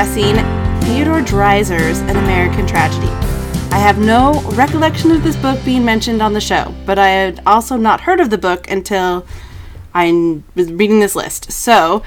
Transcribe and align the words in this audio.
discussing 0.00 0.36
Theodore 0.80 1.20
Dreiser's 1.20 1.98
An 1.98 2.16
American 2.16 2.66
Tragedy. 2.66 3.08
I 3.70 3.78
have 3.78 3.98
no 3.98 4.40
recollection 4.52 5.10
of 5.10 5.22
this 5.22 5.36
book 5.36 5.62
being 5.62 5.84
mentioned 5.84 6.22
on 6.22 6.32
the 6.32 6.40
show, 6.40 6.74
but 6.86 6.98
I 6.98 7.08
had 7.08 7.42
also 7.44 7.76
not 7.76 8.00
heard 8.00 8.18
of 8.18 8.30
the 8.30 8.38
book 8.38 8.70
until 8.70 9.26
I 9.92 10.40
was 10.54 10.72
reading 10.72 11.00
this 11.00 11.14
list. 11.14 11.52
So 11.52 12.02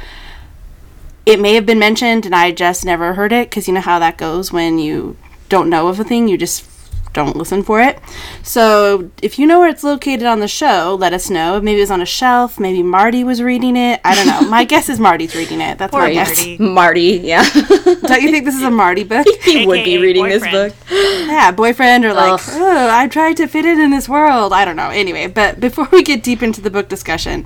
it 1.28 1.40
may 1.40 1.54
have 1.54 1.68
been 1.68 1.78
mentioned 1.78 2.26
and 2.26 2.34
I 2.34 2.52
just 2.52 2.84
never 2.84 3.14
heard 3.14 3.32
it 3.32 3.52
because 3.52 3.68
you 3.68 3.76
know 3.76 3.82
how 3.82 4.00
that 4.00 4.18
goes 4.18 4.52
when 4.52 4.80
you 4.80 5.16
don't 5.48 5.70
know 5.70 5.88
of 5.88 6.00
a 6.00 6.04
thing, 6.04 6.28
you 6.28 6.36
just 6.36 6.64
don't 7.14 7.36
listen 7.36 7.64
for 7.64 7.80
it. 7.82 8.00
So 8.42 9.12
if 9.22 9.38
you 9.40 9.46
know 9.46 9.60
where 9.60 9.70
it's 9.70 9.84
located 9.84 10.24
on 10.24 10.40
the 10.40 10.48
show, 10.48 10.98
let 11.00 11.14
us 11.14 11.30
know. 11.30 11.62
Maybe 11.62 11.78
it 11.78 11.84
was 11.84 11.92
on 11.92 12.02
a 12.02 12.06
shelf. 12.06 12.60
Maybe 12.60 12.84
Marty 12.84 13.24
was 13.24 13.42
reading 13.42 13.78
it. 13.78 14.02
I 14.04 14.16
don't 14.16 14.28
know. 14.28 14.50
My 14.50 14.64
guess 14.74 14.90
is 14.90 15.00
Marty's 15.00 15.36
reading 15.36 15.62
it. 15.62 15.78
That's 15.78 15.92
Poor 15.92 16.02
my 16.02 16.14
guess. 16.14 16.36
Marty. 16.36 16.58
Marty, 16.58 17.02
yeah. 17.24 17.44
Don't 17.54 18.22
you 18.22 18.32
think 18.32 18.46
this 18.46 18.56
is 18.56 18.64
a 18.64 18.72
Marty 18.72 19.04
book? 19.04 19.26
he 19.44 19.66
would 19.66 19.76
be 19.84 19.94
AKA 19.94 19.98
reading 20.02 20.26
this 20.26 20.44
book. 20.44 20.76
yeah, 20.90 21.52
boyfriend 21.52 22.04
or 22.04 22.14
like, 22.14 22.34
Ugh. 22.34 22.54
oh, 22.54 22.90
I 22.92 23.08
tried 23.08 23.38
to 23.38 23.48
fit 23.48 23.66
in 23.66 23.80
in 23.80 23.92
this 23.92 24.10
world. 24.10 24.52
I 24.52 24.66
don't 24.66 24.76
know. 24.76 24.90
Anyway, 24.90 25.28
but 25.28 25.60
before 25.60 25.88
we 25.92 26.04
get 26.04 26.24
deep 26.24 26.42
into 26.42 26.62
the 26.62 26.72
book 26.72 26.90
discussion, 26.90 27.46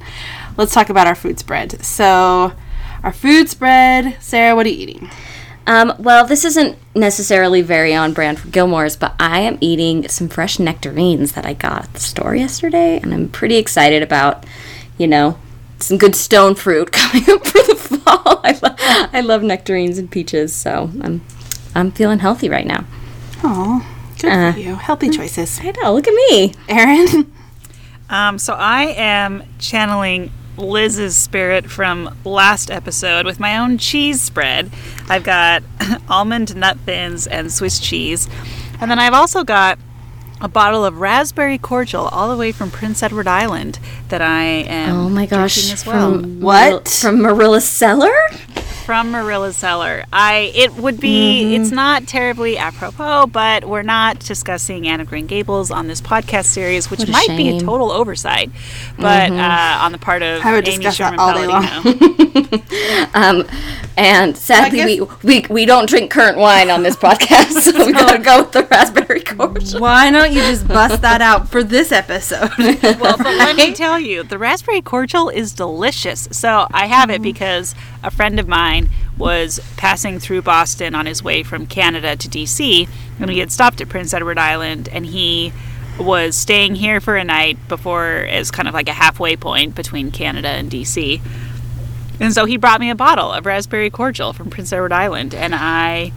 let's 0.55 0.73
talk 0.73 0.89
about 0.89 1.07
our 1.07 1.15
food 1.15 1.39
spread. 1.39 1.83
So, 1.83 2.53
our 3.03 3.13
food 3.13 3.49
spread, 3.49 4.17
Sarah, 4.21 4.55
what 4.55 4.65
are 4.65 4.69
you 4.69 4.77
eating? 4.77 5.09
Um, 5.67 5.93
well, 5.99 6.25
this 6.25 6.45
isn't 6.45 6.77
necessarily 6.95 7.61
very 7.61 7.93
on 7.93 8.13
brand 8.13 8.39
for 8.39 8.47
Gilmore's, 8.47 8.95
but 8.95 9.13
I 9.19 9.41
am 9.41 9.57
eating 9.61 10.07
some 10.07 10.29
fresh 10.29 10.57
nectarines 10.59 11.33
that 11.33 11.45
I 11.45 11.53
got 11.53 11.83
at 11.83 11.93
the 11.93 11.99
store 11.99 12.35
yesterday, 12.35 12.99
and 13.03 13.13
I'm 13.13 13.27
pretty 13.29 13.57
excited 13.57 14.01
about, 14.01 14.45
you 14.97 15.07
know, 15.07 15.37
some 15.79 15.97
good 15.97 16.15
stone 16.15 16.55
fruit 16.55 16.91
coming 16.93 17.29
up 17.29 17.45
for 17.45 17.61
the 17.61 17.75
fall. 17.75 18.41
I, 18.45 18.57
lo- 18.63 19.09
I 19.13 19.21
love 19.21 19.43
nectarines 19.43 19.97
and 19.97 20.09
peaches, 20.09 20.53
so 20.55 20.89
I'm 21.01 21.21
I'm 21.75 21.91
feeling 21.91 22.19
healthy 22.19 22.49
right 22.49 22.65
now. 22.65 22.85
Oh, 23.43 23.85
good 24.19 24.31
Uh, 24.31 24.53
for 24.53 24.59
you. 24.59 24.75
Healthy 24.75 25.09
choices. 25.09 25.59
I 25.61 25.71
know. 25.83 25.93
Look 25.93 26.07
at 26.07 26.13
me. 26.13 26.53
Erin. 26.69 27.31
Um, 28.09 28.39
so 28.39 28.53
I 28.53 28.83
am 28.95 29.43
channeling 29.59 30.31
Liz's 30.55 31.17
spirit 31.17 31.69
from 31.69 32.15
last 32.23 32.71
episode 32.71 33.25
with 33.25 33.37
my 33.37 33.57
own 33.57 33.77
cheese 33.77 34.21
spread. 34.21 34.71
I've 35.09 35.23
got 35.23 35.63
almond 36.09 36.55
nut 36.55 36.77
thins 36.85 37.27
and 37.27 37.51
Swiss 37.51 37.79
cheese. 37.79 38.27
And 38.79 38.89
then 38.91 38.99
I've 38.99 39.13
also 39.13 39.43
got 39.43 39.79
a 40.39 40.47
bottle 40.47 40.85
of 40.85 40.99
raspberry 40.99 41.57
cordial 41.57 42.05
all 42.09 42.29
the 42.29 42.37
way 42.37 42.51
from 42.51 42.69
Prince 42.69 43.01
Edward 43.01 43.27
Island 43.27 43.79
that 44.09 44.21
I 44.21 44.43
am 44.43 44.95
Oh 44.95 45.09
my 45.09 45.25
gosh. 45.25 45.71
as 45.73 45.85
well. 45.85 46.11
From 46.21 46.41
What? 46.41 46.63
Marilla- 46.69 46.83
From 46.85 47.21
Marilla's 47.21 47.65
cellar? 47.67 48.13
From 48.87 49.11
Marilla's 49.11 49.57
cellar. 49.57 50.05
I 50.13 50.53
it 50.55 50.73
would 50.75 50.97
be 51.01 51.43
Mm-hmm. 51.43 51.61
it's 51.61 51.71
not 51.71 52.07
terribly 52.07 52.57
apropos, 52.57 53.27
but 53.27 53.65
we're 53.65 53.81
not 53.81 54.19
discussing 54.19 54.87
Anne 54.87 55.01
of 55.01 55.07
Green 55.07 55.27
Gables 55.27 55.71
on 55.71 55.87
this 55.87 55.99
podcast 55.99 56.45
series, 56.45 56.89
which 56.89 57.01
What 57.01 57.09
a 57.09 57.11
might 57.11 57.27
be 57.35 57.49
a 57.49 57.59
total 57.59 57.91
oversight, 57.91 58.49
but 58.97 59.29
Mm-hmm. 59.31 59.39
uh, 59.41 59.83
on 59.85 59.91
the 59.91 59.97
part 59.97 60.21
of 60.23 60.41
I 60.45 60.53
would 60.53 60.65
Amy 60.69 60.77
discuss 60.85 60.95
Sherman 60.95 61.19
all 61.19 61.33
day 61.33 61.47
long. 61.47 61.63
Palladino. 61.63 62.63
Um, 63.13 63.45
and 63.97 64.37
sadly, 64.37 64.77
guess- 64.97 65.23
we, 65.23 65.41
we 65.41 65.45
we 65.49 65.65
don't 65.65 65.89
drink 65.89 66.11
currant 66.11 66.37
wine 66.37 66.69
on 66.69 66.83
this 66.83 66.95
podcast, 67.07 67.61
so 67.61 67.85
we 67.85 67.91
gotta 67.93 68.19
go 68.19 68.41
with 68.41 68.51
the 68.51 68.63
raspberry 68.65 69.21
cordial. 69.21 69.79
Why 69.81 70.11
don't 70.11 70.31
you 70.31 70.41
just 70.41 70.67
bust 70.67 71.01
that 71.01 71.21
out 71.21 71.49
for 71.49 71.63
this 71.63 71.91
episode? 71.91 72.51
well, 73.01 73.17
but 73.17 73.25
let 73.25 73.55
me 73.55 73.73
tell 73.73 73.99
you, 73.99 74.23
the 74.23 74.37
raspberry 74.37 74.81
cordial 74.81 75.29
is 75.29 75.51
delicious. 75.53 76.27
So 76.31 76.67
I 76.71 76.85
have 76.85 77.09
it 77.09 77.21
because 77.21 77.73
a 78.03 78.11
friend 78.11 78.39
of 78.39 78.47
mine 78.47 78.76
was 79.17 79.59
passing 79.77 80.19
through 80.19 80.41
Boston 80.41 80.95
on 80.95 81.05
his 81.05 81.23
way 81.23 81.43
from 81.43 81.65
Canada 81.65 82.15
to 82.15 82.27
DC, 82.27 82.87
and 83.19 83.29
he 83.29 83.39
had 83.39 83.51
stopped 83.51 83.81
at 83.81 83.89
Prince 83.89 84.13
Edward 84.13 84.37
Island, 84.37 84.89
and 84.91 85.05
he 85.05 85.51
was 85.99 86.35
staying 86.35 86.75
here 86.75 87.01
for 87.01 87.15
a 87.15 87.23
night 87.23 87.57
before 87.67 88.05
as 88.05 88.51
kind 88.51 88.67
of 88.67 88.73
like 88.73 88.87
a 88.87 88.93
halfway 88.93 89.35
point 89.35 89.75
between 89.75 90.11
Canada 90.11 90.49
and 90.49 90.69
DC. 90.69 91.19
And 92.19 92.33
so 92.33 92.45
he 92.45 92.57
brought 92.57 92.79
me 92.79 92.89
a 92.89 92.95
bottle 92.95 93.31
of 93.31 93.45
raspberry 93.45 93.89
cordial 93.89 94.33
from 94.33 94.49
Prince 94.49 94.71
Edward 94.73 94.91
Island, 94.91 95.33
and 95.33 95.53
I 95.55 96.11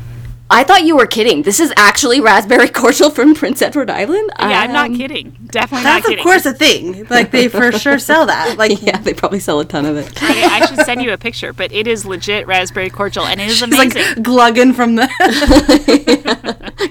I 0.53 0.65
thought 0.65 0.84
you 0.84 0.97
were 0.97 1.06
kidding. 1.06 1.43
This 1.43 1.61
is 1.61 1.72
actually 1.77 2.21
raspberry 2.21 2.69
cordial 2.81 3.11
from 3.11 3.34
Prince 3.34 3.62
Edward 3.62 3.88
Island. 3.88 4.31
yeah, 4.38 4.61
I'm 4.62 4.72
not 4.72 4.87
Um, 4.91 4.97
kidding, 4.97 5.37
definitely 5.47 5.84
That's 5.84 6.09
not 6.09 6.19
of 6.19 6.22
course 6.25 6.44
a 6.47 6.53
thing. 6.53 7.06
Like 7.09 7.31
they 7.31 7.47
for 7.49 7.71
sure 7.78 7.99
sell 8.00 8.27
that. 8.27 8.59
Like 8.59 8.83
Yeah, 8.83 8.99
they 8.99 9.15
probably 9.15 9.39
sell 9.41 9.60
a 9.60 9.65
ton 9.65 9.87
of 9.87 9.97
it. 9.97 10.12
I, 10.22 10.59
I 10.60 10.66
should 10.66 10.81
send 10.84 11.03
you 11.03 11.12
a 11.12 11.19
picture, 11.19 11.53
but 11.53 11.72
it 11.72 11.87
is 11.87 12.05
legit 12.05 12.47
raspberry 12.49 12.91
cordial, 12.91 13.25
and 13.27 13.41
it 13.41 13.49
is 13.49 13.62
it's 13.62 13.72
amazing. 13.75 14.03
like 14.03 14.22
glugging 14.22 14.72
from 14.72 14.97
the 14.97 15.06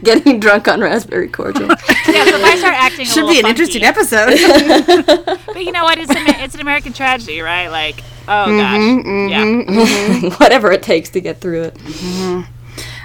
Getting 0.03 0.39
drunk 0.39 0.67
on 0.67 0.79
raspberry 0.81 1.27
cordial. 1.27 1.67
yeah, 1.67 1.75
so 2.25 2.37
if 2.37 2.43
I 2.43 2.55
start 2.57 2.75
acting 2.75 3.05
should 3.05 3.25
little 3.25 3.31
be 3.31 3.39
an 3.39 3.43
funky- 3.43 3.61
interesting 3.61 3.83
episode. 3.83 5.37
But 5.53 5.65
you 5.65 5.71
know 5.71 5.83
what? 5.83 5.97
It's 5.97 6.11
an, 6.11 6.17
it's 6.43 6.53
an 6.55 6.61
American 6.61 6.93
tragedy, 6.93 7.41
right? 7.41 7.67
Like, 7.67 8.01
oh 8.27 8.45
Mm-hmm, 8.47 9.27
gosh, 9.27 10.21
yeah. 10.23 10.29
Whatever 10.37 10.71
it 10.71 10.81
takes 10.83 11.09
to 11.09 11.21
get 11.21 11.41
through 11.41 11.63
it. 11.73 12.45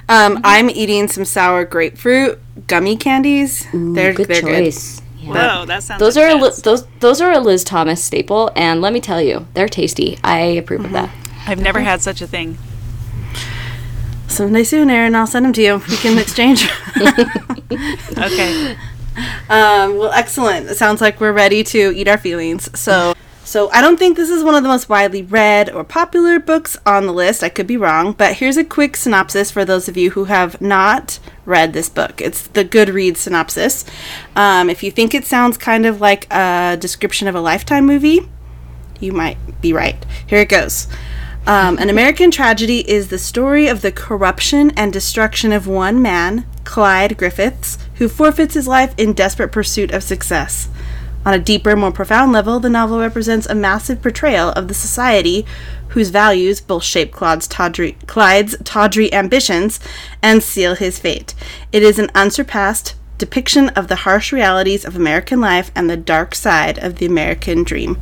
Um, 0.08 0.40
I'm 0.44 0.68
eating 0.70 1.08
some 1.08 1.24
sour 1.24 1.64
grapefruit 1.64 2.38
gummy 2.66 2.96
candies. 2.96 3.66
they're 3.72 4.12
good 4.12 4.28
they're 4.28 4.40
choice. 4.40 5.00
Yeah. 5.18 5.60
Whoa, 5.60 5.66
that 5.66 5.82
sounds. 5.82 6.00
Those 6.00 6.16
are 6.16 6.28
a 6.28 6.34
li- 6.34 6.52
those 6.62 6.86
those 7.00 7.20
are 7.22 7.32
a 7.32 7.38
Liz 7.40 7.64
Thomas 7.64 8.04
staple, 8.04 8.50
and 8.54 8.82
let 8.82 8.92
me 8.92 9.00
tell 9.00 9.22
you, 9.22 9.46
they're 9.54 9.68
tasty. 9.68 10.18
I 10.22 10.38
approve 10.38 10.84
of 10.84 10.92
that. 10.92 11.10
I've 11.46 11.60
never 11.60 11.80
had 11.80 12.02
such 12.02 12.20
a 12.20 12.26
thing. 12.26 12.58
good. 13.32 14.30
Someday 14.30 14.64
soon, 14.64 14.90
Aaron, 14.90 15.14
I'll 15.14 15.26
send 15.26 15.46
them 15.46 15.52
to 15.54 15.62
you. 15.62 15.82
We 15.88 15.96
can 15.96 16.18
exchange. 16.18 16.68
Okay. 18.16 18.72
um, 19.48 19.96
well, 19.98 20.12
excellent. 20.12 20.68
It 20.68 20.76
sounds 20.76 21.00
like 21.00 21.20
we're 21.20 21.32
ready 21.32 21.62
to 21.64 21.92
eat 21.94 22.08
our 22.08 22.18
feelings. 22.18 22.68
So, 22.78 23.14
so 23.44 23.70
I 23.70 23.80
don't 23.80 23.98
think 23.98 24.16
this 24.16 24.30
is 24.30 24.42
one 24.42 24.54
of 24.54 24.62
the 24.62 24.68
most 24.68 24.88
widely 24.88 25.22
read 25.22 25.70
or 25.70 25.84
popular 25.84 26.38
books 26.38 26.76
on 26.86 27.06
the 27.06 27.12
list. 27.12 27.44
I 27.44 27.50
could 27.50 27.66
be 27.66 27.76
wrong, 27.76 28.12
but 28.12 28.36
here's 28.36 28.56
a 28.56 28.64
quick 28.64 28.96
synopsis 28.96 29.50
for 29.50 29.64
those 29.64 29.88
of 29.88 29.96
you 29.96 30.10
who 30.10 30.24
have 30.24 30.60
not 30.60 31.18
read 31.44 31.72
this 31.72 31.88
book. 31.88 32.20
It's 32.20 32.46
the 32.46 32.64
Goodreads 32.64 33.18
synopsis. 33.18 33.84
Um, 34.34 34.70
if 34.70 34.82
you 34.82 34.90
think 34.90 35.14
it 35.14 35.24
sounds 35.24 35.58
kind 35.58 35.84
of 35.84 36.00
like 36.00 36.26
a 36.32 36.76
description 36.80 37.28
of 37.28 37.34
a 37.34 37.40
Lifetime 37.40 37.86
movie, 37.86 38.28
you 38.98 39.12
might 39.12 39.36
be 39.60 39.72
right. 39.72 40.04
Here 40.26 40.40
it 40.40 40.48
goes. 40.48 40.88
Um, 41.46 41.76
An 41.76 41.90
American 41.90 42.30
Tragedy 42.30 42.88
is 42.90 43.08
the 43.08 43.18
story 43.18 43.66
of 43.66 43.82
the 43.82 43.92
corruption 43.92 44.70
and 44.78 44.90
destruction 44.90 45.52
of 45.52 45.66
one 45.66 46.00
man, 46.00 46.46
Clyde 46.64 47.18
Griffiths, 47.18 47.76
who 47.96 48.08
forfeits 48.08 48.54
his 48.54 48.66
life 48.66 48.94
in 48.96 49.12
desperate 49.12 49.52
pursuit 49.52 49.90
of 49.90 50.02
success. 50.02 50.70
On 51.24 51.32
a 51.32 51.38
deeper, 51.38 51.74
more 51.74 51.90
profound 51.90 52.32
level, 52.32 52.60
the 52.60 52.68
novel 52.68 53.00
represents 53.00 53.46
a 53.46 53.54
massive 53.54 54.02
portrayal 54.02 54.50
of 54.50 54.68
the 54.68 54.74
society 54.74 55.46
whose 55.88 56.10
values 56.10 56.60
both 56.60 56.84
shape 56.84 57.12
Claude's 57.12 57.46
tawdry, 57.46 57.92
Clyde's 58.06 58.56
tawdry 58.64 59.12
ambitions 59.12 59.80
and 60.22 60.42
seal 60.42 60.74
his 60.74 60.98
fate. 60.98 61.34
It 61.72 61.82
is 61.82 61.98
an 61.98 62.10
unsurpassed 62.14 62.94
depiction 63.16 63.70
of 63.70 63.88
the 63.88 63.96
harsh 63.96 64.32
realities 64.32 64.84
of 64.84 64.96
American 64.96 65.40
life 65.40 65.70
and 65.74 65.88
the 65.88 65.96
dark 65.96 66.34
side 66.34 66.78
of 66.78 66.96
the 66.96 67.06
American 67.06 67.62
dream. 67.64 68.00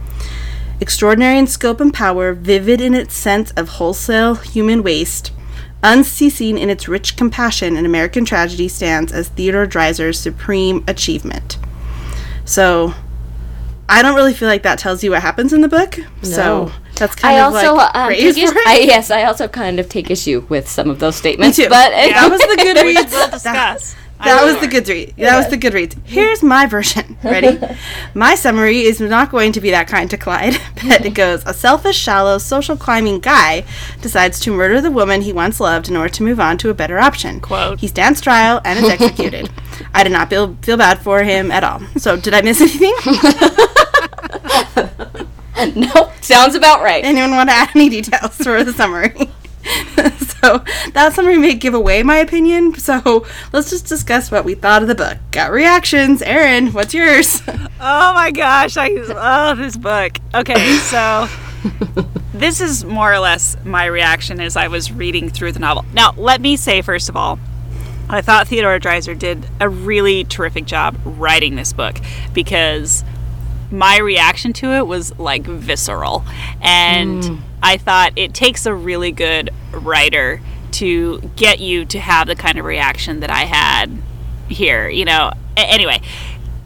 Extraordinary 0.81 1.39
in 1.39 1.47
scope 1.47 1.81
and 1.81 1.95
power, 1.95 2.33
vivid 2.33 2.81
in 2.81 2.95
its 2.95 3.15
sense 3.15 3.53
of 3.53 3.69
wholesale 3.69 4.35
human 4.35 4.83
waste, 4.83 5.31
unceasing 5.83 6.59
in 6.59 6.71
its 6.71 6.89
rich 6.89 7.17
compassion, 7.17 7.77
an 7.77 7.87
American 7.87 8.25
tragedy 8.25 8.67
stands 8.67 9.13
as 9.13 9.29
Theodore 9.29 9.67
Dreiser's 9.67 10.19
supreme 10.19 10.83
achievement. 10.89 11.59
So, 12.45 12.95
I 13.89 14.03
don't 14.03 14.15
really 14.15 14.33
feel 14.33 14.49
like 14.49 14.63
that 14.63 14.79
tells 14.79 15.03
you 15.05 15.11
what 15.11 15.23
happens 15.23 15.53
in 15.53 15.61
the 15.61 15.69
book. 15.69 15.99
So, 16.23 16.73
that's 16.97 17.15
kind 17.15 17.37
I 17.37 17.39
of 17.41 17.55
also 17.55 17.75
like 17.75 17.95
um, 17.95 18.07
praise 18.07 18.37
for 18.37 18.59
it. 18.59 18.67
I, 18.67 18.79
yes, 18.79 19.11
I 19.11 19.25
also 19.25 19.49
kind 19.49 19.79
of 19.81 19.89
take 19.89 20.11
issue 20.11 20.47
with 20.49 20.69
some 20.69 20.89
of 20.89 20.99
those 20.99 21.17
statements. 21.25 21.57
too. 21.57 21.65
But 21.69 21.91
that 21.91 22.29
was 22.31 22.41
the 22.41 22.47
Goodreads. 22.63 23.11
We'll 23.11 23.31
discuss. 23.31 23.43
That 23.43 23.97
was 24.25 24.61
the 24.61 24.69
Goodreads. 24.69 25.17
That 25.17 25.37
was 25.37 25.49
the 25.49 25.59
Goodreads. 25.59 25.97
Here's 26.05 26.43
my 26.43 26.67
version. 26.67 27.17
Ready? 27.25 27.59
my 28.15 28.35
summary 28.35 28.83
is 28.83 29.01
not 29.01 29.31
going 29.31 29.53
to 29.53 29.61
be 29.61 29.71
that 29.71 29.89
kind 29.89 30.09
to 30.11 30.17
Clyde, 30.17 30.57
but 30.75 31.05
it 31.05 31.15
goes: 31.15 31.43
a 31.47 31.55
selfish, 31.55 31.97
shallow, 31.97 32.39
social 32.39 32.77
climbing 32.77 33.21
guy 33.21 33.65
decides 34.01 34.41
to 34.41 34.53
murder 34.53 34.81
the 34.81 34.91
woman 34.91 35.23
he 35.23 35.33
once 35.33 35.61
loved 35.61 35.89
in 35.89 35.97
order 35.97 36.13
to 36.15 36.23
move 36.23 36.41
on 36.41 36.59
to 36.59 36.71
a 36.71 36.75
better 36.75 36.99
option. 36.99 37.41
Quote. 37.41 37.81
He 37.81 37.89
stands 37.89 38.21
trial 38.21 38.61
and 38.65 38.79
is 38.79 38.91
executed. 38.91 39.51
I 39.95 40.05
did 40.05 40.13
not 40.13 40.31
feel 40.31 40.57
feel 40.63 40.77
bad 40.77 41.01
for 41.01 41.23
him 41.23 41.51
at 41.51 41.65
all. 41.65 41.81
So, 41.97 42.17
did 42.17 42.35
I 42.35 42.43
miss 42.43 42.61
anything? 42.61 42.95
no, 45.77 46.13
sounds 46.21 46.55
about 46.55 46.83
right. 46.83 47.05
Anyone 47.05 47.33
want 47.33 47.49
to 47.49 47.55
add 47.55 47.71
any 47.75 47.89
details 47.89 48.37
for 48.37 48.65
the 48.65 48.73
summary? 48.73 49.15
so 50.43 50.65
that 50.93 51.13
summary 51.13 51.39
may 51.39 51.55
give 51.55 51.75
away 51.75 52.03
my 52.03 52.17
opinion. 52.17 52.75
So 52.75 53.27
let's 53.53 53.71
just 53.71 53.87
discuss 53.87 54.31
what 54.31 54.45
we 54.45 54.55
thought 54.55 54.83
of 54.83 54.89
the 54.89 54.95
book. 54.95 55.19
Got 55.31 55.53
reactions. 55.53 56.23
Erin, 56.23 56.73
what's 56.73 56.95
yours? 56.95 57.43
Oh 57.85 58.15
my 58.15 58.31
gosh, 58.31 58.77
I 58.77 58.91
oh 58.91 59.57
this 59.57 59.77
book. 59.77 60.13
Okay, 60.33 60.77
so 60.77 61.29
this 62.35 62.61
is 62.61 62.85
more 62.85 63.13
or 63.13 63.19
less 63.19 63.57
my 63.65 63.87
reaction 63.87 64.41
as 64.41 64.57
I 64.57 64.69
was 64.69 64.93
reading 64.93 65.31
through 65.31 65.51
the 65.51 65.59
novel. 65.59 65.85
Now, 65.93 66.13
let 66.17 66.41
me 66.41 66.57
say 66.57 66.81
first 66.81 67.09
of 67.09 67.17
all, 67.17 67.41
I 68.09 68.23
thought 68.23 68.47
Theodore 68.47 68.79
Dreiser 68.79 69.19
did 69.19 69.49
a 69.59 69.69
really 69.69 70.23
terrific 70.23 70.65
job 70.65 70.97
writing 71.05 71.57
this 71.57 71.73
book 71.73 71.97
because 72.33 73.03
my 73.73 73.99
reaction 73.99 74.53
to 74.55 74.73
it 74.73 74.87
was 74.87 75.19
like 75.19 75.45
visceral. 75.45 76.25
And 76.61 77.25
hmm. 77.25 77.41
I 77.63 77.77
thought 77.77 78.13
it 78.17 78.35
takes 78.35 78.67
a 78.67 78.75
really 78.75 79.13
good 79.13 79.51
writer 79.73 80.41
to 80.73 81.21
get 81.37 81.61
you 81.61 81.85
to 81.87 82.01
have 82.01 82.27
the 82.27 82.35
kind 82.35 82.59
of 82.59 82.65
reaction 82.65 83.21
that 83.21 83.31
I 83.31 83.45
had 83.45 83.91
here, 84.49 84.89
you 84.89 85.05
know. 85.05 85.33
Anyway, 85.57 86.01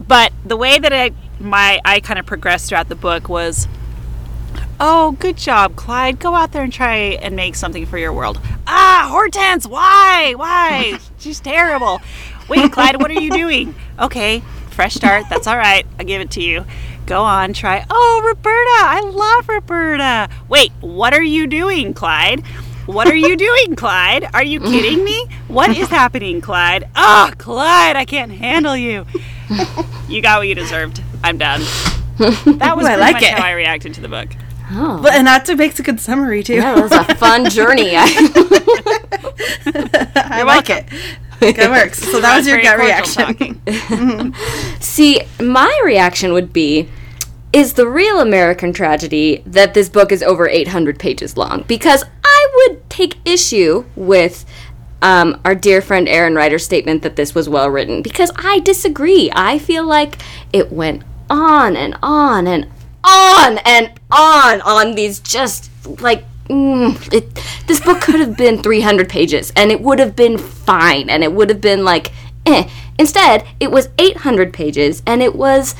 but 0.05 0.31
the 0.45 0.57
way 0.57 0.79
that 0.79 0.93
I 0.93 1.11
my 1.39 1.79
I 1.85 1.99
kind 1.99 2.19
of 2.19 2.25
progressed 2.25 2.69
throughout 2.69 2.89
the 2.89 2.95
book 2.95 3.29
was 3.29 3.67
Oh, 4.79 5.13
good 5.13 5.37
job, 5.37 5.75
Clyde. 5.75 6.19
Go 6.19 6.35
out 6.35 6.51
there 6.51 6.61
and 6.63 6.71
try 6.71 6.95
and 6.95 7.35
make 7.35 7.55
something 7.55 7.85
for 7.87 7.97
your 7.97 8.13
world. 8.13 8.39
Ah, 8.67 9.07
Hortense, 9.09 9.65
why? 9.65 10.33
Why? 10.35 10.99
She's 11.17 11.39
terrible. 11.39 11.99
Wait, 12.47 12.71
Clyde, 12.71 13.01
what 13.01 13.09
are 13.09 13.19
you 13.19 13.31
doing? 13.31 13.73
Okay, 13.99 14.41
fresh 14.69 14.93
start. 14.93 15.25
That's 15.29 15.47
all 15.47 15.57
right. 15.57 15.85
I'll 15.99 16.05
give 16.05 16.21
it 16.21 16.29
to 16.31 16.43
you. 16.43 16.63
Go 17.07 17.23
on, 17.23 17.53
try. 17.53 17.85
Oh, 17.89 18.21
Roberta. 18.25 18.69
I 18.85 18.99
love 19.01 19.47
Roberta. 19.49 20.29
Wait, 20.49 20.71
what 20.81 21.13
are 21.13 21.23
you 21.23 21.47
doing, 21.47 21.93
Clyde? 21.93 22.41
What 22.85 23.07
are 23.07 23.15
you 23.15 23.35
doing, 23.47 23.75
Clyde? 23.75 24.29
Are 24.33 24.43
you 24.43 24.59
kidding 24.59 25.03
me? 25.05 25.25
What 25.47 25.69
is 25.75 25.87
happening, 26.01 26.41
Clyde? 26.41 26.89
Ah, 26.95 27.31
Clyde, 27.37 27.95
I 27.95 28.03
can't 28.05 28.31
handle 28.31 28.75
you. 28.77 29.05
You 30.09 30.21
got 30.21 30.39
what 30.39 30.47
you 30.47 30.55
deserved. 30.55 31.01
I'm 31.21 31.37
done. 31.37 31.59
That 32.17 32.77
was 32.77 32.85
Ooh, 32.85 32.87
I 32.87 32.95
pretty 32.95 32.97
like 33.01 33.13
much 33.15 33.23
it. 33.23 33.31
how 33.33 33.43
I 33.43 33.51
reacted 33.51 33.93
to 33.95 34.01
the 34.01 34.07
book. 34.07 34.29
Oh, 34.71 35.01
But, 35.03 35.15
and 35.15 35.27
that 35.27 35.45
makes 35.57 35.77
a 35.79 35.83
good 35.83 35.99
summary 35.99 36.43
too. 36.43 36.61
that 36.61 36.81
was 36.81 36.93
a 36.93 37.03
fun 37.15 37.49
journey. 37.49 37.91
I 37.97 38.03
like 40.45 40.69
it. 40.69 40.85
That 41.41 41.69
works. 41.69 41.99
So 42.09 42.21
that 42.21 42.37
was 42.37 42.47
your 42.47 42.61
gut 42.61 42.77
Raspberry 42.77 43.35
reaction. 43.35 43.59
talking. 43.67 44.33
See, 44.79 45.21
my 45.41 45.81
reaction 45.83 46.31
would 46.31 46.53
be 46.53 46.87
is 47.57 47.73
the 47.73 47.87
real 47.87 48.19
American 48.19 48.71
tragedy 48.71 49.41
that 49.47 49.73
this 49.73 49.89
book 49.89 50.11
is 50.11 50.21
over 50.21 50.47
800 50.47 50.99
pages 50.99 51.35
long 51.35 51.63
because 51.67 52.03
I 52.23 52.47
would 52.55 52.87
take 52.87 53.17
issue 53.25 53.83
with 53.95 54.45
um, 55.01 55.41
our 55.43 55.55
dear 55.55 55.81
friend 55.81 56.07
Aaron 56.07 56.35
Ryder's 56.35 56.63
statement 56.63 57.01
that 57.01 57.15
this 57.15 57.33
was 57.33 57.49
well 57.49 57.67
written 57.71 58.03
because 58.03 58.31
I 58.35 58.59
disagree. 58.59 59.31
I 59.33 59.57
feel 59.57 59.83
like 59.83 60.19
it 60.53 60.71
went 60.71 61.01
on 61.31 61.75
and 61.75 61.97
on 62.03 62.45
and 62.45 62.67
on 63.03 63.57
and 63.65 63.91
on 64.11 64.61
on 64.61 64.93
these 64.93 65.19
just 65.19 65.71
like 65.99 66.25
mm, 66.49 67.11
it, 67.11 67.43
this 67.65 67.79
book 67.79 68.01
could 68.01 68.19
have 68.19 68.37
been 68.37 68.61
300 68.61 69.09
pages 69.09 69.51
and 69.55 69.71
it 69.71 69.81
would 69.81 69.97
have 69.97 70.15
been 70.15 70.37
fine 70.37 71.09
and 71.09 71.23
it 71.23 71.33
would 71.33 71.49
have 71.49 71.61
been 71.61 71.83
like 71.83 72.11
eh. 72.45 72.69
Instead, 72.99 73.45
it 73.59 73.71
was 73.71 73.89
800 73.97 74.53
pages 74.53 75.01
and 75.07 75.23
it 75.23 75.35
was 75.35 75.75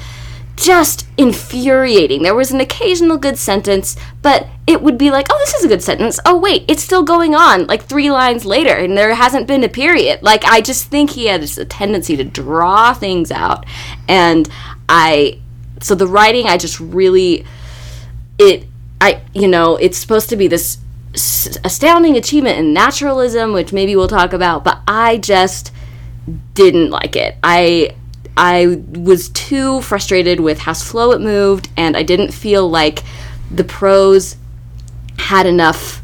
just 0.58 1.08
infuriating. 1.18 2.24
There 2.24 2.36
was 2.36 2.52
an 2.52 2.60
occasional 2.60 3.18
good 3.18 3.38
sentence, 3.38 3.96
but 4.22 4.48
it 4.66 4.82
would 4.82 4.98
be 4.98 5.12
like, 5.12 5.28
oh, 5.30 5.38
this 5.40 5.54
is 5.54 5.64
a 5.64 5.68
good 5.68 5.84
sentence. 5.84 6.20
Oh, 6.26 6.38
wait, 6.38 6.66
it's 6.68 6.84
still 6.84 7.04
going 7.04 7.36
on, 7.36 7.68
like 7.68 7.84
three 7.84 8.12
lines 8.12 8.44
later, 8.44 8.74
and 8.76 8.98
there 8.98 9.14
hasn't 9.14 9.48
been 9.48 9.64
a 9.64 9.70
period. 9.70 10.22
Like, 10.24 10.44
I 10.46 10.62
just 10.62 10.88
think 10.88 11.12
he 11.12 11.28
has 11.28 11.58
a 11.58 11.66
tendency 11.66 12.18
to 12.18 12.24
draw 12.24 12.94
things 12.94 13.32
out. 13.32 13.66
And 14.08 14.50
I, 14.90 15.40
so 15.80 15.96
the 15.96 16.08
writing, 16.08 16.48
I 16.48 16.58
just 16.58 16.80
really, 16.80 17.46
it, 18.40 18.66
I, 19.00 19.22
you 19.34 19.48
know, 19.48 19.76
it's 19.76 19.98
supposed 19.98 20.30
to 20.30 20.36
be 20.36 20.48
this 20.48 20.80
astounding 21.64 22.18
achievement 22.18 22.58
in 22.58 22.74
naturalism, 22.74 23.54
which 23.54 23.72
maybe 23.72 23.96
we'll 23.96 24.08
talk 24.08 24.34
about, 24.34 24.64
but 24.64 24.82
I 24.88 25.18
just 25.18 25.72
didn't 26.56 26.90
like 26.90 27.16
it. 27.16 27.38
I 27.44 27.96
I 28.38 28.82
was 28.92 29.30
too 29.30 29.82
frustrated 29.82 30.40
with 30.40 30.60
how 30.60 30.74
slow 30.74 31.12
it 31.12 31.22
moved, 31.22 31.70
and 31.76 31.98
I 31.98 32.04
didn't 32.04 32.32
feel 32.32 32.70
like 32.70 33.04
the 33.50 33.64
prose 33.64 34.36
had 35.18 35.46
enough 35.46 36.02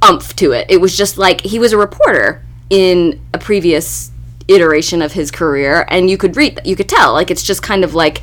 umph 0.00 0.34
to 0.36 0.52
it. 0.52 0.66
It 0.70 0.80
was 0.80 0.96
just 0.96 1.18
like 1.18 1.42
he 1.42 1.58
was 1.58 1.72
a 1.72 1.78
reporter 1.78 2.42
in 2.70 3.20
a 3.34 3.38
previous 3.38 4.10
iteration 4.48 5.02
of 5.02 5.12
his 5.12 5.30
career, 5.30 5.86
and 5.88 6.08
you 6.08 6.16
could 6.16 6.36
read, 6.36 6.60
you 6.64 6.74
could 6.74 6.88
tell, 6.88 7.12
like 7.12 7.30
it's 7.30 7.42
just 7.42 7.62
kind 7.62 7.84
of 7.84 7.94
like 7.94 8.22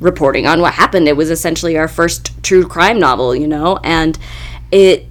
reporting 0.00 0.46
on 0.46 0.60
what 0.60 0.74
happened. 0.74 1.06
It 1.06 1.16
was 1.16 1.30
essentially 1.30 1.76
our 1.76 1.88
first 1.88 2.42
true 2.42 2.66
crime 2.66 2.98
novel, 2.98 3.36
you 3.36 3.46
know, 3.46 3.78
and 3.84 4.18
it. 4.70 5.06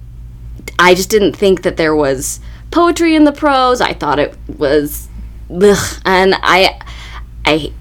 I 0.78 0.94
just 0.94 1.10
didn't 1.10 1.34
think 1.34 1.62
that 1.62 1.76
there 1.76 1.94
was 1.94 2.40
poetry 2.70 3.14
in 3.14 3.24
the 3.24 3.32
prose. 3.32 3.80
I 3.80 3.92
thought 3.92 4.18
it 4.18 4.36
was, 4.58 5.08
ugh, 5.50 6.00
and 6.04 6.34
I, 6.42 6.80
I, 7.44 7.72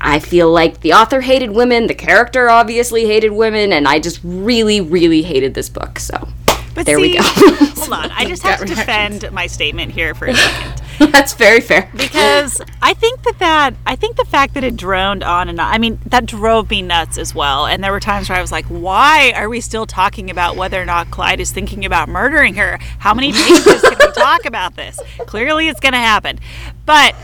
I 0.00 0.18
feel 0.18 0.50
like 0.50 0.80
the 0.80 0.92
author 0.92 1.20
hated 1.20 1.50
women. 1.50 1.86
The 1.86 1.94
character 1.94 2.48
obviously 2.50 3.06
hated 3.06 3.30
women, 3.32 3.72
and 3.72 3.88
I 3.88 3.98
just 4.00 4.20
really, 4.22 4.80
really 4.80 5.22
hated 5.22 5.54
this 5.54 5.68
book. 5.68 5.98
So 5.98 6.28
But 6.74 6.86
there 6.86 7.00
we 7.00 7.14
go. 7.14 7.22
hold 7.22 7.92
on. 7.92 8.10
I 8.12 8.24
just 8.28 8.42
have 8.42 8.60
to 8.60 8.66
defend 8.66 9.30
my 9.32 9.46
statement 9.46 9.92
here 9.92 10.14
for 10.14 10.26
a 10.26 10.34
second. 10.36 10.82
That's 11.12 11.32
very 11.32 11.60
fair. 11.60 11.88
because 11.96 12.60
I 12.82 12.92
think 12.92 13.22
that 13.22 13.38
that 13.38 13.74
I 13.86 13.94
think 13.94 14.16
the 14.16 14.24
fact 14.24 14.54
that 14.54 14.64
it 14.64 14.76
droned 14.76 15.22
on 15.22 15.48
and 15.48 15.60
on, 15.60 15.72
I 15.72 15.78
mean 15.78 16.00
that 16.06 16.26
drove 16.26 16.68
me 16.70 16.82
nuts 16.82 17.18
as 17.18 17.34
well. 17.34 17.66
And 17.66 17.82
there 17.84 17.92
were 17.92 18.00
times 18.00 18.28
where 18.28 18.36
I 18.36 18.40
was 18.40 18.50
like, 18.52 18.66
"Why 18.66 19.32
are 19.36 19.48
we 19.48 19.60
still 19.60 19.86
talking 19.86 20.28
about 20.28 20.56
whether 20.56 20.80
or 20.82 20.84
not 20.84 21.10
Clyde 21.12 21.38
is 21.40 21.52
thinking 21.52 21.84
about 21.84 22.08
murdering 22.08 22.54
her? 22.54 22.78
How 22.98 23.14
many 23.14 23.32
pages 23.32 23.80
can 23.80 23.96
we 23.98 24.12
talk 24.12 24.44
about 24.44 24.74
this? 24.76 24.98
Clearly, 25.26 25.68
it's 25.68 25.80
going 25.80 25.92
to 25.92 25.98
happen." 25.98 26.40
But 26.84 27.14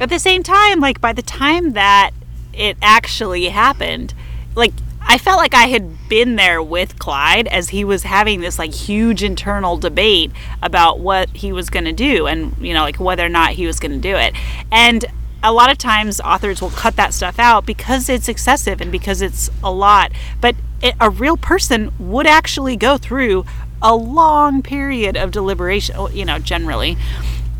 at 0.00 0.08
the 0.08 0.18
same 0.18 0.42
time, 0.42 0.80
like 0.80 1.00
by 1.00 1.12
the 1.12 1.22
time 1.22 1.72
that 1.72 2.10
it 2.52 2.76
actually 2.82 3.48
happened, 3.48 4.14
like 4.54 4.72
I 5.08 5.18
felt 5.18 5.38
like 5.38 5.54
I 5.54 5.66
had 5.66 6.08
been 6.08 6.36
there 6.36 6.62
with 6.62 6.98
Clyde 6.98 7.46
as 7.46 7.68
he 7.68 7.84
was 7.84 8.02
having 8.02 8.40
this 8.40 8.58
like 8.58 8.74
huge 8.74 9.22
internal 9.22 9.76
debate 9.76 10.32
about 10.62 10.98
what 10.98 11.28
he 11.30 11.52
was 11.52 11.70
going 11.70 11.84
to 11.84 11.92
do 11.92 12.26
and 12.26 12.56
you 12.58 12.74
know 12.74 12.82
like 12.82 12.98
whether 12.98 13.24
or 13.24 13.28
not 13.28 13.52
he 13.52 13.66
was 13.66 13.78
going 13.78 13.92
to 13.92 13.98
do 13.98 14.16
it. 14.16 14.34
And 14.72 15.04
a 15.42 15.52
lot 15.52 15.70
of 15.70 15.78
times 15.78 16.20
authors 16.20 16.60
will 16.60 16.70
cut 16.70 16.96
that 16.96 17.14
stuff 17.14 17.38
out 17.38 17.64
because 17.64 18.08
it's 18.08 18.28
excessive 18.28 18.80
and 18.80 18.90
because 18.90 19.22
it's 19.22 19.48
a 19.62 19.70
lot. 19.70 20.10
But 20.40 20.56
it, 20.82 20.96
a 21.00 21.08
real 21.08 21.36
person 21.36 21.92
would 21.98 22.26
actually 22.26 22.76
go 22.76 22.98
through 22.98 23.44
a 23.80 23.94
long 23.94 24.62
period 24.62 25.16
of 25.16 25.30
deliberation, 25.30 25.96
you 26.12 26.24
know, 26.24 26.38
generally. 26.38 26.96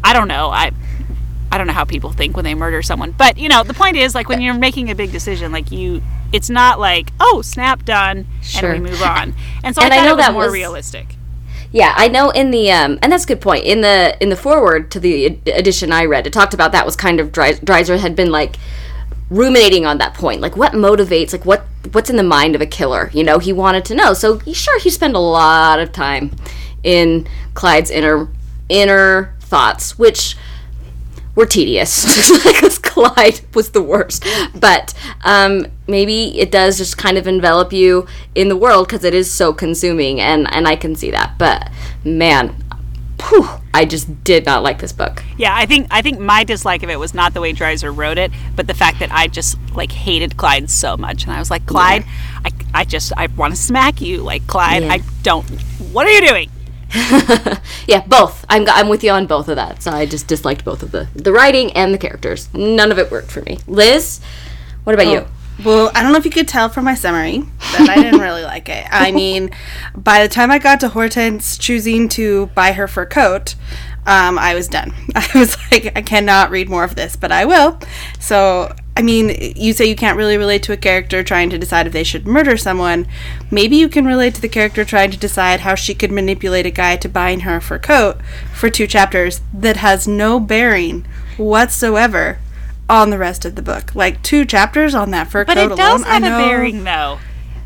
I 0.02 0.12
don't 0.12 0.28
know. 0.28 0.50
I 0.50 0.72
I 1.50 1.58
don't 1.58 1.66
know 1.66 1.72
how 1.72 1.84
people 1.84 2.10
think 2.12 2.36
when 2.36 2.44
they 2.44 2.54
murder 2.54 2.82
someone. 2.82 3.12
But, 3.12 3.38
you 3.38 3.48
know, 3.48 3.62
the 3.62 3.74
point 3.74 3.96
is 3.96 4.14
like 4.14 4.28
when 4.28 4.40
you're 4.40 4.54
making 4.54 4.90
a 4.90 4.94
big 4.94 5.12
decision, 5.12 5.52
like 5.52 5.70
you 5.70 6.02
it's 6.32 6.50
not 6.50 6.80
like, 6.80 7.12
oh, 7.20 7.40
snap 7.42 7.84
done 7.84 8.26
Sure. 8.42 8.72
and 8.72 8.82
we 8.82 8.90
move 8.90 9.02
on. 9.02 9.34
And 9.64 9.74
so 9.74 9.82
And 9.82 9.94
I 9.94 9.98
I 9.98 10.04
know 10.06 10.16
was 10.16 10.24
that 10.26 10.32
more 10.32 10.44
was- 10.44 10.52
realistic. 10.52 11.14
Yeah, 11.72 11.92
I 11.96 12.08
know 12.08 12.30
in 12.30 12.52
the 12.52 12.70
um, 12.70 12.98
and 13.02 13.10
that's 13.12 13.24
a 13.24 13.26
good 13.26 13.40
point. 13.40 13.64
In 13.64 13.80
the 13.80 14.16
in 14.20 14.28
the 14.28 14.36
foreword 14.36 14.90
to 14.92 15.00
the 15.00 15.26
edition 15.52 15.92
I 15.92 16.04
read, 16.04 16.26
it 16.26 16.32
talked 16.32 16.54
about 16.54 16.72
that 16.72 16.86
was 16.86 16.94
kind 16.96 17.18
of 17.20 17.32
Dreiser 17.32 17.98
had 17.98 18.14
been 18.16 18.30
like 18.30 18.56
ruminating 19.30 19.84
on 19.84 19.98
that 19.98 20.14
point, 20.14 20.40
like 20.40 20.56
what 20.56 20.72
motivates, 20.72 21.32
like 21.32 21.44
what 21.44 21.64
what's 21.92 22.08
in 22.08 22.16
the 22.16 22.22
mind 22.22 22.54
of 22.54 22.60
a 22.60 22.66
killer. 22.66 23.10
You 23.12 23.24
know, 23.24 23.38
he 23.38 23.52
wanted 23.52 23.84
to 23.86 23.94
know. 23.94 24.14
So 24.14 24.38
sure, 24.52 24.78
he 24.80 24.90
spent 24.90 25.14
a 25.16 25.18
lot 25.20 25.78
of 25.80 25.92
time 25.92 26.34
in 26.82 27.26
Clyde's 27.54 27.90
inner 27.90 28.28
inner 28.68 29.34
thoughts, 29.40 29.98
which 29.98 30.36
were 31.36 31.46
tedious 31.46 32.04
because 32.44 32.78
Clyde 32.78 33.40
was 33.54 33.70
the 33.70 33.82
worst. 33.82 34.24
But 34.58 34.92
um, 35.22 35.66
maybe 35.86 36.36
it 36.40 36.50
does 36.50 36.78
just 36.78 36.98
kind 36.98 37.16
of 37.16 37.28
envelop 37.28 37.72
you 37.72 38.06
in 38.34 38.48
the 38.48 38.56
world 38.56 38.88
because 38.88 39.04
it 39.04 39.14
is 39.14 39.30
so 39.30 39.52
consuming, 39.52 40.20
and 40.20 40.52
and 40.52 40.66
I 40.66 40.74
can 40.74 40.96
see 40.96 41.12
that. 41.12 41.34
But 41.38 41.70
man, 42.04 42.56
whew, 43.28 43.48
I 43.74 43.84
just 43.84 44.24
did 44.24 44.46
not 44.46 44.62
like 44.62 44.78
this 44.78 44.92
book. 44.92 45.22
Yeah, 45.36 45.54
I 45.54 45.66
think 45.66 45.86
I 45.90 46.02
think 46.02 46.18
my 46.18 46.42
dislike 46.42 46.82
of 46.82 46.90
it 46.90 46.98
was 46.98 47.14
not 47.14 47.34
the 47.34 47.40
way 47.40 47.52
Dreiser 47.52 47.94
wrote 47.94 48.18
it, 48.18 48.32
but 48.56 48.66
the 48.66 48.74
fact 48.74 48.98
that 49.00 49.12
I 49.12 49.28
just 49.28 49.56
like 49.74 49.92
hated 49.92 50.36
Clyde 50.36 50.70
so 50.70 50.96
much, 50.96 51.24
and 51.24 51.32
I 51.32 51.38
was 51.38 51.50
like, 51.50 51.66
Clyde, 51.66 52.04
I, 52.44 52.50
I 52.74 52.84
just 52.84 53.12
I 53.16 53.26
want 53.26 53.54
to 53.54 53.60
smack 53.60 54.00
you, 54.00 54.22
like 54.22 54.46
Clyde, 54.46 54.84
Yeah. 54.84 54.92
I 54.94 55.02
don't. 55.22 55.44
What 55.92 56.06
are 56.06 56.10
you 56.10 56.26
doing? 56.26 56.50
Yeah, 57.86 58.04
both. 58.06 58.44
I'm 58.48 58.68
I'm 58.68 58.88
with 58.88 59.04
you 59.04 59.12
on 59.12 59.26
both 59.26 59.48
of 59.48 59.56
that. 59.56 59.82
So 59.82 59.92
I 59.92 60.06
just 60.06 60.26
disliked 60.26 60.64
both 60.64 60.82
of 60.82 60.90
the 60.90 61.08
the 61.14 61.32
writing 61.32 61.72
and 61.72 61.94
the 61.94 61.98
characters. 61.98 62.52
None 62.52 62.90
of 62.90 62.98
it 62.98 63.10
worked 63.10 63.30
for 63.30 63.42
me. 63.42 63.58
Liz, 63.68 64.20
what 64.84 64.94
about 64.94 65.06
you? 65.06 65.26
Well, 65.64 65.90
I 65.94 66.02
don't 66.02 66.12
know 66.12 66.18
if 66.18 66.24
you 66.24 66.30
could 66.30 66.48
tell 66.48 66.68
from 66.68 66.84
my 66.84 66.94
summary 66.94 67.38
that 67.72 67.88
I 67.88 67.94
didn't 67.96 68.20
really 68.20 68.42
like 68.42 68.68
it. 68.68 68.86
I 68.90 69.10
mean, 69.22 69.50
by 69.96 70.22
the 70.22 70.28
time 70.28 70.50
I 70.50 70.58
got 70.58 70.80
to 70.80 70.88
Hortense 70.88 71.56
choosing 71.56 72.08
to 72.10 72.46
buy 72.48 72.72
her 72.72 72.86
fur 72.86 73.06
coat, 73.06 73.54
um, 74.06 74.38
I 74.38 74.54
was 74.54 74.68
done. 74.68 74.92
I 75.14 75.28
was 75.34 75.56
like, 75.70 75.96
I 75.96 76.02
cannot 76.02 76.50
read 76.50 76.68
more 76.68 76.84
of 76.84 76.94
this, 76.94 77.16
but 77.16 77.32
I 77.32 77.44
will. 77.46 77.78
So, 78.20 78.74
I 78.96 79.02
mean, 79.02 79.52
you 79.56 79.74
say 79.74 79.84
you 79.84 79.94
can't 79.94 80.16
really 80.16 80.38
relate 80.38 80.62
to 80.64 80.72
a 80.72 80.76
character 80.76 81.22
trying 81.22 81.50
to 81.50 81.58
decide 81.58 81.86
if 81.86 81.92
they 81.92 82.02
should 82.02 82.26
murder 82.26 82.56
someone. 82.56 83.06
Maybe 83.50 83.76
you 83.76 83.90
can 83.90 84.06
relate 84.06 84.34
to 84.36 84.40
the 84.40 84.48
character 84.48 84.86
trying 84.86 85.10
to 85.10 85.18
decide 85.18 85.60
how 85.60 85.74
she 85.74 85.94
could 85.94 86.10
manipulate 86.10 86.64
a 86.64 86.70
guy 86.70 86.96
to 86.96 87.08
buying 87.08 87.40
her 87.40 87.56
a 87.56 87.60
fur 87.60 87.78
coat 87.78 88.16
for 88.54 88.70
two 88.70 88.86
chapters 88.86 89.42
that 89.52 89.76
has 89.76 90.08
no 90.08 90.40
bearing 90.40 91.06
whatsoever 91.36 92.38
on 92.88 93.10
the 93.10 93.18
rest 93.18 93.44
of 93.44 93.54
the 93.54 93.62
book. 93.62 93.94
Like 93.94 94.22
two 94.22 94.46
chapters 94.46 94.94
on 94.94 95.10
that 95.10 95.28
fur 95.28 95.44
But 95.44 95.56
coat 95.56 95.72
alone. 95.72 95.76
But 95.76 95.82
it 95.82 95.86
does 95.86 96.00
alone. 96.02 96.22
I 96.22 96.26
have 96.26 96.40
a 96.40 96.44
bearing, 96.44 96.84
though. 96.84 97.18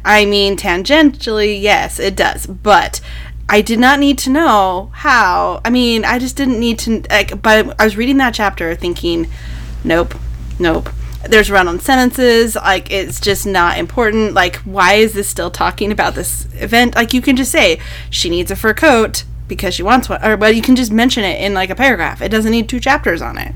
I 0.05 0.25
mean, 0.25 0.57
tangentially, 0.57 1.61
yes, 1.61 2.01
it 2.01 2.17
does. 2.17 2.47
But 2.47 3.01
I 3.49 3.61
did 3.61 3.79
not 3.79 4.01
need 4.01 4.19
to 4.19 4.31
know 4.31 4.91
how. 4.95 5.61
I 5.65 5.71
mean, 5.71 6.05
I 6.05 6.19
just 6.19 6.37
didn't 6.37 6.59
need 6.59 6.79
to. 6.81 7.03
Like, 7.09 7.41
but 7.41 7.81
I 7.81 7.85
was 7.85 7.97
reading 7.97 8.17
that 8.17 8.35
chapter 8.35 8.75
thinking, 8.75 9.31
nope, 9.85 10.15
nope. 10.59 10.89
There's 11.29 11.51
run 11.51 11.69
on 11.69 11.81
sentences. 11.81 12.57
Like, 12.57 12.91
it's 12.91 13.21
just 13.21 13.47
not 13.47 13.79
important. 13.79 14.35
Like, 14.35 14.57
why 14.59 14.95
is 14.95 15.13
this 15.13 15.29
still 15.29 15.51
talking 15.51 15.93
about 15.93 16.15
this 16.15 16.47
event? 16.55 16.95
Like, 16.95 17.13
you 17.13 17.21
can 17.21 17.37
just 17.37 17.53
say, 17.53 17.81
she 18.09 18.31
needs 18.31 18.51
a 18.51 18.57
fur 18.57 18.75
coat 18.75 19.25
because 19.47 19.75
she 19.75 19.83
wants 19.83 20.09
one. 20.09 20.25
Or, 20.25 20.37
but 20.37 20.57
you 20.57 20.63
can 20.63 20.77
just 20.77 20.93
mention 20.93 21.25
it 21.25 21.41
in, 21.41 21.53
like, 21.53 21.71
a 21.71 21.75
paragraph. 21.75 22.23
It 22.23 22.31
doesn't 22.31 22.51
need 22.51 22.69
two 22.69 22.81
chapters 22.81 23.21
on 23.21 23.37
it. 23.37 23.55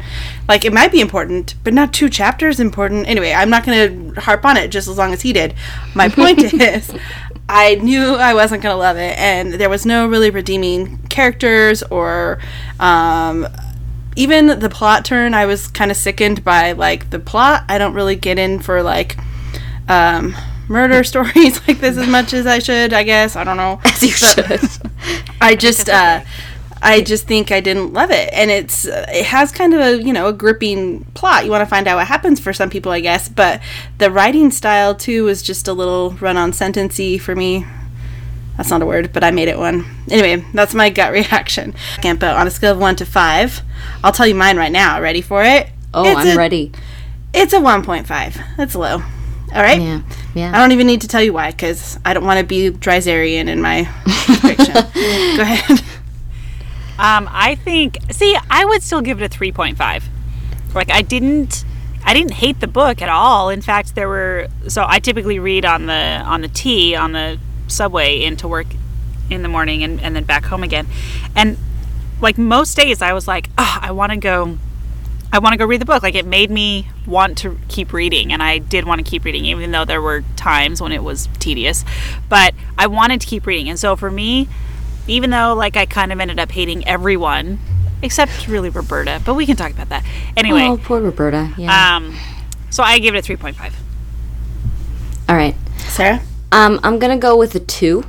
Like, 0.49 0.64
it 0.64 0.73
might 0.73 0.92
be 0.92 1.00
important, 1.00 1.54
but 1.64 1.73
not 1.73 1.94
two 1.94 2.11
chapters 2.11 2.61
important. 2.61 3.09
Anyway, 3.09 3.33
I'm 3.33 3.50
not 3.50 3.64
going 3.64 4.14
to 4.14 4.21
harp 4.21 4.44
on 4.44 4.56
it 4.56 4.68
just 4.68 4.88
as 4.88 4.99
long 4.99 5.12
as 5.12 5.23
he 5.23 5.33
did. 5.33 5.54
My 5.94 6.09
point 6.09 6.42
is, 6.52 6.92
I 7.49 7.76
knew 7.76 8.14
I 8.14 8.35
wasn't 8.35 8.62
going 8.62 8.75
to 8.75 8.78
love 8.78 8.97
it, 8.97 9.18
and 9.18 9.54
there 9.54 9.68
was 9.68 9.85
no 9.85 10.06
really 10.06 10.30
redeeming 10.30 10.99
characters 11.09 11.83
or 11.85 12.38
um, 12.80 13.47
even 14.16 14.59
the 14.59 14.68
plot 14.71 15.04
turn. 15.04 15.35
I 15.35 15.47
was 15.47 15.66
kind 15.68 15.90
of 15.90 15.97
sickened 15.97 16.44
by 16.44 16.73
like 16.73 17.11
the 17.11 17.18
plot. 17.18 17.64
I 17.68 17.78
don't 17.78 17.94
really 17.94 18.16
get 18.16 18.38
in 18.38 18.59
for 18.61 18.83
like 18.83 19.16
um, 19.88 20.35
murder 20.68 21.04
stories 21.12 21.66
like 21.68 21.78
this 21.80 21.97
as 21.97 22.09
much 22.09 22.33
as 22.33 22.47
I 22.47 22.59
should. 22.59 22.92
I 22.92 23.02
guess 23.02 23.37
I 23.37 23.44
don't 23.44 23.56
know. 23.56 23.80
As 23.85 24.02
you 24.02 24.11
But- 24.37 24.61
should. 24.61 24.90
I 25.40 25.56
just 25.56 25.88
uh 25.88 26.23
I 26.87 27.00
just 27.00 27.26
think 27.26 27.50
I 27.50 27.61
didn't 27.61 27.94
love 27.94 28.11
it 28.11 28.28
and 28.35 28.50
it's 28.50 28.87
uh, 28.87 29.06
it 29.09 29.25
has 29.26 29.50
kind 29.52 29.73
of 29.73 29.80
a, 29.80 30.02
you 30.02 30.12
know, 30.12 30.28
a 30.28 30.33
gripping 30.35 31.04
plot. 31.14 31.44
You 31.47 31.50
want 31.50 31.62
to 31.62 31.66
find 31.66 31.88
out 31.88 31.97
what 31.97 32.06
happens 32.06 32.38
for 32.40 32.52
some 32.52 32.68
people, 32.68 32.92
I 32.92 33.00
guess, 33.00 33.26
but 33.28 33.62
the 33.99 34.11
writing 34.11 34.50
style 34.50 34.94
too 34.94 35.25
was 35.25 35.42
just 35.42 35.66
a 35.66 35.73
little 35.73 36.11
run-on 36.12 36.52
sentencey 36.52 37.18
for 37.21 37.35
me. 37.35 37.64
That's 38.56 38.70
not 38.70 38.82
a 38.82 38.87
word, 38.87 39.12
but 39.12 39.25
I 39.25 39.30
made 39.32 39.49
it 39.49 39.58
one. 39.58 39.84
Anyway, 40.11 40.44
that's 40.54 40.75
my 40.75 40.88
gut 40.90 41.12
reaction. 41.20 41.75
But 42.02 42.23
on 42.23 42.46
a 42.46 42.50
scale 42.50 42.73
of 42.73 42.78
1 42.78 42.96
to 42.96 43.04
5, 43.06 43.62
I'll 44.04 44.12
tell 44.12 44.26
you 44.26 44.34
mine 44.34 44.56
right 44.56 44.70
now. 44.73 45.00
Ready 45.00 45.20
for 45.23 45.42
it? 45.42 45.68
Oh, 45.92 46.04
It's 46.08 46.20
I'm 46.20 46.28
a- 46.28 46.37
ready. 46.37 46.70
It's 47.32 47.52
a 47.52 47.58
1.5. 47.58 48.56
That's 48.56 48.75
low. 48.76 49.02
All 49.52 49.62
right? 49.62 49.80
Yeah, 49.80 50.00
Yeah. 50.34 50.52
I 50.54 50.58
don't 50.58 50.70
even 50.73 50.87
need 50.87 51.00
to 51.00 51.08
tell 51.08 51.23
you 51.23 51.32
why, 51.32 51.50
because 51.50 51.99
I 52.04 52.14
don't 52.14 52.25
want 52.25 52.38
to 52.40 52.46
be 52.46 52.70
Dreiserian 52.70 53.49
in 53.49 53.61
my 53.61 53.84
fiction. 54.40 54.73
Go 55.37 55.42
ahead. 55.42 55.80
Um, 56.99 57.28
I 57.32 57.56
think. 57.56 57.99
See, 58.12 58.37
I 58.50 58.64
would 58.64 58.82
still 58.82 59.00
give 59.00 59.20
it 59.20 59.25
a 59.25 59.28
three 59.28 59.50
point 59.52 59.76
five. 59.76 60.04
Like 60.75 60.90
I 60.92 61.02
didn't, 61.02 61.64
I 62.04 62.14
didn't 62.14 62.32
hate 62.32 62.61
the 62.61 62.68
book 62.68 63.02
at 63.02 63.08
all. 63.08 63.49
In 63.49 63.62
fact, 63.62 63.94
there 63.96 64.08
were. 64.08 64.46
So 64.68 64.84
I 64.87 65.00
typically 65.00 65.38
read 65.40 65.64
on 65.64 65.87
the 65.87 65.92
on 66.25 66.40
the 66.42 66.49
T 66.49 66.94
on 66.94 67.11
the 67.12 67.38
subway 67.75 68.23
into 68.23 68.49
work 68.49 68.66
in 69.31 69.43
the 69.43 69.49
morning 69.49 69.83
and, 69.83 70.00
and 70.00 70.14
then 70.14 70.25
back 70.25 70.45
home 70.45 70.62
again, 70.62 70.87
and 71.35 71.59
like 72.21 72.38
most 72.38 72.76
days 72.76 73.02
I 73.02 73.12
was 73.12 73.26
like, 73.26 73.50
oh, 73.59 73.78
I 73.83 73.90
want 73.90 74.12
to 74.12 74.19
go. 74.19 74.59
I 75.33 75.40
want 75.40 75.52
to 75.52 75.57
go 75.57 75.66
read 75.66 75.81
the 75.81 75.85
book. 75.85 76.04
Like 76.04 76.14
it 76.14 76.26
made 76.26 76.49
me 76.49 76.87
want 77.07 77.38
to 77.38 77.59
keep 77.66 77.93
reading, 77.93 78.33
and 78.33 78.40
I 78.40 78.59
did 78.59 78.85
want 78.85 79.04
to 79.04 79.11
keep 79.11 79.25
reading, 79.25 79.45
even 79.47 79.73
though 79.73 79.85
there 79.85 80.00
were 80.00 80.23
times 80.37 80.81
when 80.81 80.93
it 80.93 81.02
was 81.02 81.28
tedious. 81.40 81.85
But 82.28 82.54
I 82.78 82.87
wanted 82.87 83.21
to 83.23 83.26
keep 83.26 83.45
reading, 83.45 83.69
and 83.69 83.76
so 83.76 83.97
for 83.97 84.12
me, 84.12 84.49
even 85.09 85.31
though 85.31 85.52
like 85.54 85.76
I 85.76 85.87
kind 85.87 86.12
of 86.12 86.21
ended 86.21 86.38
up 86.38 86.52
hating 86.52 86.87
everyone 86.87 87.59
except 88.00 88.47
really 88.47 88.71
Roberta, 88.71 89.21
but 89.25 89.35
we 89.35 89.45
can 89.45 89.57
talk 89.57 89.73
about 89.73 89.88
that 89.88 90.04
anyway. 90.37 90.66
Oh, 90.69 90.76
poor 90.76 91.00
Roberta. 91.00 91.52
Yeah. 91.59 91.97
Um, 91.97 92.16
so 92.71 92.85
I 92.85 93.00
give 93.00 93.16
it 93.16 93.19
a 93.19 93.23
three 93.23 93.37
point 93.37 93.57
five. 93.57 93.75
All 95.28 95.35
right. 95.35 95.57
Sarah? 95.78 96.23
Um, 96.54 96.78
I'm 96.84 97.00
gonna 97.00 97.18
go 97.18 97.37
with 97.37 97.56
a 97.56 97.61
two, 97.61 98.04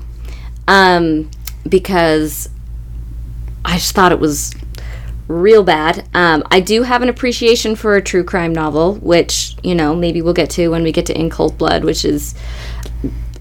um, 0.68 1.32
because 1.68 2.48
I 3.66 3.74
just 3.74 3.96
thought 3.96 4.12
it 4.12 4.20
was 4.20 4.54
real 5.28 5.64
bad. 5.64 6.08
Um, 6.14 6.44
I 6.52 6.60
do 6.60 6.84
have 6.84 7.02
an 7.02 7.10
appreciation 7.10 7.76
for 7.76 7.96
a 7.96 8.04
true 8.04 8.24
crime 8.24 8.54
novel, 8.54 8.98
which 8.98 9.56
you 9.64 9.74
know 9.74 9.96
maybe 9.96 10.22
we'll 10.22 10.36
get 10.36 10.52
to 10.52 10.68
when 10.70 10.84
we 10.84 10.92
get 10.92 11.08
to 11.08 11.20
In 11.20 11.32
Cold 11.32 11.58
Blood, 11.58 11.84
which 11.84 12.06
is 12.06 12.36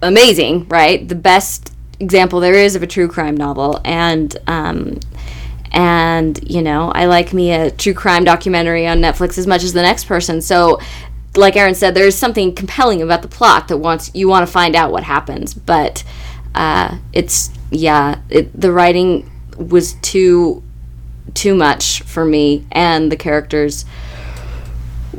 amazing, 0.01 0.67
right? 0.69 1.07
The 1.07 1.15
best 1.15 1.71
example 2.01 2.41
there 2.41 2.55
is 2.55 2.75
of 2.75 2.83
a 2.83 2.87
true 2.87 3.07
crime 3.07 3.37
novel, 3.37 3.83
and 3.85 4.35
um, 4.47 5.01
and 5.71 6.41
you 6.51 6.63
know 6.63 6.91
I 6.95 7.05
like 7.05 7.35
me 7.35 7.53
a 7.53 7.71
true 7.71 7.93
crime 7.93 8.25
documentary 8.25 8.87
on 8.87 9.01
Netflix 9.01 9.37
as 9.37 9.47
much 9.47 9.65
as 9.65 9.75
the 9.75 9.83
next 9.83 10.05
person. 10.05 10.41
So, 10.41 10.81
like 11.37 11.57
Aaron 11.57 11.75
said, 11.75 11.95
there's 11.95 12.17
something 12.17 12.55
compelling 12.55 13.03
about 13.03 13.23
the 13.23 13.29
plot 13.29 13.69
that 13.69 13.79
wants 13.79 14.11
you 14.15 14.29
want 14.29 14.47
to 14.47 14.53
find 14.53 14.75
out 14.75 14.93
what 14.93 15.03
happens, 15.03 15.55
but 15.55 16.05
uh, 16.55 16.99
it's 17.13 17.51
yeah, 17.71 18.21
it, 18.31 18.59
the 18.59 18.73
writing 18.73 19.31
was 19.57 19.95
too 19.95 20.63
too 21.35 21.55
much 21.55 22.03
for 22.03 22.25
me, 22.25 22.67
and 22.71 23.11
the 23.11 23.17
characters 23.17 23.85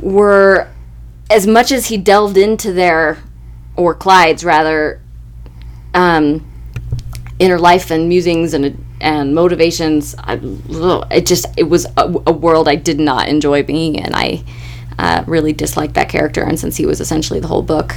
were 0.00 0.68
as 1.30 1.46
much 1.46 1.72
as 1.72 1.86
he 1.86 1.96
delved 1.96 2.36
into 2.36 2.72
their 2.72 3.18
or 3.76 3.94
Clyde's 3.94 4.44
rather 4.44 5.00
um, 5.92 6.46
inner 7.38 7.58
life 7.58 7.90
and 7.90 8.08
musings 8.08 8.54
and 8.54 8.84
and 9.00 9.34
motivations. 9.34 10.14
I, 10.18 10.40
it 11.10 11.26
just 11.26 11.46
it 11.56 11.64
was 11.64 11.86
a, 11.96 12.04
a 12.26 12.32
world 12.32 12.68
I 12.68 12.76
did 12.76 12.98
not 12.98 13.28
enjoy 13.28 13.62
being 13.62 13.96
in. 13.96 14.14
I 14.14 14.44
uh, 14.98 15.24
really 15.26 15.52
disliked 15.52 15.94
that 15.94 16.08
character, 16.08 16.42
and 16.42 16.58
since 16.58 16.76
he 16.76 16.86
was 16.86 17.00
essentially 17.00 17.40
the 17.40 17.48
whole 17.48 17.62
book, 17.62 17.94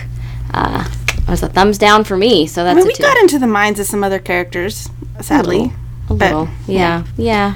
uh, 0.53 0.87
it 1.17 1.27
was 1.29 1.43
a 1.43 1.47
thumbs 1.49 1.77
down 1.77 2.03
for 2.03 2.17
me. 2.17 2.47
So 2.47 2.63
that's 2.63 2.73
I 2.73 2.75
mean, 2.77 2.85
a 2.85 2.87
we 2.87 2.93
two. 2.93 3.03
got 3.03 3.17
into 3.17 3.39
the 3.39 3.47
minds 3.47 3.79
of 3.79 3.85
some 3.85 4.03
other 4.03 4.19
characters, 4.19 4.89
sadly. 5.21 5.71
a 6.09 6.13
but- 6.13 6.19
little, 6.31 6.49
yeah, 6.67 7.05
yeah. 7.17 7.55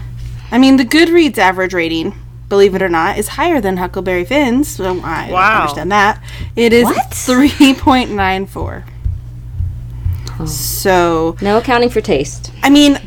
I 0.51 0.57
mean, 0.59 0.77
the 0.77 0.85
Goodreads 0.85 1.37
average 1.39 1.73
rating, 1.73 2.13
believe 2.47 2.75
it 2.75 2.81
or 2.83 2.89
not, 2.89 3.17
is 3.17 3.29
higher 3.29 3.59
than 3.59 3.77
Huckleberry 3.77 4.23
Finn's. 4.25 4.67
So 4.67 4.83
I 4.83 5.23
don't 5.25 5.31
Wow. 5.33 5.61
understand 5.61 5.91
that. 5.91 6.21
It 6.55 6.71
is 6.73 6.85
What? 6.85 7.09
3.94. 7.11 8.83
So, 10.47 11.37
No 11.41 11.57
accounting 11.57 11.89
for 11.89 12.01
taste. 12.01 12.51
I 12.63 12.69
mean, 12.69 12.99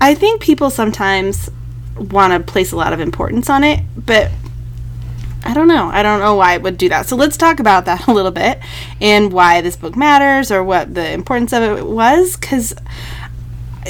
I 0.00 0.14
think 0.14 0.40
people 0.40 0.70
sometimes 0.70 1.50
want 1.96 2.32
to 2.32 2.40
place 2.40 2.72
a 2.72 2.76
lot 2.76 2.92
of 2.92 3.00
importance 3.00 3.48
on 3.48 3.64
it, 3.64 3.80
but 3.96 4.30
I 5.44 5.52
don't 5.52 5.68
know. 5.68 5.90
I 5.92 6.02
don't 6.02 6.20
know 6.20 6.34
why 6.34 6.54
it 6.54 6.62
would 6.62 6.78
do 6.78 6.88
that. 6.88 7.06
So 7.06 7.16
let's 7.16 7.36
talk 7.36 7.60
about 7.60 7.84
that 7.84 8.06
a 8.08 8.12
little 8.12 8.30
bit 8.30 8.58
and 9.00 9.32
why 9.32 9.60
this 9.60 9.76
book 9.76 9.96
matters 9.96 10.50
or 10.50 10.64
what 10.64 10.94
the 10.94 11.12
importance 11.12 11.52
of 11.52 11.62
it 11.62 11.86
was 11.86 12.36
because 12.36 12.74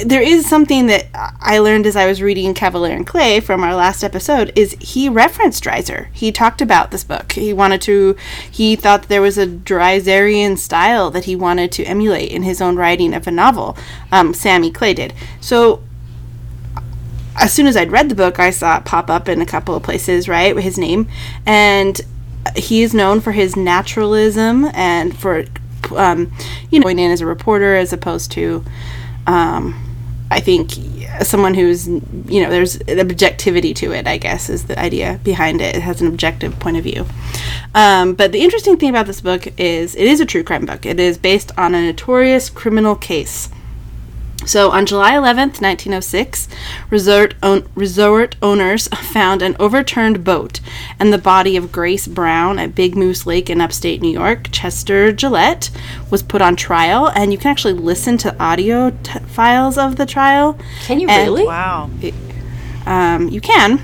there 0.03 0.21
is 0.21 0.45
something 0.45 0.87
that 0.87 1.07
I 1.13 1.59
learned 1.59 1.85
as 1.85 1.95
I 1.95 2.05
was 2.05 2.21
reading 2.21 2.53
Kavalier 2.53 2.93
and 2.95 3.07
Clay 3.07 3.39
from 3.39 3.63
our 3.63 3.73
last 3.73 4.03
episode 4.03 4.51
is 4.55 4.75
he 4.81 5.07
referenced 5.07 5.63
Dreiser. 5.63 6.07
He 6.11 6.31
talked 6.33 6.61
about 6.61 6.91
this 6.91 7.05
book. 7.05 7.31
He 7.31 7.53
wanted 7.53 7.81
to 7.83 8.17
he 8.49 8.75
thought 8.75 9.03
there 9.03 9.21
was 9.21 9.37
a 9.37 9.47
Dreiserian 9.47 10.57
style 10.57 11.09
that 11.11 11.25
he 11.25 11.35
wanted 11.35 11.71
to 11.73 11.85
emulate 11.85 12.31
in 12.31 12.43
his 12.43 12.61
own 12.61 12.75
writing 12.75 13.13
of 13.13 13.25
a 13.25 13.31
novel. 13.31 13.77
Um, 14.11 14.33
Sammy 14.33 14.69
Clay 14.69 14.93
did. 14.93 15.13
So 15.39 15.81
as 17.37 17.53
soon 17.53 17.67
as 17.67 17.75
I'd 17.75 17.91
read 17.91 18.09
the 18.09 18.15
book, 18.15 18.39
I 18.39 18.49
saw 18.49 18.77
it 18.77 18.85
pop 18.85 19.09
up 19.09 19.27
in 19.27 19.41
a 19.41 19.45
couple 19.45 19.75
of 19.75 19.83
places, 19.83 20.27
right, 20.29 20.55
his 20.55 20.77
name. 20.77 21.07
And 21.45 21.99
he 22.55 22.83
is 22.83 22.93
known 22.93 23.21
for 23.21 23.31
his 23.31 23.55
naturalism 23.55 24.65
and 24.73 25.17
for, 25.17 25.45
um, 25.95 26.31
you 26.69 26.79
know, 26.79 26.83
going 26.83 26.99
in 26.99 27.11
as 27.11 27.21
a 27.21 27.25
reporter 27.25 27.75
as 27.75 27.91
opposed 27.91 28.31
to, 28.33 28.63
um, 29.27 29.81
I 30.31 30.39
think, 30.39 30.71
someone 31.23 31.53
who's, 31.53 31.87
you 31.87 32.43
know, 32.43 32.49
there's 32.49 32.75
an 32.81 32.99
objectivity 32.99 33.73
to 33.75 33.91
it, 33.91 34.07
I 34.07 34.17
guess, 34.17 34.49
is 34.49 34.65
the 34.65 34.77
idea 34.79 35.19
behind 35.23 35.61
it. 35.61 35.75
It 35.75 35.81
has 35.81 36.01
an 36.01 36.07
objective 36.07 36.59
point 36.59 36.77
of 36.77 36.83
view. 36.83 37.05
Um, 37.73 38.13
but 38.13 38.31
the 38.31 38.41
interesting 38.41 38.77
thing 38.77 38.89
about 38.89 39.07
this 39.07 39.21
book 39.21 39.47
is 39.59 39.95
it 39.95 40.07
is 40.07 40.19
a 40.19 40.25
true 40.25 40.43
crime 40.43 40.65
book, 40.65 40.85
it 40.85 40.99
is 40.99 41.17
based 41.17 41.51
on 41.57 41.75
a 41.75 41.81
notorious 41.81 42.49
criminal 42.49 42.95
case 42.95 43.49
So 44.45 44.71
on 44.71 44.85
July 44.85 45.13
11th, 45.13 45.59
1906, 45.61 46.47
resort, 46.89 47.33
own, 47.41 47.67
resort 47.75 48.35
owners 48.41 48.87
found 49.13 49.41
an 49.41 49.55
overturned 49.59 50.23
boat 50.23 50.59
and 50.99 51.11
the 51.11 51.17
body 51.17 51.57
of 51.57 51.71
Grace 51.71 52.07
Brown 52.07 52.59
at 52.59 52.75
Big 52.75 52.95
Moose 52.95 53.25
Lake 53.25 53.49
in 53.49 53.59
upstate 53.61 54.01
New 54.01 54.11
York. 54.11 54.47
Chester 54.51 55.11
Gillette 55.11 55.71
was 56.11 56.21
put 56.23 56.41
on 56.41 56.55
trial, 56.55 57.07
and 57.15 57.31
you 57.31 57.37
can 57.37 57.51
actually 57.51 57.73
listen 57.73 58.17
to 58.19 58.39
audio 58.41 58.91
t- 59.03 59.19
files 59.19 59.77
of 59.77 59.95
the 59.95 60.05
trial. 60.05 60.57
Can 60.85 60.99
you 60.99 61.07
And- 61.07 61.23
really? 61.27 61.45
Wow. 61.45 61.89
Um, 62.85 63.29
you 63.29 63.41
can. 63.41 63.81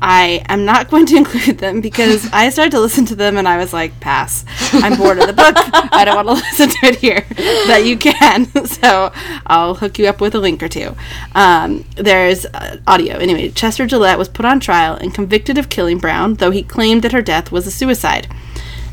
I 0.00 0.44
am 0.48 0.64
not 0.64 0.90
going 0.90 1.06
to 1.06 1.16
include 1.22 1.58
them 1.58 1.80
because 1.80 2.28
I 2.32 2.50
started 2.50 2.72
to 2.72 2.80
listen 2.80 3.04
to 3.06 3.14
them 3.14 3.36
and 3.36 3.48
I 3.48 3.56
was 3.56 3.72
like, 3.72 3.98
pass. 4.00 4.44
I'm 4.72 4.96
bored 4.96 5.18
of 5.18 5.26
the 5.26 5.32
book. 5.32 5.54
I 5.56 6.04
don't 6.04 6.26
want 6.26 6.28
to 6.28 6.44
listen 6.50 6.70
to 6.70 6.86
it 6.86 6.96
here. 6.96 7.26
But 7.66 7.84
you 7.84 7.96
can. 7.96 8.46
So 8.68 9.12
I'll 9.46 9.74
hook 9.74 9.98
you 9.98 10.06
up 10.06 10.20
with 10.20 10.34
a 10.34 10.38
link 10.38 10.62
or 10.62 10.68
two. 10.68 10.94
Um, 11.34 11.84
there's 11.96 12.44
uh, 12.46 12.76
audio. 12.86 13.16
Anyway, 13.16 13.48
Chester 13.48 13.86
Gillette 13.86 14.18
was 14.18 14.28
put 14.28 14.44
on 14.44 14.60
trial 14.60 14.94
and 14.94 15.12
convicted 15.12 15.58
of 15.58 15.68
killing 15.68 15.98
Brown, 15.98 16.34
though 16.34 16.50
he 16.50 16.62
claimed 16.62 17.02
that 17.02 17.12
her 17.12 17.22
death 17.22 17.50
was 17.50 17.66
a 17.66 17.70
suicide. 17.70 18.28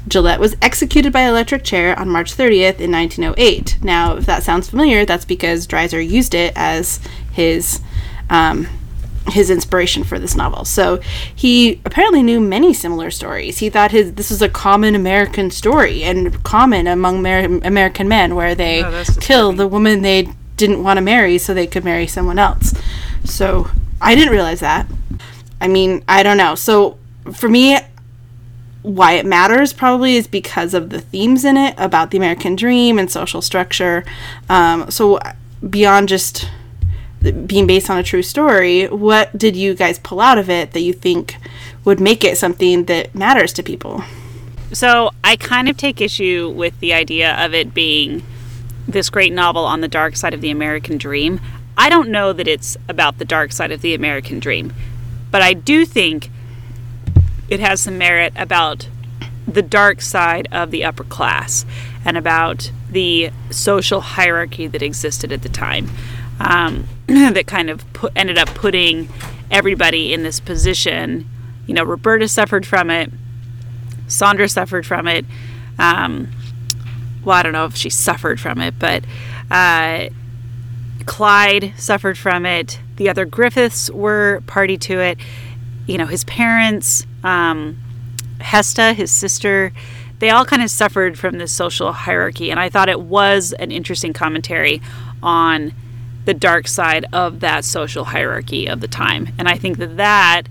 Gillette 0.08 0.40
was 0.40 0.56
executed 0.62 1.12
by 1.12 1.22
electric 1.22 1.64
chair 1.64 1.98
on 2.00 2.10
March 2.10 2.36
30th 2.36 2.80
in 2.80 2.92
1908. 2.92 3.80
Now, 3.84 4.16
if 4.18 4.26
that 4.26 4.44
sounds 4.44 4.70
familiar, 4.70 5.06
that's 5.06 5.26
because 5.26 5.68
Dreiser 5.68 6.08
used 6.08 6.34
it 6.34 6.54
as 6.56 7.00
his 7.32 7.82
um, 8.30 8.68
his 9.28 9.50
inspiration 9.50 10.04
for 10.04 10.20
this 10.20 10.36
novel. 10.36 10.66
So 10.66 11.00
he 11.34 11.82
apparently 11.86 12.22
knew 12.24 12.40
many 12.40 12.74
similar 12.74 13.10
stories. 13.12 13.58
He 13.58 13.70
thought 13.70 13.92
his 13.92 14.14
this 14.14 14.30
was 14.30 14.42
a 14.42 14.50
common 14.50 14.94
American 14.96 15.50
story 15.52 16.04
and 16.04 16.44
common 16.44 16.88
among 16.88 17.26
Amer- 17.26 17.60
American 17.66 18.08
men, 18.08 18.36
where 18.36 18.54
they 18.56 18.84
Oh, 18.84 19.04
kill 19.22 19.52
the 19.54 19.68
woman 19.68 20.02
they 20.02 20.30
didn't 20.58 20.84
want 20.84 20.98
to 20.98 21.02
marry 21.02 21.38
so 21.38 21.54
they 21.54 21.68
could 21.68 21.84
marry 21.84 22.08
someone 22.08 22.40
else. 22.40 22.74
So 23.24 23.68
I 24.00 24.16
didn't 24.16 24.32
realize 24.32 24.60
that. 24.62 24.88
I 25.60 25.68
mean, 25.68 26.04
I 26.08 26.22
don't 26.24 26.38
know. 26.38 26.56
So 26.56 26.98
for 27.34 27.50
me, 27.50 27.78
why 28.84 29.14
it 29.14 29.26
matters 29.26 29.74
probably 29.74 30.16
is 30.16 30.28
because 30.28 30.74
of 30.76 30.92
the 30.92 31.02
themes 31.02 31.44
in 31.44 31.58
it 31.58 31.74
about 31.78 32.12
the 32.12 32.18
American 32.18 32.56
dream 32.56 33.00
and 33.00 33.10
social 33.10 33.42
structure. 33.42 34.06
Um, 34.48 34.92
so 34.92 35.20
beyond 35.68 36.08
just 36.10 36.48
being 37.32 37.68
based 37.68 37.90
on 37.90 37.98
a 37.98 38.04
true 38.04 38.22
story, 38.22 38.88
what 38.88 39.38
did 39.38 39.56
you 39.56 39.74
guys 39.74 40.00
pull 40.00 40.20
out 40.20 40.38
of 40.38 40.50
it 40.50 40.72
that 40.72 40.82
you 40.82 40.94
think 40.94 41.38
would 41.84 42.00
make 42.00 42.24
it 42.24 42.38
something 42.38 42.86
that 42.86 43.14
matters 43.16 43.54
to 43.54 43.64
people? 43.64 44.04
So 44.72 45.12
I 45.24 45.36
kind 45.36 45.70
of 45.70 45.78
take 45.78 46.02
issue 46.02 46.52
with 46.56 46.80
the 46.80 46.94
idea 46.94 47.36
of 47.44 47.54
it 47.54 47.74
being 47.74 48.24
this 48.88 49.10
great 49.10 49.34
novel 49.34 49.66
on 49.66 49.82
the 49.82 49.88
dark 49.88 50.16
side 50.16 50.34
of 50.34 50.42
the 50.42 50.52
American 50.52 50.98
dream. 50.98 51.40
I 51.78 51.90
don't 51.90 52.10
know 52.10 52.34
that 52.34 52.48
it's 52.48 52.78
about 52.88 53.18
the 53.18 53.26
dark 53.26 53.52
side 53.52 53.72
of 53.72 53.82
the 53.82 53.94
American 53.94 54.40
dream, 54.40 54.74
but 55.32 55.42
I 55.42 55.54
do 55.54 55.86
think 55.86 56.30
it 57.50 57.60
has 57.60 57.82
some 57.82 57.98
merit 57.98 58.34
about 58.36 58.90
the 59.48 59.62
dark 59.62 60.02
side 60.02 60.48
of 60.52 60.72
the 60.72 60.84
upper 60.84 61.04
class 61.04 61.66
and 62.04 62.18
about 62.18 62.72
the 62.90 63.32
social 63.50 64.02
hierarchy 64.02 64.68
that 64.68 64.82
existed 64.82 65.32
at 65.32 65.42
the 65.42 65.50
time 65.50 65.90
um, 66.40 66.88
that 67.08 67.48
kind 67.48 67.70
of 67.70 67.92
put, 67.94 68.12
ended 68.16 68.38
up 68.38 68.50
putting 68.50 69.10
everybody 69.52 70.14
in 70.14 70.24
this 70.24 70.40
position. 70.40 71.30
You 71.68 71.74
know, 71.74 71.84
Roberta 71.84 72.28
suffered 72.28 72.66
from 72.66 72.90
it. 72.90 73.12
Sandra 74.08 74.48
suffered 74.48 74.86
from 74.86 75.08
it. 75.08 75.26
Um, 75.80 76.32
well, 77.24 77.36
I 77.38 77.44
don't 77.44 77.54
know 77.54 77.66
if 77.66 77.76
she 77.76 77.90
suffered 77.90 78.40
from 78.40 78.60
it, 78.60 78.78
but 78.78 79.04
uh, 79.50 80.10
Clyde 81.06 81.74
suffered 81.78 82.18
from 82.18 82.46
it. 82.46 82.80
The 82.98 83.10
other 83.10 83.26
Griffiths 83.26 83.90
were 83.90 84.42
party 84.48 84.78
to 84.80 85.00
it. 85.00 85.20
You 85.88 85.98
know, 85.98 86.06
his 86.06 86.24
parents, 86.24 87.06
um, 87.24 87.78
Hesta, 88.40 88.94
his 88.94 89.12
sister, 89.12 89.74
they 90.20 90.30
all 90.30 90.46
kind 90.46 90.62
of 90.62 90.70
suffered 90.70 91.20
from 91.20 91.38
this 91.38 91.52
social 91.52 91.92
hierarchy. 91.92 92.52
And 92.52 92.60
I 92.60 92.70
thought 92.70 92.90
it 92.90 93.02
was 93.02 93.54
an 93.54 93.72
interesting 93.72 94.14
commentary 94.14 94.82
on 95.22 95.74
the 96.26 96.34
dark 96.34 96.68
side 96.68 97.06
of 97.14 97.40
that 97.40 97.64
social 97.64 98.06
hierarchy 98.06 98.68
of 98.68 98.82
the 98.82 98.88
time. 98.88 99.30
And 99.38 99.48
I 99.48 99.58
think 99.58 99.78
that 99.78 99.98
that 99.98 100.44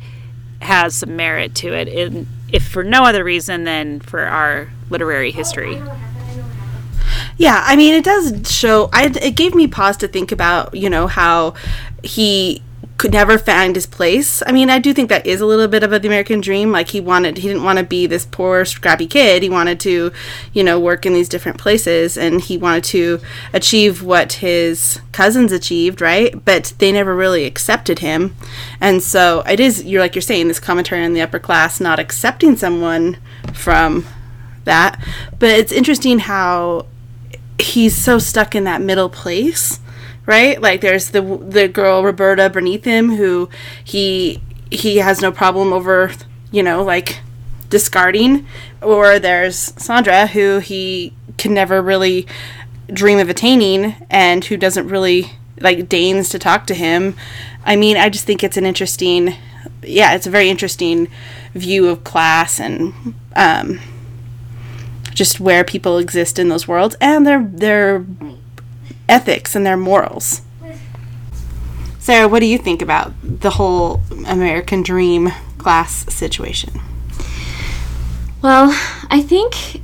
has 0.63 0.97
some 0.97 1.17
merit 1.17 1.55
to 1.57 1.75
it, 1.75 1.89
in, 1.89 2.27
if 2.53 2.67
for 2.67 2.83
no 2.83 3.05
other 3.05 3.23
reason 3.25 3.65
than 3.65 4.01
for 4.01 4.21
our 4.21 4.71
literary 4.91 5.31
history. 5.31 5.83
Yeah, 7.37 7.63
I 7.65 7.77
mean, 7.77 7.95
it 7.95 8.05
does 8.05 8.51
show. 8.51 8.89
I 8.93 9.07
it 9.07 9.37
gave 9.37 9.55
me 9.55 9.67
pause 9.67 9.97
to 9.99 10.09
think 10.09 10.31
about, 10.33 10.75
you 10.75 10.89
know, 10.89 11.07
how 11.07 11.55
he 12.03 12.63
could 12.97 13.13
never 13.13 13.39
find 13.39 13.75
his 13.75 13.87
place. 13.87 14.43
I 14.47 14.53
mean, 14.53 14.71
I 14.71 14.79
do 14.79 14.95
think 14.95 15.09
that 15.09 15.27
is 15.27 15.41
a 15.41 15.47
little 15.47 15.67
bit 15.67 15.83
of 15.83 15.91
the 15.91 16.07
American 16.07 16.41
dream. 16.41 16.71
Like 16.71 16.91
he 16.91 17.01
wanted, 17.01 17.39
he 17.39 17.49
didn't 17.49 17.65
want 17.65 17.79
to 17.79 17.85
be 17.85 18.07
this 18.07 18.25
poor, 18.25 18.65
scrappy 18.65 19.07
kid. 19.07 19.43
He 19.43 19.49
wanted 19.49 19.81
to, 19.81 20.13
you 20.53 20.63
know, 20.63 20.79
work 20.79 21.05
in 21.05 21.13
these 21.13 21.29
different 21.29 21.59
places, 21.59 22.17
and 22.17 22.41
he 22.41 22.57
wanted 22.57 22.85
to 22.85 23.21
achieve 23.53 24.03
what 24.03 24.35
his 24.35 25.01
cousins 25.13 25.51
achieved, 25.51 26.01
right? 26.01 26.45
But 26.45 26.73
they 26.79 26.93
never 26.93 27.17
really 27.17 27.45
accepted 27.45 27.99
him, 27.99 28.37
and 28.81 29.03
so 29.03 29.41
it 29.41 29.59
is. 29.59 29.85
You're 29.85 30.01
like 30.01 30.15
you're 30.15 30.23
saying 30.23 30.49
this 30.49 30.61
commentary 30.61 31.05
on 31.05 31.15
the 31.15 31.23
upper 31.23 31.39
class 31.39 31.81
not 31.81 31.99
accepting 31.99 32.57
someone 32.57 33.19
from 33.53 34.07
that. 34.65 35.03
But 35.39 35.51
it's 35.51 35.73
interesting 35.73 36.21
how 36.21 36.87
he's 37.59 37.97
so 37.97 38.19
stuck 38.19 38.55
in 38.55 38.65
that 38.65 38.81
middle 38.81 39.09
place, 39.09 39.81
right? 40.27 40.61
Like 40.61 40.81
there's 40.81 41.11
the 41.11 41.21
the 41.23 41.69
girl 41.69 42.03
Roberta 42.03 42.51
beneath 42.51 42.85
him 42.85 43.17
who 43.17 43.49
he 43.83 44.43
he 44.71 44.99
has 44.99 45.21
no 45.21 45.31
problem 45.31 45.73
over, 45.73 46.13
you 46.51 46.63
know, 46.63 46.83
like 46.83 47.21
discarding, 47.69 48.47
or 48.83 49.19
there's 49.19 49.57
Sandra 49.77 50.27
who 50.29 50.59
he 50.59 51.13
can 51.39 51.55
never 51.55 51.83
really 51.83 52.27
dream 52.93 53.19
of 53.19 53.29
attaining 53.29 53.95
and 54.11 54.45
who 54.45 54.57
doesn't 54.57 54.89
really 54.89 55.33
like 55.61 55.89
deigns 55.89 56.29
to 56.31 56.39
talk 56.39 56.67
to 56.67 56.75
him. 56.75 57.15
I 57.65 57.77
mean, 57.77 57.97
I 57.97 58.09
just 58.09 58.25
think 58.25 58.43
it's 58.43 58.57
an 58.57 58.67
interesting 58.67 59.35
yeah, 59.83 60.15
it's 60.15 60.27
a 60.27 60.31
very 60.31 60.49
interesting 60.49 61.09
view 61.55 61.89
of 61.89 62.05
class 62.05 62.59
and 62.59 63.15
um 63.37 63.81
just 65.15 65.39
where 65.39 65.63
people 65.63 65.99
exist 65.99 66.39
in 66.39 66.49
those 66.49 66.67
worlds 66.67 66.97
and 67.01 67.27
their 67.27 67.43
their 67.45 68.05
ethics 69.09 69.55
and 69.55 69.65
their 69.65 69.77
morals. 69.77 70.43
Sarah, 71.99 72.29
what 72.29 72.41
do 72.41 72.47
you 72.47 72.59
think 72.59 72.83
about 72.83 73.15
the 73.23 73.51
whole 73.51 74.03
American 74.27 74.83
dream 74.83 75.31
class 75.57 76.13
situation? 76.13 76.81
Well, 78.43 78.69
I 79.09 79.23
think 79.23 79.81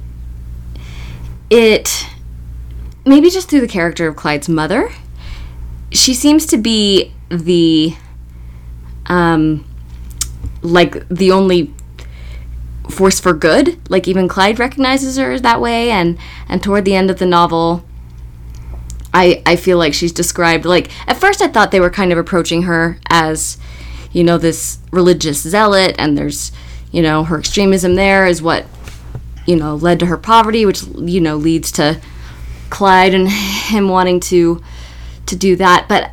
it 1.48 2.06
maybe 3.06 3.30
just 3.30 3.48
through 3.48 3.62
the 3.62 3.68
character 3.68 4.06
of 4.06 4.16
Clyde's 4.16 4.50
mother, 4.50 4.90
she 5.90 6.12
seems 6.12 6.44
to 6.46 6.58
be 6.58 7.12
the 7.30 7.94
um 9.06 9.64
like 10.62 11.08
the 11.08 11.32
only 11.32 11.72
force 12.90 13.18
for 13.18 13.32
good. 13.32 13.78
Like 13.88 14.06
even 14.06 14.28
Clyde 14.28 14.58
recognizes 14.58 15.16
her 15.16 15.38
that 15.38 15.60
way 15.60 15.90
and 15.90 16.18
and 16.48 16.62
toward 16.62 16.84
the 16.84 16.94
end 16.94 17.10
of 17.10 17.18
the 17.18 17.26
novel 17.26 17.82
I 19.12 19.42
I 19.46 19.56
feel 19.56 19.78
like 19.78 19.94
she's 19.94 20.12
described 20.12 20.64
like 20.64 20.90
at 21.08 21.16
first 21.16 21.42
I 21.42 21.48
thought 21.48 21.70
they 21.70 21.80
were 21.80 21.90
kind 21.90 22.12
of 22.12 22.18
approaching 22.18 22.62
her 22.62 22.98
as 23.08 23.58
you 24.12 24.24
know 24.24 24.38
this 24.38 24.78
religious 24.90 25.40
zealot 25.42 25.94
and 25.98 26.16
there's 26.16 26.52
you 26.92 27.02
know 27.02 27.24
her 27.24 27.38
extremism 27.38 27.94
there 27.94 28.26
is 28.26 28.42
what 28.42 28.66
you 29.46 29.56
know 29.56 29.74
led 29.74 29.98
to 30.00 30.06
her 30.06 30.16
poverty 30.16 30.64
which 30.64 30.82
you 30.82 31.20
know 31.20 31.36
leads 31.36 31.72
to 31.72 32.00
Clyde 32.70 33.14
and 33.14 33.28
him 33.68 33.88
wanting 33.88 34.20
to 34.20 34.62
to 35.26 35.36
do 35.36 35.56
that. 35.56 35.86
But 35.88 36.12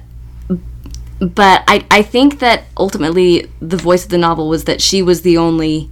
but 1.19 1.63
I, 1.67 1.85
I 1.89 2.01
think 2.03 2.39
that 2.39 2.65
ultimately 2.75 3.49
the 3.59 3.77
voice 3.77 4.03
of 4.03 4.11
the 4.11 4.17
novel 4.17 4.49
was 4.49 4.65
that 4.65 4.81
she 4.81 5.01
was 5.01 5.21
the 5.21 5.37
only 5.37 5.89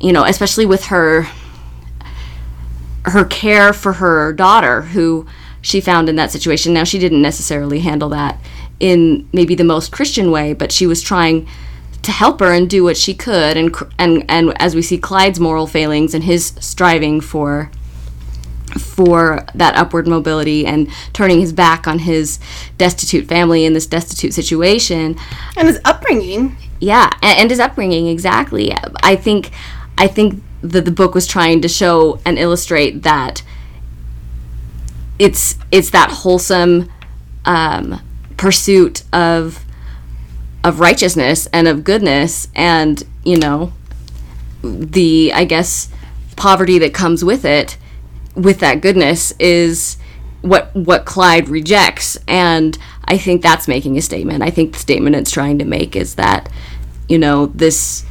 you 0.00 0.12
know 0.12 0.24
especially 0.24 0.66
with 0.66 0.86
her 0.86 1.28
her 3.04 3.24
care 3.24 3.72
for 3.72 3.94
her 3.94 4.32
daughter 4.32 4.82
who 4.82 5.26
she 5.66 5.80
found 5.80 6.08
in 6.08 6.14
that 6.14 6.30
situation. 6.30 6.72
Now 6.72 6.84
she 6.84 7.00
didn't 7.00 7.20
necessarily 7.20 7.80
handle 7.80 8.08
that 8.10 8.38
in 8.78 9.28
maybe 9.32 9.54
the 9.54 9.64
most 9.64 9.90
christian 9.90 10.30
way 10.30 10.52
but 10.52 10.70
she 10.70 10.86
was 10.86 11.00
trying 11.00 11.48
to 12.02 12.12
help 12.12 12.38
her 12.40 12.52
and 12.52 12.70
do 12.70 12.84
what 12.84 12.96
she 12.96 13.14
could. 13.14 13.56
And 13.56 13.74
and 13.98 14.24
and 14.28 14.54
as 14.62 14.76
we 14.76 14.82
see 14.82 14.96
Clyde's 14.96 15.40
moral 15.40 15.66
failings 15.66 16.14
and 16.14 16.22
his 16.22 16.54
striving 16.60 17.20
for 17.20 17.70
for 18.78 19.44
that 19.54 19.74
upward 19.74 20.06
mobility 20.06 20.66
and 20.66 20.88
turning 21.12 21.40
his 21.40 21.52
back 21.52 21.88
on 21.88 22.00
his 22.00 22.38
destitute 22.78 23.26
family 23.26 23.64
in 23.64 23.72
this 23.72 23.86
destitute 23.86 24.34
situation. 24.34 25.16
And 25.56 25.66
his 25.66 25.80
upbringing. 25.84 26.56
yeah 26.78 27.10
and, 27.22 27.38
and 27.40 27.50
his 27.50 27.58
upbringing 27.58 28.06
exactly. 28.06 28.72
I 29.02 29.16
think 29.16 29.50
i 29.98 30.06
think 30.06 30.42
that 30.62 30.84
the 30.84 30.92
book 30.92 31.12
was 31.14 31.26
trying 31.26 31.60
to 31.62 31.68
show 31.68 32.20
and 32.24 32.38
illustrate 32.38 33.02
that 33.02 33.42
it's 35.18 35.56
it's 35.72 35.90
that 35.90 36.10
wholesome 36.10 36.90
um, 37.44 38.00
pursuit 38.36 39.02
of 39.12 39.64
of 40.64 40.80
righteousness 40.80 41.46
and 41.52 41.68
of 41.68 41.84
goodness 41.84 42.48
and 42.54 43.04
you 43.24 43.36
know 43.36 43.72
the 44.62 45.32
i 45.32 45.44
guess 45.44 45.88
poverty 46.34 46.78
that 46.78 46.92
comes 46.92 47.24
with 47.24 47.44
it 47.44 47.78
with 48.34 48.60
that 48.60 48.80
goodness 48.80 49.32
is 49.38 49.96
what 50.42 50.74
what 50.76 51.04
clyde 51.04 51.48
rejects. 51.48 52.16
And 52.28 52.78
i 53.04 53.16
think 53.18 53.42
that's 53.42 53.66
making 53.66 53.96
a 53.96 54.02
statement. 54.02 54.42
I 54.42 54.50
think 54.50 54.72
the 54.72 54.78
statement 54.78 55.16
it's 55.16 55.30
trying 55.30 55.58
to 55.58 55.64
make 55.64 55.96
is 55.96 56.16
that 56.16 56.50
you 57.08 57.18
know 57.18 57.46
this 57.46 58.04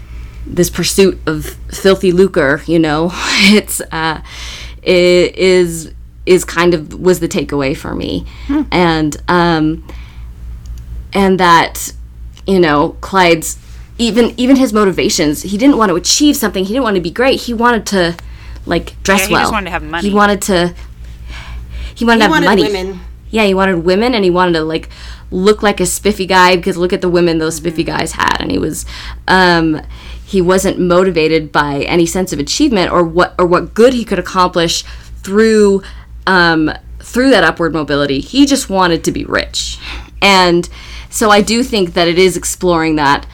this 0.45 0.69
pursuit 0.69 1.19
of 1.25 1.45
filthy 1.71 2.11
lucre 2.11 2.61
you 2.67 2.77
know 2.77 3.09
it's 3.51 3.81
uh 3.91 4.21
it 4.83 5.35
is 5.35 5.91
is 6.25 6.43
kind 6.45 6.73
of 6.73 6.99
was 6.99 7.19
the 7.19 7.27
takeaway 7.27 7.75
for 7.75 7.93
me. 7.95 8.25
And 8.71 9.15
um 9.27 9.85
and 11.13 11.39
that 11.39 11.93
you 12.47 12.59
know 12.59 12.97
clyde's 13.01 13.57
even 13.97 14.33
even 14.37 14.55
his 14.57 14.73
motivations 14.73 15.43
he 15.43 15.57
didn't 15.57 15.77
want 15.77 15.89
to 15.89 15.95
achieve 15.95 16.35
something. 16.35 16.63
He 16.65 16.73
didn't 16.73 16.83
want 16.83 16.95
to 16.95 17.01
be 17.01 17.11
great. 17.11 17.41
He 17.41 17.53
wanted 17.53 17.85
to 17.87 18.15
like 18.65 19.01
dress 19.03 19.21
Yeah, 19.21 19.27
he 19.27 19.33
well. 19.33 19.41
just 19.43 19.51
wanted 19.53 19.65
to 19.65 19.71
have 19.71 19.83
money. 19.83 20.09
he 20.09 20.13
wanted 20.13 20.41
to 20.43 20.73
he 21.95 22.03
wanted 22.05 22.15
He 22.15 22.19
to 22.19 22.23
have 22.23 22.31
wanted 22.31 22.45
money. 22.45 22.63
women. 22.63 22.99
yeah 23.29 23.45
he 23.45 23.53
wanted 23.53 23.85
women 23.85 24.13
and 24.13 24.23
he 24.23 24.29
wanted 24.29 24.53
to 24.53 24.63
like 24.63 24.89
look 25.31 25.63
like 25.63 25.79
a 25.79 25.85
spiffy 25.85 26.25
guy 26.25 26.55
because 26.55 26.77
look 26.77 26.93
at 26.93 27.01
the 27.01 27.09
women 27.09 27.37
those 27.37 27.55
spiffy 27.55 27.83
guys 27.83 28.13
had. 28.13 28.37
And 28.41 28.51
he 28.51 28.57
was 28.59 28.85
um 29.27 29.81
he 30.25 30.41
wasn't 30.41 30.79
motivated 30.79 31.51
by 31.51 31.81
any 31.83 32.05
sense 32.05 32.33
of 32.33 32.39
achievement 32.39 32.91
or 32.91 33.03
what 33.03 33.35
or 33.39 33.45
what 33.45 33.73
good 33.73 33.93
he 33.93 34.03
could 34.03 34.19
accomplish 34.19 34.83
through 35.23 35.81
um 36.27 36.71
through 36.99 37.29
that 37.29 37.43
upward 37.43 37.73
mobility 37.73 38.19
he 38.19 38.45
just 38.45 38.69
wanted 38.69 39.03
to 39.03 39.11
be 39.11 39.25
rich 39.25 39.77
and 40.21 40.69
so 41.09 41.29
i 41.29 41.41
do 41.41 41.63
think 41.63 41.93
that 41.93 42.07
it 42.07 42.17
is 42.17 42.35
exploring 42.35 42.95
that 42.95 43.25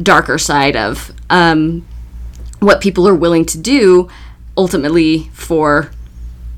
darker 0.00 0.38
side 0.38 0.76
of 0.76 1.12
um 1.30 1.86
what 2.60 2.80
people 2.80 3.08
are 3.08 3.14
willing 3.14 3.44
to 3.44 3.58
do 3.58 4.08
ultimately 4.56 5.30
for 5.32 5.90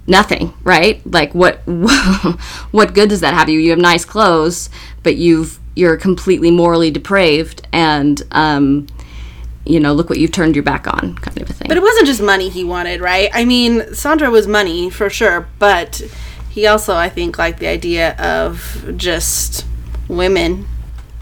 nothing, 0.06 0.52
right? 0.64 1.00
Like 1.06 1.34
what 1.34 1.56
what 2.70 2.94
good 2.94 3.08
does 3.08 3.20
that 3.20 3.34
have 3.34 3.48
you? 3.48 3.58
You 3.58 3.70
have 3.70 3.78
nice 3.78 4.04
clothes, 4.04 4.68
but 5.02 5.16
you've 5.16 5.58
you're 5.74 5.96
completely 5.96 6.50
morally 6.50 6.90
depraved 6.90 7.66
and 7.72 8.22
um 8.32 8.86
you 9.64 9.78
know, 9.78 9.92
look 9.92 10.08
what 10.08 10.18
you've 10.18 10.32
turned 10.32 10.56
your 10.56 10.62
back 10.62 10.86
on 10.86 11.14
kind 11.16 11.40
of 11.40 11.50
a 11.50 11.52
thing. 11.52 11.68
But 11.68 11.76
it 11.76 11.82
wasn't 11.82 12.06
just 12.06 12.22
money 12.22 12.48
he 12.48 12.64
wanted, 12.64 13.00
right? 13.00 13.30
I 13.32 13.44
mean, 13.44 13.94
Sandra 13.94 14.30
was 14.30 14.46
money 14.46 14.90
for 14.90 15.08
sure, 15.08 15.48
but 15.58 16.02
he 16.50 16.66
also, 16.66 16.94
I 16.94 17.08
think, 17.08 17.38
liked 17.38 17.60
the 17.60 17.68
idea 17.68 18.16
of 18.16 18.92
just 18.96 19.64
women, 20.08 20.66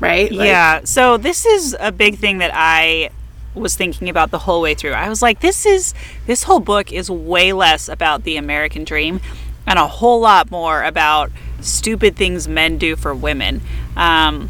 right? 0.01 0.31
Like, 0.33 0.47
yeah. 0.47 0.81
So 0.85 1.17
this 1.17 1.45
is 1.45 1.77
a 1.79 1.93
big 1.93 2.19
thing 2.19 2.39
that 2.39 2.51
I 2.55 3.11
was 3.55 3.77
thinking 3.77 4.09
about 4.09 4.31
the 4.31 4.39
whole 4.39 4.61
way 4.61 4.75
through. 4.75 4.93
I 4.93 5.09
was 5.09 5.23
like, 5.23 5.41
this 5.41 5.67
is 5.67 5.93
this 6.27 6.45
whole 6.45 6.61
book 6.61 6.93
is 6.93 7.11
way 7.11 7.53
less 7.53 7.89
about 7.89 8.25
the 8.25 8.37
American 8.37 8.85
dream 8.85 9.21
and 9.67 9.79
a 9.79 9.87
whole 9.87 10.21
lot 10.21 10.51
more 10.51 10.83
about 10.83 11.31
stupid 11.61 12.17
things 12.17 12.49
men 12.49 12.79
do 12.79 12.97
for 12.97 13.15
women. 13.15 13.61
Um, 13.97 14.49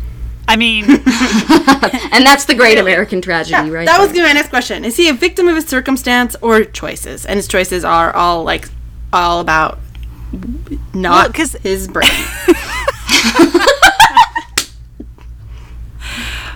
I 0.52 0.56
mean, 0.56 0.84
and 2.12 2.26
that's 2.26 2.44
the 2.46 2.54
great 2.56 2.76
American 2.76 3.20
tragedy, 3.22 3.70
right? 3.70 3.86
That 3.86 4.00
was 4.00 4.08
there. 4.08 4.16
gonna 4.16 4.28
be 4.28 4.30
my 4.30 4.32
next 4.34 4.48
question. 4.48 4.84
Is 4.84 4.96
he 4.96 5.08
a 5.08 5.12
victim 5.14 5.46
of 5.46 5.54
his 5.54 5.66
circumstance 5.66 6.34
or 6.42 6.64
choices? 6.64 7.24
And 7.24 7.36
his 7.36 7.46
choices 7.46 7.84
are 7.84 8.12
all 8.16 8.42
like 8.42 8.68
all 9.12 9.38
about 9.40 9.78
not 10.92 11.26
Well, 11.26 11.32
'cause- 11.32 11.56
his 11.62 11.86
brain. 11.86 12.10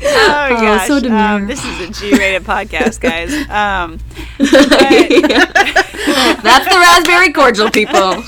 oh 0.06 0.48
gosh, 0.50 0.86
so 0.88 0.96
um, 1.10 1.46
this 1.46 1.64
is 1.64 1.80
a 1.80 1.92
G-rated 1.92 2.42
podcast, 2.44 3.00
guys. 3.00 3.32
Um, 3.48 3.98
That's 6.42 6.64
the 6.68 6.76
raspberry 6.78 7.32
cordial 7.32 7.70
people. 7.70 8.22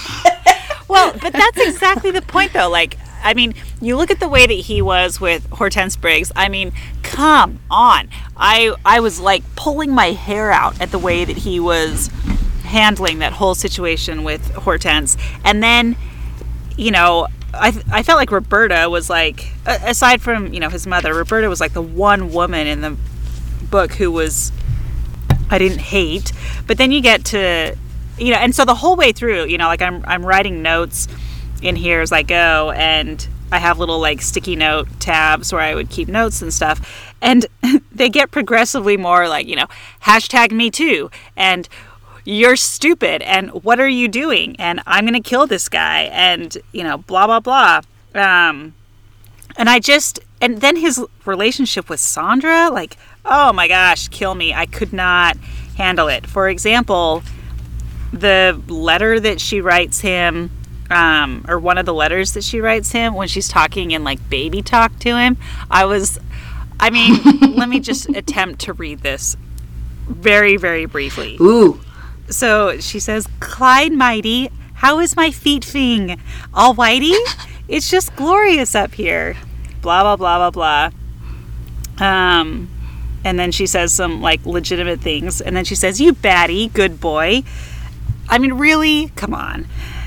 Well, 0.88 1.12
but 1.20 1.32
that's 1.32 1.58
exactly 1.58 2.10
the 2.12 2.22
point, 2.22 2.52
though. 2.52 2.70
Like, 2.70 2.96
I 3.26 3.34
mean, 3.34 3.54
you 3.80 3.96
look 3.96 4.12
at 4.12 4.20
the 4.20 4.28
way 4.28 4.46
that 4.46 4.52
he 4.52 4.80
was 4.80 5.20
with 5.20 5.46
Hortense 5.50 5.96
Briggs. 5.96 6.30
I 6.36 6.48
mean, 6.48 6.72
come 7.02 7.58
on. 7.68 8.08
I 8.36 8.74
I 8.84 9.00
was 9.00 9.18
like 9.18 9.42
pulling 9.56 9.90
my 9.90 10.12
hair 10.12 10.52
out 10.52 10.80
at 10.80 10.92
the 10.92 10.98
way 10.98 11.24
that 11.24 11.38
he 11.38 11.58
was 11.58 12.06
handling 12.62 13.18
that 13.18 13.32
whole 13.32 13.56
situation 13.56 14.22
with 14.22 14.54
Hortense, 14.54 15.16
and 15.44 15.62
then, 15.62 15.96
you 16.76 16.90
know. 16.90 17.26
I, 17.54 17.68
I 17.90 18.02
felt 18.02 18.18
like 18.18 18.30
Roberta 18.32 18.90
was 18.90 19.08
like, 19.08 19.50
aside 19.64 20.20
from, 20.20 20.52
you 20.52 20.60
know, 20.60 20.68
his 20.68 20.86
mother, 20.86 21.14
Roberta 21.14 21.48
was 21.48 21.58
like 21.58 21.72
the 21.72 21.80
one 21.80 22.30
woman 22.30 22.66
in 22.66 22.82
the 22.82 22.98
book 23.70 23.92
who 23.92 24.10
was 24.12 24.52
I 25.50 25.56
didn't 25.56 25.80
hate. 25.80 26.32
But 26.66 26.76
then 26.76 26.90
you 26.92 27.00
get 27.00 27.24
to, 27.26 27.74
you 28.18 28.32
know, 28.32 28.38
and 28.38 28.54
so 28.54 28.66
the 28.66 28.74
whole 28.74 28.94
way 28.94 29.12
through, 29.12 29.46
you 29.46 29.56
know, 29.56 29.68
like 29.68 29.80
I'm 29.80 30.04
I'm 30.06 30.26
writing 30.26 30.60
notes 30.60 31.08
in 31.62 31.76
here 31.76 32.00
as 32.00 32.12
I 32.12 32.22
go, 32.22 32.72
and 32.72 33.26
I 33.52 33.58
have 33.58 33.78
little 33.78 34.00
like 34.00 34.22
sticky 34.22 34.56
note 34.56 34.88
tabs 35.00 35.52
where 35.52 35.62
I 35.62 35.74
would 35.74 35.90
keep 35.90 36.08
notes 36.08 36.42
and 36.42 36.52
stuff, 36.52 37.14
and 37.20 37.46
they 37.92 38.08
get 38.08 38.30
progressively 38.30 38.96
more 38.96 39.28
like 39.28 39.46
you 39.46 39.56
know 39.56 39.66
hashtag 40.02 40.52
me 40.52 40.70
too 40.70 41.10
and 41.36 41.68
you're 42.24 42.56
stupid 42.56 43.22
and 43.22 43.50
what 43.62 43.78
are 43.78 43.88
you 43.88 44.08
doing 44.08 44.56
and 44.58 44.80
i'm 44.84 45.06
gonna 45.06 45.20
kill 45.20 45.46
this 45.46 45.68
guy 45.68 46.02
and 46.12 46.58
you 46.72 46.82
know 46.82 46.98
blah 46.98 47.24
blah 47.24 47.38
blah 47.38 47.80
um 48.16 48.74
and 49.56 49.68
I 49.68 49.78
just 49.78 50.20
and 50.40 50.60
then 50.60 50.76
his 50.76 51.02
relationship 51.24 51.88
with 51.88 52.00
Sandra, 52.00 52.68
like, 52.70 52.96
oh 53.24 53.52
my 53.52 53.68
gosh, 53.68 54.08
kill 54.08 54.34
me. 54.34 54.52
I 54.52 54.66
could 54.66 54.92
not 54.92 55.36
handle 55.76 56.08
it. 56.08 56.26
For 56.26 56.48
example, 56.48 57.22
the 58.12 58.60
letter 58.68 59.18
that 59.18 59.40
she 59.40 59.60
writes 59.60 60.00
him, 60.00 60.50
um, 60.90 61.44
or 61.48 61.58
one 61.58 61.78
of 61.78 61.86
the 61.86 61.94
letters 61.94 62.34
that 62.34 62.44
she 62.44 62.60
writes 62.60 62.92
him 62.92 63.14
when 63.14 63.28
she's 63.28 63.48
talking 63.48 63.90
in 63.90 64.04
like 64.04 64.28
baby 64.28 64.62
talk 64.62 64.98
to 65.00 65.16
him, 65.16 65.36
I 65.70 65.84
was 65.84 66.18
I 66.78 66.90
mean, 66.90 67.20
let 67.56 67.68
me 67.68 67.80
just 67.80 68.08
attempt 68.10 68.60
to 68.62 68.72
read 68.72 69.00
this 69.00 69.36
very, 70.08 70.56
very 70.56 70.86
briefly. 70.86 71.36
Ooh. 71.40 71.80
So 72.28 72.78
she 72.80 72.98
says, 73.00 73.26
Clyde 73.40 73.92
Mighty, 73.92 74.50
how 74.74 74.98
is 75.00 75.16
my 75.16 75.30
feet 75.30 75.64
fing? 75.64 76.20
All 76.52 76.74
whitey? 76.74 77.16
It's 77.68 77.90
just 77.90 78.14
glorious 78.14 78.74
up 78.74 78.94
here. 78.94 79.36
Blah, 79.82 80.02
blah, 80.02 80.16
blah, 80.16 80.50
blah, 80.50 80.90
blah. 81.98 82.06
Um, 82.06 82.68
and 83.24 83.38
then 83.38 83.50
she 83.50 83.66
says 83.66 83.92
some 83.92 84.20
like 84.20 84.44
legitimate 84.46 85.00
things. 85.00 85.40
And 85.40 85.56
then 85.56 85.64
she 85.64 85.74
says, 85.74 86.00
You 86.00 86.12
batty, 86.12 86.68
good 86.68 87.00
boy. 87.00 87.42
I 88.28 88.38
mean, 88.38 88.54
really? 88.54 89.08
Come 89.16 89.34
on. 89.34 89.66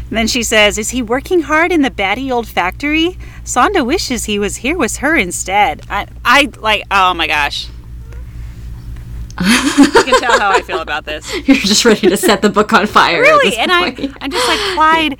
And 0.09 0.17
then 0.17 0.27
she 0.27 0.41
says, 0.41 0.77
Is 0.77 0.89
he 0.89 1.01
working 1.01 1.41
hard 1.41 1.71
in 1.71 1.83
the 1.83 1.91
batty 1.91 2.31
old 2.31 2.47
factory? 2.47 3.17
Sondra 3.43 3.85
wishes 3.85 4.25
he 4.25 4.39
was 4.39 4.57
here 4.57 4.77
with 4.77 4.97
her 4.97 5.15
instead. 5.15 5.83
I, 5.89 6.07
I 6.25 6.49
like, 6.59 6.83
oh 6.89 7.13
my 7.13 7.27
gosh. 7.27 7.69
you 9.39 9.45
can 10.03 10.19
tell 10.19 10.37
how 10.39 10.51
I 10.51 10.61
feel 10.61 10.81
about 10.81 11.05
this 11.05 11.31
You're 11.47 11.55
just 11.55 11.85
ready 11.85 12.09
to 12.09 12.17
set 12.17 12.41
the 12.41 12.49
book 12.49 12.73
on 12.73 12.87
fire. 12.87 13.21
really 13.21 13.55
and 13.55 13.71
I, 13.71 13.91
point. 13.91 14.17
i'm 14.19 14.31
just 14.31 14.47
like 14.49 14.59
clyde 14.75 15.17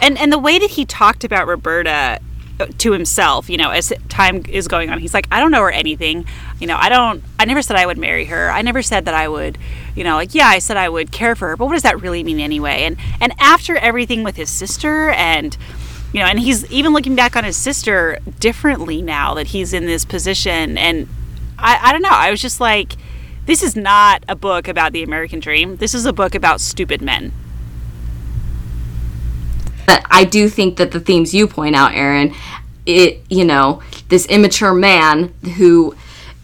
and 0.00 0.16
and 0.18 0.32
the 0.32 0.38
way 0.38 0.60
that 0.60 0.70
he 0.70 0.84
talked 0.84 1.24
about 1.24 1.48
roberta 1.48 2.20
uh, 2.60 2.66
to 2.78 2.92
himself 2.92 3.50
you 3.50 3.56
know 3.56 3.70
as 3.70 3.92
time 4.08 4.44
is 4.48 4.68
going 4.68 4.88
on 4.90 5.00
he's 5.00 5.12
like 5.12 5.26
i 5.32 5.40
don't 5.40 5.50
know 5.50 5.62
her 5.62 5.70
anything 5.72 6.26
you 6.60 6.68
know 6.68 6.76
i 6.78 6.88
don't 6.88 7.24
i 7.40 7.44
never 7.44 7.60
said 7.60 7.76
i 7.76 7.84
would 7.84 7.98
marry 7.98 8.26
her 8.26 8.50
i 8.50 8.62
never 8.62 8.82
said 8.82 9.06
that 9.06 9.14
i 9.14 9.26
would 9.26 9.58
you 9.94 10.04
know 10.04 10.14
like 10.14 10.34
yeah 10.34 10.48
i 10.48 10.58
said 10.58 10.76
i 10.76 10.88
would 10.88 11.10
care 11.12 11.34
for 11.34 11.48
her 11.48 11.56
but 11.56 11.66
what 11.66 11.74
does 11.74 11.82
that 11.82 12.00
really 12.00 12.24
mean 12.24 12.40
anyway? 12.40 12.84
And 12.84 12.96
and 13.20 13.34
after 13.38 13.76
everything 13.76 14.24
with 14.24 14.36
his 14.36 14.50
sister 14.50 15.10
and 15.10 15.56
you 16.12 16.20
know 16.20 16.26
and 16.26 16.40
he's 16.40 16.70
even 16.70 16.92
looking 16.92 17.14
back 17.14 17.36
on 17.36 17.44
his 17.44 17.56
sister 17.56 18.18
differently 18.38 19.02
now 19.02 19.34
that 19.34 19.48
he's 19.48 19.72
in 19.72 19.86
this 19.86 20.04
position. 20.04 20.78
And 20.78 21.08
i 21.58 21.78
i 21.82 21.92
don't 21.92 22.02
know 22.02 22.08
i 22.10 22.30
was 22.30 22.40
just 22.40 22.60
like 22.60 22.94
this 23.46 23.62
is 23.62 23.76
not 23.76 24.24
a 24.28 24.36
book 24.36 24.68
about 24.68 24.92
the 24.92 25.02
american 25.02 25.40
dream. 25.40 25.76
This 25.76 25.94
is 25.94 26.06
a 26.06 26.12
book 26.12 26.34
about 26.34 26.60
stupid 26.60 27.02
men. 27.02 27.32
But 29.86 30.04
I 30.10 30.24
do 30.24 30.48
think 30.48 30.76
that 30.76 30.92
the 30.92 31.00
themes 31.00 31.34
you 31.34 31.48
point 31.48 31.74
out, 31.74 31.94
Aaron, 31.94 32.34
it 32.86 33.20
you 33.28 33.44
know 33.44 33.82
this 34.08 34.26
immature 34.26 34.72
man 34.74 35.34
who 35.56 35.94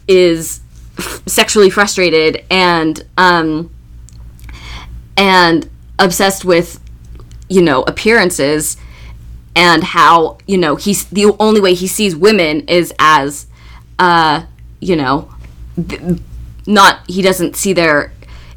is 0.07 0.61
sexually 1.25 1.69
frustrated 1.69 2.43
and 2.49 3.05
um 3.17 3.73
and 5.15 5.69
obsessed 5.99 6.45
with 6.45 6.79
you 7.49 7.61
know 7.61 7.83
appearances 7.83 8.77
and 9.55 9.83
how 9.83 10.37
you 10.47 10.57
know 10.57 10.75
he's 10.75 11.05
the 11.05 11.25
only 11.39 11.59
way 11.59 11.73
he 11.73 11.87
sees 11.87 12.15
women 12.15 12.61
is 12.61 12.93
as 12.99 13.47
uh 13.99 14.43
you 14.79 14.95
know 14.95 15.29
not 16.67 16.99
he 17.07 17.21
doesn't 17.21 17.55
see 17.55 17.73
their 17.73 18.11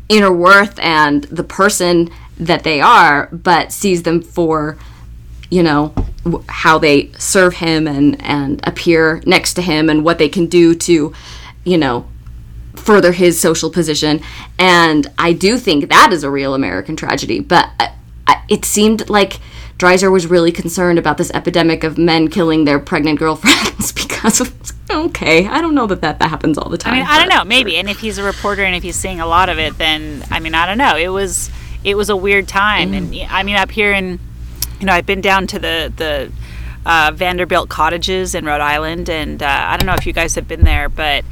inner 0.08 0.32
worth 0.32 0.78
and 0.78 1.24
the 1.24 1.44
person 1.44 2.10
that 2.38 2.64
they 2.64 2.80
are 2.80 3.26
but 3.32 3.72
sees 3.72 4.02
them 4.02 4.20
for 4.20 4.76
you 5.50 5.62
know 5.62 5.94
how 6.48 6.78
they 6.78 7.10
serve 7.18 7.54
him 7.54 7.86
and 7.86 8.20
and 8.22 8.60
appear 8.66 9.22
next 9.26 9.54
to 9.54 9.62
him 9.62 9.88
and 9.88 10.04
what 10.04 10.18
they 10.18 10.28
can 10.28 10.46
do 10.46 10.74
to 10.74 11.12
you 11.64 11.78
know 11.78 12.06
further 12.80 13.12
his 13.12 13.40
social 13.40 13.70
position 13.70 14.20
and 14.58 15.10
i 15.18 15.32
do 15.32 15.58
think 15.58 15.88
that 15.88 16.12
is 16.12 16.24
a 16.24 16.30
real 16.30 16.54
american 16.54 16.96
tragedy 16.96 17.40
but 17.40 17.70
uh, 17.78 17.88
it 18.48 18.64
seemed 18.64 19.08
like 19.08 19.38
Dreiser 19.78 20.10
was 20.12 20.26
really 20.26 20.52
concerned 20.52 20.98
about 20.98 21.16
this 21.16 21.30
epidemic 21.30 21.84
of 21.84 21.96
men 21.96 22.28
killing 22.28 22.64
their 22.64 22.78
pregnant 22.78 23.18
girlfriends 23.18 23.92
because 24.02 24.40
of 24.40 24.54
okay 24.90 25.46
i 25.46 25.60
don't 25.60 25.74
know 25.74 25.86
that 25.86 26.02
that, 26.02 26.18
that 26.18 26.28
happens 26.28 26.58
all 26.58 26.68
the 26.68 26.76
time 26.76 26.94
I 26.94 26.96
mean, 26.96 27.06
I 27.06 27.18
don't 27.18 27.28
know, 27.28 27.44
maybe. 27.44 27.76
And 27.76 27.88
if 27.88 28.00
he's 28.00 28.18
a 28.18 28.22
reporter 28.22 28.62
and 28.62 28.74
if 28.74 28.82
he's 28.82 28.96
seeing 28.96 29.20
a 29.20 29.26
lot 29.26 29.48
of 29.48 29.58
it, 29.58 29.78
then 29.78 30.24
I 30.30 30.40
mean, 30.40 30.54
I 30.54 30.66
don't 30.66 30.78
know. 30.78 30.96
It 30.96 31.08
was 31.08 31.50
it 31.82 31.96
was 31.96 32.10
a 32.10 32.16
weird 32.16 32.46
time, 32.46 32.92
and 32.92 33.14
I 33.30 33.42
mean, 33.42 33.56
up 33.56 33.70
here 33.70 33.92
in 33.92 34.18
you 34.80 34.86
know, 34.86 34.92
I've 34.92 35.06
been 35.06 35.20
down 35.20 35.46
to 35.48 35.58
the 35.58 35.92
the 35.96 36.32
uh, 36.84 37.12
Vanderbilt 37.14 37.68
cottages 37.68 38.34
in 38.34 38.44
Rhode 38.44 38.62
Island, 38.62 39.08
and 39.08 39.42
uh, 39.42 39.46
I 39.46 39.76
don't 39.76 39.86
know 39.86 39.94
if 39.94 40.06
you 40.06 40.12
guys 40.12 40.34
have 40.34 40.48
been 40.48 40.64
there, 40.64 40.88
but. 40.88 41.24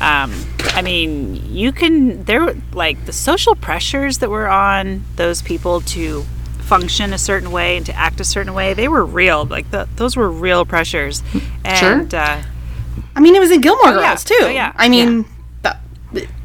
Um, 0.00 0.34
I 0.74 0.82
mean, 0.82 1.54
you 1.54 1.72
can. 1.72 2.24
There, 2.24 2.40
were, 2.40 2.56
like 2.72 3.06
the 3.06 3.12
social 3.12 3.54
pressures 3.54 4.18
that 4.18 4.30
were 4.30 4.48
on 4.48 5.04
those 5.16 5.40
people 5.40 5.80
to 5.82 6.24
function 6.58 7.12
a 7.12 7.18
certain 7.18 7.52
way 7.52 7.76
and 7.76 7.86
to 7.86 7.94
act 7.94 8.20
a 8.20 8.24
certain 8.24 8.54
way. 8.54 8.74
They 8.74 8.88
were 8.88 9.04
real. 9.04 9.44
Like 9.44 9.70
the, 9.70 9.88
those 9.96 10.16
were 10.16 10.30
real 10.30 10.64
pressures. 10.64 11.22
And 11.64 12.12
uh, 12.14 12.42
I 13.14 13.20
mean, 13.20 13.34
it 13.36 13.40
was 13.40 13.50
in 13.50 13.60
Gilmore 13.60 13.92
yeah. 13.92 14.08
Girls 14.08 14.24
too. 14.24 14.38
Oh, 14.40 14.48
yeah. 14.48 14.72
I 14.76 14.88
mean, 14.88 15.26
that, 15.62 15.80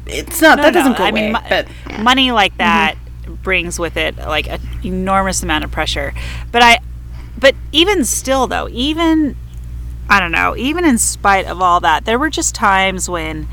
it's 0.06 0.40
not 0.40 0.58
that 0.58 0.72
doesn't 0.72 0.96
go 0.96 1.04
I 1.04 1.08
away. 1.08 1.22
mean, 1.22 1.32
mo- 1.32 1.42
but 1.48 1.68
money 2.00 2.30
like 2.30 2.56
that 2.58 2.96
brings 3.42 3.78
with 3.78 3.96
it 3.96 4.16
like 4.18 4.48
an 4.48 4.60
enormous 4.84 5.42
amount 5.42 5.64
of 5.64 5.70
pressure. 5.70 6.12
But 6.52 6.62
I, 6.62 6.78
but 7.38 7.54
even 7.72 8.04
still 8.04 8.46
though, 8.46 8.68
even 8.68 9.36
I 10.10 10.18
don't 10.18 10.32
know, 10.32 10.56
even 10.56 10.84
in 10.84 10.98
spite 10.98 11.46
of 11.46 11.62
all 11.62 11.78
that, 11.80 12.04
there 12.04 12.18
were 12.18 12.30
just 12.30 12.52
times 12.52 13.08
when 13.08 13.46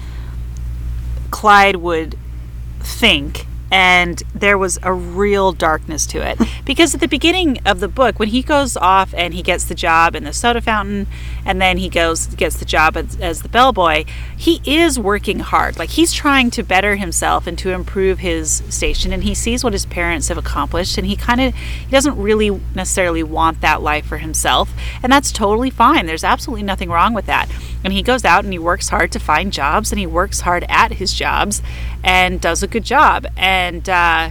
Clyde 1.29 1.75
would 1.75 2.17
think 2.79 3.45
and 3.71 4.23
there 4.33 4.57
was 4.57 4.79
a 4.83 4.93
real 4.93 5.51
darkness 5.51 6.05
to 6.07 6.19
it. 6.19 6.39
Because 6.67 6.93
at 6.93 6.99
the 6.99 7.07
beginning 7.07 7.59
of 7.65 7.79
the 7.79 7.87
book 7.87 8.19
when 8.19 8.27
he 8.27 8.41
goes 8.41 8.75
off 8.75 9.13
and 9.13 9.33
he 9.33 9.41
gets 9.41 9.63
the 9.63 9.75
job 9.75 10.15
in 10.15 10.25
the 10.25 10.33
soda 10.33 10.59
fountain 10.59 11.07
and 11.45 11.61
then 11.61 11.77
he 11.77 11.87
goes 11.87 12.27
gets 12.27 12.57
the 12.57 12.65
job 12.65 12.97
as, 12.97 13.15
as 13.21 13.41
the 13.41 13.47
bellboy 13.47 14.03
he 14.35 14.59
is 14.65 14.99
working 14.99 15.39
hard. 15.39 15.79
Like 15.79 15.91
he's 15.91 16.11
trying 16.11 16.51
to 16.51 16.63
better 16.63 16.97
himself 16.97 17.47
and 17.47 17.57
to 17.59 17.71
improve 17.71 18.19
his 18.19 18.63
station 18.67 19.13
and 19.13 19.23
he 19.23 19.33
sees 19.33 19.63
what 19.63 19.71
his 19.71 19.85
parents 19.85 20.27
have 20.27 20.37
accomplished 20.37 20.97
and 20.97 21.07
he 21.07 21.15
kind 21.15 21.39
of 21.39 21.55
he 21.55 21.89
doesn't 21.89 22.17
really 22.17 22.49
necessarily 22.75 23.23
want 23.23 23.61
that 23.61 23.81
life 23.81 24.05
for 24.05 24.17
himself 24.17 24.73
and 25.01 25.09
that's 25.09 25.31
totally 25.31 25.69
fine. 25.69 26.05
There's 26.05 26.25
absolutely 26.25 26.63
nothing 26.63 26.89
wrong 26.89 27.13
with 27.13 27.27
that. 27.27 27.49
And 27.81 27.93
he 27.93 28.01
goes 28.01 28.25
out 28.25 28.43
and 28.43 28.51
he 28.51 28.59
works 28.59 28.89
hard 28.89 29.13
to 29.13 29.19
find 29.19 29.53
jobs 29.53 29.93
and 29.93 29.99
he 29.99 30.07
works 30.07 30.41
hard 30.41 30.65
at 30.67 30.93
his 30.93 31.13
jobs 31.13 31.61
and 32.03 32.41
does 32.41 32.61
a 32.61 32.67
good 32.67 32.83
job. 32.83 33.25
And 33.37 33.56
uh, 33.89 34.29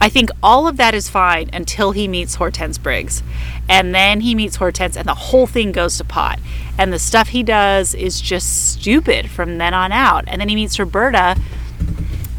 I 0.00 0.08
think 0.08 0.30
all 0.42 0.68
of 0.68 0.76
that 0.76 0.94
is 0.94 1.08
fine 1.08 1.48
until 1.52 1.92
he 1.92 2.06
meets 2.06 2.36
Hortense 2.36 2.78
Briggs. 2.78 3.22
And 3.68 3.94
then 3.94 4.20
he 4.20 4.34
meets 4.34 4.56
Hortense, 4.56 4.96
and 4.96 5.08
the 5.08 5.14
whole 5.14 5.46
thing 5.46 5.72
goes 5.72 5.96
to 5.98 6.04
pot. 6.04 6.38
And 6.78 6.92
the 6.92 6.98
stuff 6.98 7.28
he 7.28 7.42
does 7.42 7.94
is 7.94 8.20
just 8.20 8.72
stupid 8.72 9.30
from 9.30 9.58
then 9.58 9.74
on 9.74 9.92
out. 9.92 10.24
And 10.26 10.40
then 10.40 10.48
he 10.48 10.54
meets 10.54 10.78
Roberta, 10.78 11.36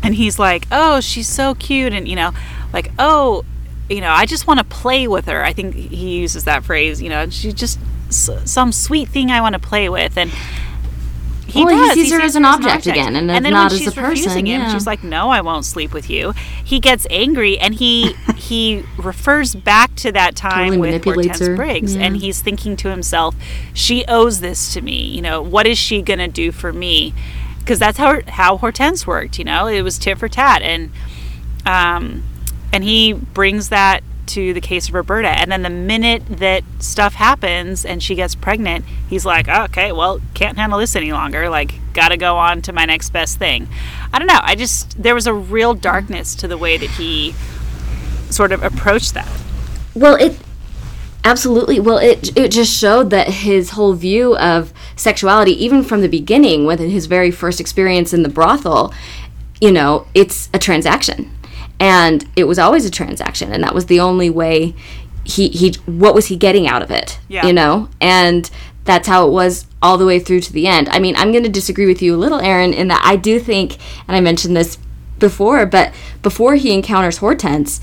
and 0.03 0.15
he's 0.15 0.37
like, 0.37 0.67
oh, 0.71 1.01
she's 1.01 1.27
so 1.27 1.55
cute. 1.55 1.93
And, 1.93 2.07
you 2.07 2.15
know, 2.15 2.31
like, 2.71 2.91
oh, 2.99 3.43
you 3.89 4.01
know, 4.01 4.11
I 4.11 4.25
just 4.25 4.47
want 4.47 4.59
to 4.59 4.63
play 4.63 5.07
with 5.07 5.25
her. 5.25 5.43
I 5.43 5.53
think 5.53 5.73
he 5.75 6.19
uses 6.19 6.43
that 6.43 6.63
phrase, 6.63 7.01
you 7.01 7.09
know, 7.09 7.29
she's 7.29 7.53
just 7.53 7.79
some 8.09 8.71
sweet 8.71 9.09
thing 9.09 9.31
I 9.31 9.41
want 9.41 9.53
to 9.53 9.59
play 9.59 9.89
with. 9.89 10.17
And, 10.17 10.31
he 11.47 11.63
Well, 11.63 11.75
he 11.75 11.87
does. 11.87 11.93
sees 11.93 12.11
her 12.11 12.19
as 12.19 12.35
an 12.35 12.45
object 12.45 12.87
again, 12.87 13.15
and 13.15 13.29
then 13.29 13.43
not 13.43 13.71
when 13.71 13.73
as 13.73 13.77
she's 13.77 13.87
a 13.87 13.91
person, 13.91 14.09
refusing 14.09 14.45
him, 14.47 14.61
yeah. 14.61 14.73
she's 14.73 14.85
like, 14.85 15.03
"No, 15.03 15.29
I 15.29 15.41
won't 15.41 15.65
sleep 15.65 15.93
with 15.93 16.09
you." 16.09 16.33
He 16.63 16.79
gets 16.79 17.07
angry, 17.09 17.57
and 17.57 17.75
he 17.75 18.13
he 18.35 18.83
refers 18.97 19.55
back 19.55 19.95
to 19.97 20.11
that 20.11 20.35
time 20.35 20.71
Totally 20.73 20.91
with 20.91 21.03
Hortense 21.05 21.39
her, 21.39 21.55
Briggs, 21.55 21.95
yeah. 21.95 22.03
and 22.03 22.17
he's 22.17 22.41
thinking 22.41 22.75
to 22.77 22.89
himself, 22.89 23.35
"She 23.73 24.03
owes 24.07 24.41
this 24.41 24.73
to 24.73 24.81
me. 24.81 25.01
You 25.01 25.21
know, 25.21 25.41
what 25.41 25.65
is 25.65 25.77
she 25.77 26.01
gonna 26.01 26.27
do 26.27 26.51
for 26.51 26.73
me?" 26.73 27.13
Because 27.59 27.79
that's 27.79 27.97
how 27.97 28.21
how 28.27 28.57
Hortense 28.57 29.07
worked. 29.07 29.39
You 29.39 29.45
know, 29.45 29.67
it 29.67 29.81
was 29.81 29.97
tit 29.97 30.17
for 30.17 30.27
tat, 30.27 30.61
and 30.61 30.91
um, 31.65 32.23
and 32.73 32.83
he 32.83 33.13
brings 33.13 33.69
that 33.69 34.03
to 34.27 34.53
the 34.53 34.61
case 34.61 34.87
of 34.87 34.93
Roberta. 34.93 35.29
And 35.29 35.51
then 35.51 35.63
the 35.63 35.69
minute 35.69 36.23
that 36.27 36.63
stuff 36.79 37.13
happens 37.15 37.85
and 37.85 38.01
she 38.01 38.15
gets 38.15 38.35
pregnant, 38.35 38.85
he's 39.09 39.25
like, 39.25 39.47
oh, 39.49 39.63
okay, 39.65 39.91
well, 39.91 40.21
can't 40.33 40.57
handle 40.57 40.79
this 40.79 40.95
any 40.95 41.11
longer. 41.11 41.49
Like, 41.49 41.73
gotta 41.93 42.17
go 42.17 42.37
on 42.37 42.61
to 42.63 42.73
my 42.73 42.85
next 42.85 43.09
best 43.11 43.39
thing. 43.39 43.67
I 44.13 44.19
don't 44.19 44.27
know. 44.27 44.39
I 44.41 44.55
just, 44.55 45.01
there 45.01 45.15
was 45.15 45.27
a 45.27 45.33
real 45.33 45.73
darkness 45.73 46.35
to 46.35 46.47
the 46.47 46.57
way 46.57 46.77
that 46.77 46.91
he 46.91 47.33
sort 48.29 48.51
of 48.51 48.63
approached 48.63 49.13
that. 49.13 49.29
Well, 49.93 50.15
it 50.15 50.37
absolutely. 51.23 51.79
Well, 51.79 51.97
it 51.97 52.35
it 52.37 52.51
just 52.51 52.75
showed 52.75 53.09
that 53.09 53.27
his 53.27 53.71
whole 53.71 53.93
view 53.93 54.37
of 54.37 54.71
sexuality, 54.95 55.51
even 55.63 55.83
from 55.83 56.01
the 56.01 56.07
beginning, 56.07 56.65
with 56.65 56.79
his 56.79 57.05
very 57.05 57.31
first 57.31 57.59
experience 57.59 58.13
in 58.13 58.23
the 58.23 58.29
brothel, 58.29 58.93
you 59.59 59.71
know, 59.71 60.07
it's 60.13 60.49
a 60.53 60.59
transaction, 60.59 61.31
and 61.79 62.27
it 62.35 62.45
was 62.45 62.59
always 62.59 62.85
a 62.85 62.91
transaction, 62.91 63.51
and 63.51 63.63
that 63.63 63.73
was 63.73 63.85
the 63.85 63.99
only 63.99 64.29
way. 64.29 64.75
He 65.23 65.49
he. 65.49 65.73
What 65.85 66.15
was 66.15 66.27
he 66.27 66.35
getting 66.35 66.67
out 66.67 66.81
of 66.81 66.91
it? 66.91 67.19
Yeah. 67.27 67.45
You 67.45 67.53
know, 67.53 67.89
and 67.99 68.49
that's 68.85 69.07
how 69.07 69.27
it 69.27 69.31
was 69.31 69.65
all 69.81 69.97
the 69.97 70.05
way 70.05 70.19
through 70.19 70.39
to 70.39 70.53
the 70.53 70.65
end. 70.65 70.87
I 70.89 70.99
mean, 70.99 71.15
I'm 71.17 71.31
going 71.31 71.43
to 71.43 71.49
disagree 71.49 71.85
with 71.85 72.01
you 72.01 72.15
a 72.15 72.17
little, 72.17 72.39
Aaron, 72.39 72.73
in 72.73 72.87
that 72.87 73.01
I 73.03 73.17
do 73.17 73.37
think, 73.37 73.77
and 74.07 74.15
I 74.15 74.21
mentioned 74.21 74.55
this 74.55 74.77
before, 75.19 75.65
but 75.65 75.93
before 76.21 76.55
he 76.55 76.73
encounters 76.73 77.17
Hortense, 77.17 77.81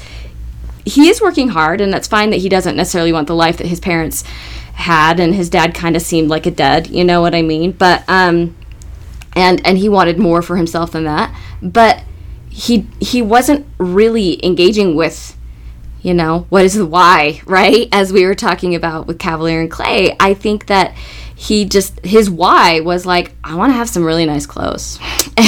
he 0.85 1.09
is 1.09 1.21
working 1.21 1.49
hard 1.49 1.81
and 1.81 1.93
that's 1.93 2.09
fine 2.09 2.31
that 2.31 2.39
he 2.39 2.49
doesn't 2.49 2.77
necessarily 2.77 3.13
want 3.13 3.27
the 3.27 3.35
life 3.35 3.57
that 3.57 3.67
his 3.67 3.81
parents 3.81 4.23
had 4.75 5.19
and 5.19 5.35
his 5.35 5.49
dad 5.49 5.75
kind 5.75 5.97
of 5.97 6.03
seemed 6.03 6.29
like 6.29 6.47
a 6.47 6.51
dud 6.51 6.89
you 6.89 7.05
know 7.05 7.21
what 7.21 7.35
i 7.35 7.41
mean 7.41 7.73
but 7.73 8.05
um 8.09 8.55
and 9.35 9.65
and 9.67 9.79
he 9.79 9.89
wanted 9.89 10.19
more 10.19 10.43
for 10.43 10.57
himself 10.57 10.93
than 10.93 11.05
that 11.05 11.35
but 11.63 12.03
he 12.55 12.87
he 13.01 13.21
wasn't 13.21 13.67
really 13.79 14.43
engaging 14.47 14.95
with 14.95 15.37
you 16.03 16.15
know 16.15 16.47
what 16.51 16.65
is 16.65 16.75
the 16.75 16.87
why 16.87 17.41
right? 17.47 17.89
As 17.91 18.13
we 18.13 18.25
were 18.25 18.37
talking 18.37 18.77
about 18.77 19.09
with 19.09 19.19
kavalier 19.19 19.61
and 19.61 19.71
clay 19.71 20.17
i 20.21 20.35
think 20.35 20.67
that 20.67 20.95
he 21.35 21.65
just 21.65 21.99
his 22.07 22.31
why 22.31 22.79
was 22.79 23.05
like 23.05 23.33
i 23.43 23.57
want 23.57 23.73
to 23.73 23.77
have 23.77 23.89
some 23.89 24.05
really 24.05 24.25
nice 24.25 24.47
clothes. 24.47 24.99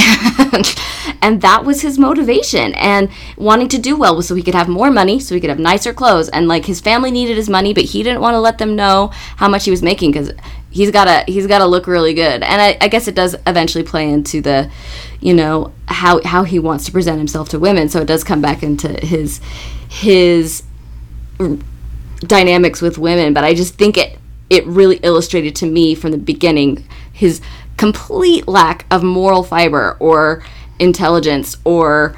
And, 0.52 0.74
and 1.20 1.42
that 1.42 1.64
was 1.64 1.82
his 1.82 1.98
motivation 1.98 2.72
and 2.74 3.10
wanting 3.36 3.68
to 3.68 3.78
do 3.78 3.96
well 3.96 4.16
was 4.16 4.28
so 4.28 4.34
he 4.34 4.42
could 4.42 4.54
have 4.54 4.68
more 4.68 4.90
money 4.90 5.18
so 5.18 5.34
he 5.34 5.40
could 5.40 5.50
have 5.50 5.58
nicer 5.58 5.92
clothes. 5.92 6.28
And 6.28 6.46
like 6.48 6.64
his 6.64 6.80
family 6.80 7.10
needed 7.10 7.36
his 7.36 7.48
money 7.48 7.74
but 7.74 7.84
he 7.84 8.02
didn't 8.02 8.20
want 8.20 8.34
to 8.34 8.40
let 8.40 8.58
them 8.58 8.76
know 8.76 9.10
how 9.36 9.48
much 9.48 9.64
he 9.64 9.70
was 9.70 9.82
making 9.82 10.12
because 10.12 10.32
he's 10.76 10.90
gotta 10.90 11.24
he's 11.26 11.46
gotta 11.46 11.66
look 11.66 11.86
really 11.86 12.12
good. 12.12 12.42
And 12.42 12.60
I, 12.60 12.76
I 12.80 12.88
guess 12.88 13.08
it 13.08 13.14
does 13.14 13.34
eventually 13.46 13.82
play 13.82 14.10
into 14.10 14.42
the 14.42 14.70
you 15.20 15.32
know 15.32 15.72
how 15.88 16.22
how 16.22 16.44
he 16.44 16.58
wants 16.58 16.84
to 16.84 16.92
present 16.92 17.18
himself 17.18 17.48
to 17.50 17.58
women. 17.58 17.88
So 17.88 18.02
it 18.02 18.06
does 18.06 18.22
come 18.22 18.42
back 18.42 18.62
into 18.62 18.88
his 18.88 19.40
his 19.88 20.62
dynamics 22.20 22.82
with 22.82 22.98
women. 22.98 23.32
But 23.32 23.44
i 23.44 23.54
just 23.54 23.74
think 23.74 23.96
it 23.96 24.18
it 24.48 24.66
really 24.66 24.96
illustrated 25.02 25.56
to 25.56 25.66
me 25.66 25.94
from 25.94 26.12
the 26.12 26.18
beginning 26.18 26.86
his 27.12 27.40
complete 27.76 28.46
lack 28.46 28.86
of 28.90 29.02
moral 29.02 29.42
fiber 29.42 29.96
or 29.98 30.44
intelligence 30.78 31.56
or 31.64 32.16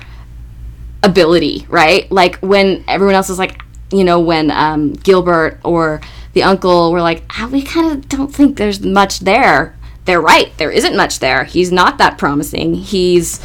ability 1.03 1.65
right? 1.69 2.11
Like 2.11 2.37
when 2.41 2.85
everyone 2.89 3.15
else 3.15 3.31
is 3.31 3.39
like 3.39 3.63
you 3.93 4.05
know 4.05 4.21
when 4.21 4.51
um, 4.51 4.93
gilbert 4.95 5.61
or 5.65 6.01
the 6.39 6.45
uncle 6.45 6.93
were 6.93 7.03
like 7.03 7.25
ah, 7.31 7.49
we 7.51 7.63
kind 7.63 7.91
of 7.91 8.09
don't 8.09 8.33
think 8.33 8.57
there's 8.57 8.81
much 8.81 9.21
there. 9.21 9.77
They're 10.05 10.21
right 10.21 10.57
there 10.57 10.71
isn't 10.71 10.97
much 10.97 11.19
there. 11.19 11.45
He's 11.45 11.73
not 11.73 11.99
that 11.99 12.17
promising. 12.17 12.75
He's 12.75 13.41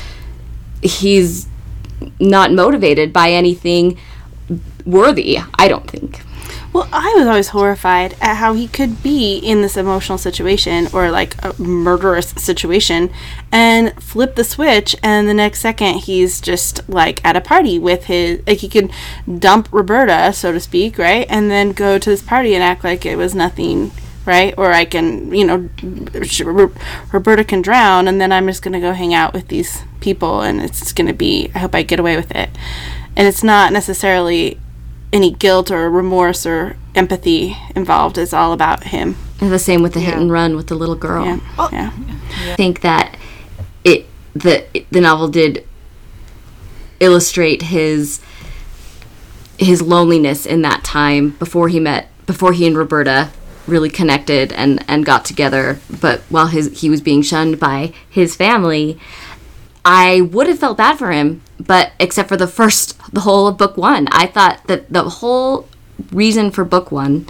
he's 0.82 1.48
not 2.20 2.52
motivated 2.52 3.14
by 3.14 3.32
anything 3.32 3.98
worthy 4.86 5.38
i 5.56 5.68
don't 5.70 5.90
think 5.90 6.22
Well, 6.74 6.90
I 6.92 7.14
was 7.16 7.28
always 7.28 7.50
horrified 7.50 8.16
at 8.20 8.38
how 8.38 8.56
he 8.56 8.68
could 8.68 9.04
be 9.04 9.38
in 9.38 9.62
this 9.62 9.78
emotional 9.78 10.18
situation 10.18 10.88
or 10.92 11.12
like 11.12 11.36
a 11.46 11.54
murderous 11.62 12.30
situation 12.30 13.12
and 13.52 13.94
flip 14.02 14.36
the 14.36 14.44
switch, 14.44 14.96
and 15.04 15.30
the 15.30 15.36
next 15.36 15.60
second 15.60 16.00
he's 16.00 16.42
just 16.42 16.90
like 16.90 17.24
at 17.24 17.36
a 17.36 17.42
party 17.42 17.78
with 17.78 18.06
his 18.06 18.42
like 18.48 18.58
he 18.58 18.68
could 18.68 18.90
dump 19.38 19.70
Roberta, 19.72 20.34
so 20.34 20.52
to 20.52 20.60
speak, 20.60 20.98
right, 20.98 21.28
and 21.30 21.52
then 21.52 21.74
go 21.74 22.00
to 22.00 22.10
this 22.10 22.24
party 22.24 22.56
and 22.56 22.64
act 22.64 22.84
like 22.84 23.06
it 23.06 23.18
was 23.18 23.36
nothing. 23.36 23.92
Right, 24.26 24.54
or 24.58 24.72
I 24.72 24.86
can, 24.86 25.36
you 25.36 25.44
know, 25.44 25.70
Roberta 27.12 27.44
can 27.44 27.62
drown, 27.62 28.08
and 28.08 28.22
then 28.22 28.32
I'm 28.32 28.48
just 28.48 28.64
gonna 28.64 28.80
go 28.80 28.94
hang 28.94 29.14
out 29.14 29.34
with 29.34 29.50
these 29.50 29.84
people, 30.00 30.40
and 30.40 30.62
it's 30.62 30.94
gonna 30.94 31.14
be. 31.14 31.52
I 31.54 31.60
hope 31.60 31.76
I 31.76 31.84
get 31.84 32.00
away 32.00 32.16
with 32.16 32.32
it, 32.32 32.50
and 33.18 33.28
it's 33.28 33.44
not 33.44 33.74
necessarily 33.74 34.62
any 35.14 35.32
guilt 35.32 35.72
or 35.72 35.90
remorse 35.90 36.46
or 36.46 36.76
empathy 36.96 37.56
involved 37.76 38.18
is 38.18 38.34
all 38.34 38.52
about 38.52 38.86
him. 38.86 39.16
And 39.40 39.52
the 39.52 39.60
same 39.60 39.84
with 39.84 39.94
the 39.94 40.00
hit 40.00 40.16
and 40.16 40.32
run 40.32 40.56
with 40.56 40.68
the 40.68 40.76
little 40.76 40.96
girl. 40.96 41.40
Oh. 41.58 41.70
Yeah. 41.72 41.92
yeah. 42.08 42.52
I 42.52 42.56
think 42.56 42.82
that 42.82 43.16
it 43.84 44.08
the 44.34 44.66
the 44.90 45.00
novel 45.00 45.28
did 45.28 45.66
illustrate 47.00 47.64
his 47.64 48.20
his 49.60 49.82
loneliness 49.82 50.46
in 50.46 50.64
that 50.64 50.84
time 50.84 51.32
before 51.32 51.70
he 51.70 51.80
met 51.80 52.10
before 52.26 52.54
he 52.54 52.66
and 52.66 52.76
Roberta 52.76 53.30
really 53.68 53.90
connected 53.90 54.52
and 54.54 54.84
and 54.88 55.06
got 55.06 55.24
together 55.24 55.80
but 56.02 56.22
while 56.30 56.48
his 56.48 56.82
he 56.82 56.90
was 56.90 57.02
being 57.02 57.22
shunned 57.22 57.60
by 57.60 57.94
his 58.10 58.36
family 58.36 59.00
I 59.86 60.22
would 60.22 60.48
have 60.48 60.60
felt 60.60 60.78
bad 60.78 60.98
for 60.98 61.12
him 61.12 61.42
but 61.60 61.92
except 62.00 62.30
for 62.30 62.38
the 62.38 62.48
first 62.48 62.98
the 63.14 63.22
whole 63.22 63.48
of 63.48 63.58
book 63.58 63.78
1 63.78 64.08
I 64.12 64.28
thought 64.28 64.66
that 64.68 64.92
the 64.92 65.04
whole 65.04 65.68
reason 66.12 66.52
for 66.52 66.64
book 66.64 66.92
1 66.92 67.28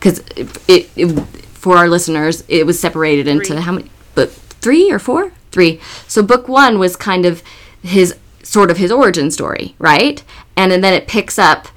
cuz 0.00 0.20
it, 0.36 0.58
it, 0.68 0.90
it 0.96 1.26
for 1.52 1.76
our 1.76 1.88
listeners 1.88 2.44
it 2.48 2.66
was 2.66 2.78
separated 2.78 3.26
into 3.26 3.52
Three. 3.54 3.62
how 3.62 3.72
many 3.72 3.90
but 4.14 4.30
3 4.32 4.90
or 4.90 4.98
4 4.98 5.32
3 5.52 5.80
so 6.06 6.22
book 6.22 6.48
1 6.48 6.78
was 6.78 6.96
kind 6.96 7.24
of 7.26 7.42
his 7.82 8.14
sort 8.42 8.70
of 8.70 8.76
his 8.76 8.92
origin 8.92 9.30
story 9.30 9.74
right? 9.78 10.22
And, 10.56 10.72
and 10.72 10.82
then 10.82 10.94
it 10.94 11.06
picks 11.08 11.38
up 11.38 11.68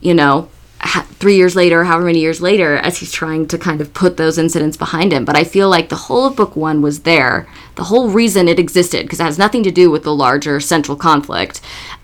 you 0.00 0.14
know, 0.14 0.48
three 0.90 1.36
years 1.36 1.54
later, 1.54 1.84
however 1.84 2.06
many 2.06 2.20
years 2.20 2.40
later, 2.40 2.76
as 2.76 2.98
he's 2.98 3.12
trying 3.12 3.46
to 3.48 3.58
kind 3.58 3.80
of 3.80 3.94
put 3.94 4.16
those 4.16 4.38
incidents 4.38 4.76
behind 4.76 5.12
him. 5.12 5.24
But 5.24 5.36
I 5.36 5.44
feel 5.44 5.68
like 5.68 5.88
the 5.88 5.96
whole 5.96 6.26
of 6.26 6.36
book 6.36 6.56
one 6.56 6.82
was 6.82 7.00
there. 7.00 7.46
The 7.76 7.84
whole 7.84 8.10
reason 8.10 8.48
it 8.48 8.58
existed, 8.58 9.04
because 9.04 9.20
it 9.20 9.24
has 9.24 9.38
nothing 9.38 9.62
to 9.64 9.70
do 9.70 9.90
with 9.90 10.02
the 10.02 10.14
larger 10.14 10.58
central 10.60 10.96
conflict, 10.96 11.60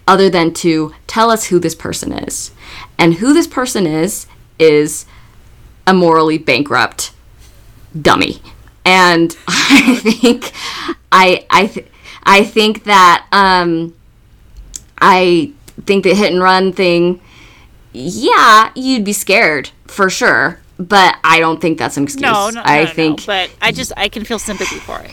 other 0.06 0.30
than 0.30 0.52
to 0.54 0.94
tell 1.06 1.30
us 1.30 1.46
who 1.46 1.58
this 1.58 1.74
person 1.74 2.12
is. 2.12 2.52
And 2.98 3.14
who 3.14 3.32
this 3.32 3.46
person 3.46 3.86
is, 3.86 4.26
is 4.58 5.06
a 5.86 5.94
morally 5.94 6.38
bankrupt 6.38 7.12
dummy. 8.00 8.40
And 8.84 9.36
I 9.48 9.96
think, 10.02 10.52
I, 11.10 11.46
I, 11.50 11.66
th- 11.66 11.88
I 12.22 12.44
think 12.44 12.84
that, 12.84 13.26
um, 13.32 13.94
I 15.00 15.52
think 15.84 16.04
the 16.04 16.14
hit 16.14 16.32
and 16.32 16.42
run 16.42 16.72
thing, 16.72 17.20
yeah, 17.96 18.70
you'd 18.74 19.04
be 19.04 19.12
scared 19.12 19.70
for 19.86 20.10
sure. 20.10 20.60
But 20.78 21.16
I 21.24 21.40
don't 21.40 21.58
think 21.60 21.78
that's 21.78 21.96
an 21.96 22.02
excuse. 22.02 22.20
No, 22.20 22.50
no, 22.50 22.60
no, 22.60 22.62
I 22.62 22.84
no, 22.84 22.90
think 22.90 23.20
no. 23.20 23.26
But 23.26 23.50
I 23.62 23.72
just 23.72 23.92
I 23.96 24.08
can 24.08 24.24
feel 24.24 24.38
sympathy 24.38 24.76
for 24.76 25.00
it. 25.00 25.10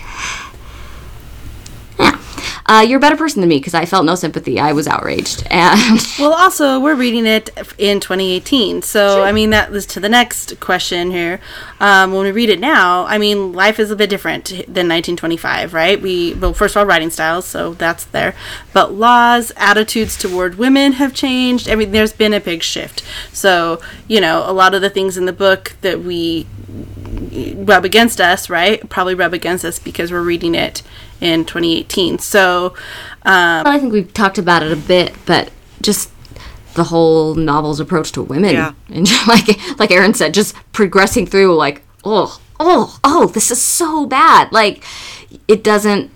Uh, 2.66 2.86
you're 2.88 2.98
a 2.98 3.02
better 3.02 3.18
person 3.18 3.42
than 3.42 3.50
me 3.50 3.58
because 3.58 3.74
I 3.74 3.86
felt 3.86 4.06
no 4.06 4.16
sympathy. 4.16 4.60
I 4.60 4.72
was 4.74 4.88
outraged, 4.88 5.46
and 5.52 6.00
Well, 6.18 6.34
also, 6.34 6.80
we're 6.80 6.96
reading 6.96 7.26
it 7.26 7.50
in 7.78 8.00
2018. 8.00 8.82
So, 8.82 9.24
I 9.24 9.32
mean, 9.32 9.50
that 9.50 9.72
was 9.72 9.86
to 9.88 10.00
the 10.00 10.10
next 10.10 10.60
question 10.60 11.12
here. 11.12 11.40
Um, 11.80 12.14
when 12.14 12.24
we 12.24 12.32
read 12.32 12.50
it 12.50 12.60
now, 12.60 13.06
I 13.06 13.18
mean, 13.18 13.54
life 13.54 13.80
is 13.80 13.92
a 13.92 13.96
bit 13.96 14.10
different 14.10 14.46
than 14.46 14.88
1925, 14.88 15.74
right? 15.74 16.02
We, 16.02 16.34
well, 16.36 16.54
first 16.54 16.76
of 16.76 16.80
all, 16.80 16.86
writing 16.86 17.10
styles, 17.10 17.46
so 17.46 17.74
that's 17.74 18.06
there. 18.06 18.36
But 18.72 18.94
laws, 18.94 19.52
attitudes 19.58 20.18
toward 20.18 20.56
women 20.56 20.94
have 20.94 21.14
changed. 21.14 21.70
I 21.70 21.76
mean, 21.76 21.92
there's 21.92 22.14
been 22.14 22.34
a 22.34 22.40
big 22.40 22.64
shift. 22.64 23.04
So, 23.34 23.82
you 24.08 24.22
know, 24.22 24.50
a 24.50 24.54
lot 24.54 24.74
of 24.74 24.82
the 24.82 24.90
things 24.90 25.18
in 25.18 25.26
the 25.26 25.34
book 25.34 25.74
that 25.82 26.02
we 26.02 26.48
rub 27.56 27.86
against 27.86 28.22
us, 28.22 28.50
right? 28.50 28.88
Probably 28.90 29.16
rub 29.16 29.34
against 29.34 29.66
us 29.66 29.80
because 29.80 30.12
we're 30.12 30.22
reading 30.22 30.56
it 30.56 30.82
in 31.24 31.46
2018. 31.46 32.20
So, 32.20 32.74
um, 33.24 33.66
I 33.66 33.80
think 33.80 33.94
we've 33.94 34.14
talked 34.14 34.38
about 34.38 34.62
it 34.64 34.72
a 34.72 34.76
bit, 34.76 35.14
but 35.26 35.52
just 35.82 36.12
the 36.76 36.86
whole 36.86 37.36
novel's 37.36 37.80
approach 37.80 38.12
to 38.14 38.22
women, 38.22 38.54
Yeah. 38.54 38.74
and 38.90 39.08
like 39.28 39.80
like 39.80 39.92
Aaron 39.92 40.14
said, 40.14 40.34
just 40.34 40.56
progressing 40.74 41.26
through 41.26 41.56
like 41.56 41.84
oh 42.04 42.40
oh 42.60 43.00
oh 43.04 43.28
this 43.28 43.52
is 43.52 43.62
so 43.62 44.06
bad. 44.06 44.52
Like 44.52 44.84
it 45.48 45.64
doesn't 45.64 46.12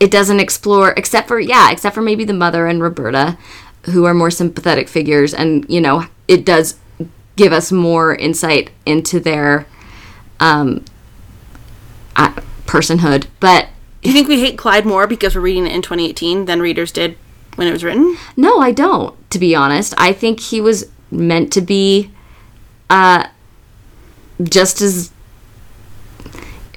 it 0.00 0.10
doesn't 0.10 0.40
explore 0.40 0.94
except 0.96 1.28
for 1.28 1.38
yeah 1.38 1.70
except 1.70 1.94
for 1.94 2.02
maybe 2.02 2.24
the 2.24 2.32
mother 2.32 2.66
and 2.66 2.82
Roberta, 2.82 3.36
who 3.86 4.04
are 4.04 4.14
more 4.14 4.30
sympathetic 4.30 4.88
figures, 4.88 5.34
and 5.34 5.66
you 5.68 5.80
know 5.80 6.06
it 6.28 6.44
does 6.46 6.76
give 7.36 7.52
us 7.52 7.72
more 7.72 8.14
insight 8.14 8.70
into 8.86 9.18
their 9.20 9.66
um 10.40 10.84
uh, 12.16 12.32
personhood, 12.66 13.26
but 13.40 13.68
do 14.02 14.08
you 14.08 14.12
think 14.12 14.28
we 14.28 14.40
hate 14.40 14.58
Clyde 14.58 14.84
more 14.84 15.06
because 15.06 15.34
we're 15.34 15.42
reading 15.42 15.66
it 15.66 15.72
in 15.72 15.82
2018 15.82 16.44
than 16.44 16.60
readers 16.60 16.92
did 16.92 17.16
when 17.56 17.68
it 17.68 17.72
was 17.72 17.84
written? 17.84 18.16
No, 18.36 18.58
I 18.58 18.72
don't, 18.72 19.30
to 19.30 19.38
be 19.38 19.54
honest. 19.54 19.94
I 19.96 20.12
think 20.12 20.40
he 20.40 20.60
was 20.60 20.90
meant 21.10 21.52
to 21.52 21.60
be 21.60 22.10
uh 22.90 23.28
just 24.42 24.80
as 24.80 25.12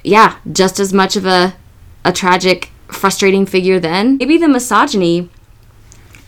yeah, 0.04 0.36
just 0.52 0.78
as 0.78 0.92
much 0.92 1.16
of 1.16 1.26
a 1.26 1.56
a 2.04 2.12
tragic, 2.12 2.70
frustrating 2.86 3.44
figure 3.44 3.80
then. 3.80 4.16
Maybe 4.18 4.38
the 4.38 4.48
misogyny 4.48 5.28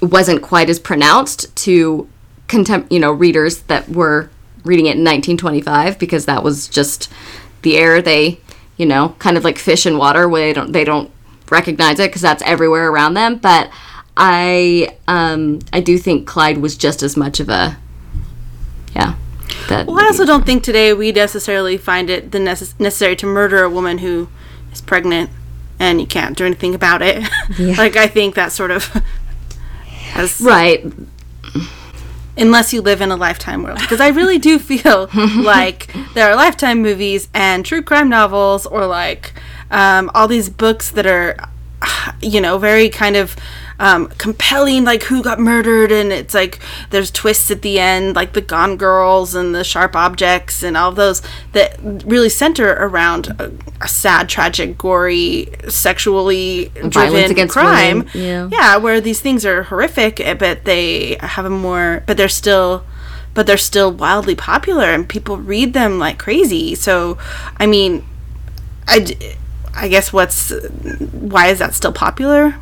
wasn't 0.03 0.43
quite 0.43 0.69
as 0.69 0.81
pronounced 0.81 1.55
to 1.55 2.09
contempt, 2.49 2.91
you 2.91 2.99
know, 2.99 3.13
readers 3.13 3.63
that 3.63 3.89
were 3.89 4.31
reading 4.65 4.87
it 4.87 4.97
in 4.97 5.05
1925 5.05 5.99
because 5.99 6.27
that 6.27 6.43
was 6.43 6.67
just 6.67 7.11
the 7.63 7.77
air 7.77 8.03
they, 8.03 8.41
you 8.79 8.87
know, 8.87 9.15
kind 9.19 9.37
of 9.37 9.45
like 9.45 9.59
fish 9.59 9.85
in 9.85 9.99
water 9.99 10.29
where 10.29 10.47
they 10.47 10.53
don't 10.55 10.73
they 10.73 10.85
don't 10.85 11.11
recognize 11.51 11.99
it 11.99 12.09
because 12.09 12.23
that's 12.23 12.43
everywhere 12.45 12.91
around 12.91 13.15
them, 13.15 13.37
but 13.37 13.71
I 14.17 14.97
um 15.07 15.61
I 15.73 15.81
do 15.81 15.99
think 15.99 16.27
Clyde 16.27 16.59
was 16.59 16.77
just 16.77 17.03
as 17.03 17.17
much 17.17 17.41
of 17.41 17.49
a 17.49 17.77
yeah. 18.95 19.17
That 19.69 19.87
Well, 19.87 19.99
I 19.99 20.07
also 20.07 20.25
don't 20.25 20.47
think 20.47 20.63
today 20.63 20.93
we 20.95 21.13
necessarily 21.13 21.77
find 21.77 22.09
it 22.09 22.33
the 22.33 22.39
necess- 22.39 22.79
necessary 22.79 23.17
to 23.17 23.27
murder 23.27 23.63
a 23.63 23.71
woman 23.71 23.99
who 23.99 24.29
is 24.73 24.81
pregnant 24.81 25.31
and 25.79 26.01
you 26.01 26.07
can't 26.07 26.37
do 26.37 26.45
anything 26.45 26.75
about 26.75 27.03
it. 27.03 27.23
like 27.59 27.97
I 27.97 28.07
think 28.07 28.35
that 28.35 28.53
sort 28.53 28.71
of 28.71 28.85
has 30.13 30.41
right. 30.41 30.85
Unless 32.39 32.73
you 32.73 32.81
live 32.81 33.01
in 33.01 33.11
a 33.11 33.17
lifetime 33.17 33.63
world. 33.63 33.79
Because 33.81 34.01
i 34.01 34.09
really 34.09 34.39
do 34.39 34.59
feel 34.59 35.09
like 35.37 35.93
there 36.15 36.31
are 36.31 36.37
lifetime 36.37 36.83
movies 36.83 37.29
and 37.35 37.65
true 37.65 37.83
crime 37.83 38.09
novels 38.09 38.67
or 38.67 38.87
like 38.87 39.33
um, 39.71 40.11
all 40.15 40.29
these 40.29 40.49
books 40.49 40.91
that 40.91 41.07
are 41.07 41.37
you 42.21 42.41
know 42.41 42.59
very 42.59 42.89
kind 42.89 43.17
of 43.17 43.37
um, 43.81 44.09
compelling 44.19 44.85
like 44.85 45.05
who 45.05 45.23
got 45.23 45.39
murdered 45.39 45.93
and 45.93 46.13
it's 46.13 46.35
like 46.35 46.59
there's 46.91 47.13
twists 47.13 47.49
at 47.53 47.63
the 47.63 47.79
end 47.79 48.17
like 48.17 48.33
the 48.33 48.41
gone 48.41 48.77
girls 48.77 49.37
and 49.37 49.55
the 49.55 49.63
sharp 49.63 49.95
objects 49.95 50.65
and 50.65 50.77
all 50.77 50.91
those 50.91 51.23
that 51.53 51.77
really 52.05 52.29
center 52.29 52.73
around 52.73 53.29
a, 53.39 53.53
a 53.81 53.87
sad 53.87 54.29
tragic 54.29 54.77
gory 54.77 55.49
sexually 55.69 56.73
driven 56.89 57.49
crime 57.49 57.99
women, 57.99 58.11
yeah. 58.15 58.49
yeah, 58.51 58.77
where 58.77 59.01
these 59.01 59.21
things 59.21 59.45
are 59.45 59.65
horrific, 59.65 60.21
eh, 60.21 60.35
but 60.35 60.65
they 60.65 61.17
have 61.21 61.45
a 61.45 61.51
more, 61.51 62.03
but 62.07 62.17
they're 62.17 62.29
still, 62.29 62.85
but 63.35 63.47
they're 63.47 63.57
still 63.57 63.93
wildly 63.93 64.35
popular, 64.35 64.87
and 64.87 65.09
people 65.09 65.37
read 65.37 65.73
them 65.73 65.99
like 65.99 66.19
crazy. 66.19 66.75
So, 66.75 67.19
I 67.57 67.67
mean, 67.67 68.07
I, 68.87 69.17
I 69.81 69.89
guess 69.89 70.13
what's, 70.13 70.51
why 71.13 71.49
is 71.49 71.59
that 71.61 71.75
still 71.75 71.93
popular? 71.93 72.57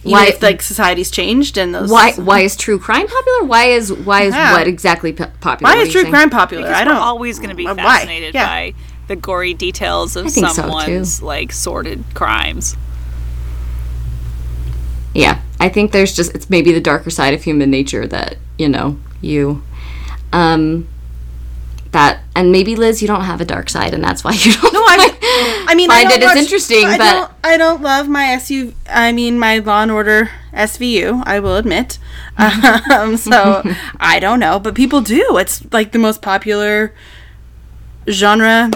Even 0.00 0.12
Why- 0.12 0.26
if 0.28 0.42
like 0.42 0.62
society's 0.62 1.10
changed 1.10 1.58
and 1.58 1.74
those 1.74 1.90
Why 1.90 2.12
why 2.12 2.40
is 2.40 2.54
true 2.56 2.78
crime 2.78 3.06
popular? 3.08 3.42
Why 3.44 3.64
is 3.64 3.92
why 3.92 4.22
is 4.22 4.34
Yeah. 4.34 4.52
what 4.52 4.68
exactly 4.68 5.12
po- 5.12 5.26
popular? 5.40 5.74
why 5.74 5.80
is 5.80 5.90
true 5.90 6.02
saying? 6.02 6.12
crime 6.12 6.30
popular? 6.30 6.62
Because 6.62 6.76
I 6.76 6.84
don't 6.84 6.94
we're 6.94 7.00
always 7.00 7.38
going 7.38 7.50
to 7.50 7.56
be 7.56 7.66
Why? 7.66 7.74
fascinated 7.74 8.34
Yeah. 8.34 8.46
by 8.46 8.74
the 9.08 9.16
gory 9.16 9.54
details 9.54 10.14
of 10.16 10.30
think 10.30 10.46
so, 10.46 10.52
someone's 10.52 11.20
like 11.22 11.52
sordid 11.52 12.04
crimes. 12.14 12.76
Yeah, 15.14 15.40
I 15.58 15.68
think 15.68 15.92
there's 15.92 16.14
just 16.14 16.34
it's 16.34 16.48
maybe 16.48 16.72
the 16.72 16.80
darker 16.80 17.10
side 17.10 17.34
of 17.34 17.42
human 17.42 17.70
nature 17.70 18.06
that 18.06 18.36
you 18.56 18.68
know 18.68 18.98
you, 19.20 19.62
um, 20.32 20.86
that 21.92 22.20
and 22.36 22.52
maybe 22.52 22.76
Liz, 22.76 23.00
you 23.02 23.08
don't 23.08 23.22
have 23.24 23.40
a 23.40 23.44
dark 23.44 23.68
side, 23.70 23.94
and 23.94 24.02
that's 24.04 24.22
why 24.24 24.32
you 24.32 24.52
don't. 24.52 24.72
No, 24.72 24.80
I, 24.80 25.66
I 25.68 25.74
mean, 25.74 25.90
I 25.90 26.04
Find 26.04 26.10
don't 26.20 26.22
it 26.22 26.36
as 26.36 26.36
interesting, 26.42 26.84
I 26.86 26.98
but- 26.98 27.12
don't, 27.12 27.32
I 27.44 27.56
don't 27.56 27.82
love 27.82 28.08
my 28.08 28.24
SU. 28.34 28.74
I 28.88 29.12
mean, 29.12 29.38
my 29.38 29.58
Law 29.58 29.82
and 29.82 29.90
Order 29.90 30.30
SVU. 30.52 31.22
I 31.26 31.40
will 31.40 31.56
admit. 31.56 31.98
Um, 32.38 33.16
so 33.16 33.62
I 33.98 34.20
don't 34.20 34.38
know, 34.38 34.60
but 34.60 34.74
people 34.76 35.00
do. 35.00 35.36
It's 35.38 35.64
like 35.72 35.90
the 35.92 35.98
most 35.98 36.22
popular 36.22 36.94
genre 38.08 38.70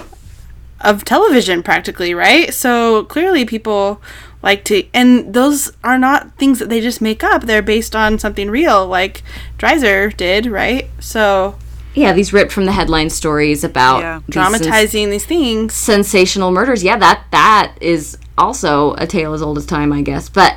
of 0.81 1.05
television, 1.05 1.63
practically, 1.63 2.13
right? 2.13 2.53
So 2.53 3.05
clearly, 3.05 3.45
people 3.45 4.03
like 4.43 4.65
to, 4.65 4.85
and 4.93 5.33
those 5.33 5.71
are 5.85 5.97
not 5.99 6.37
things 6.39 6.59
that 6.59 6.69
they 6.69 6.81
just 6.81 7.01
make 7.01 7.23
up. 7.23 7.43
They're 7.45 7.63
based 7.63 7.95
on 7.95 8.19
something 8.19 8.51
real, 8.51 8.87
like 8.87 9.23
Dreiser 9.59 10.15
did, 10.17 10.47
right? 10.47 10.91
So 10.99 11.57
yeah, 11.95 12.13
these 12.13 12.33
ripped 12.33 12.53
from 12.53 12.65
the 12.65 12.73
headline 12.73 13.11
stories 13.11 13.65
about 13.65 14.01
Yeah. 14.01 14.21
these 14.27 14.35
sens- 14.35 14.61
dramatizing 14.61 15.11
these 15.11 15.25
things. 15.25 15.75
sensational 15.75 16.51
murders. 16.51 16.83
Yeah, 16.83 16.97
that 16.99 17.25
that 17.31 17.73
is 17.81 18.17
also 18.39 18.95
a 18.95 19.07
tale 19.07 19.35
as 19.35 19.43
old 19.43 19.59
as 19.59 19.67
time, 19.67 19.93
I 19.93 20.03
guess. 20.03 20.29
But 20.29 20.57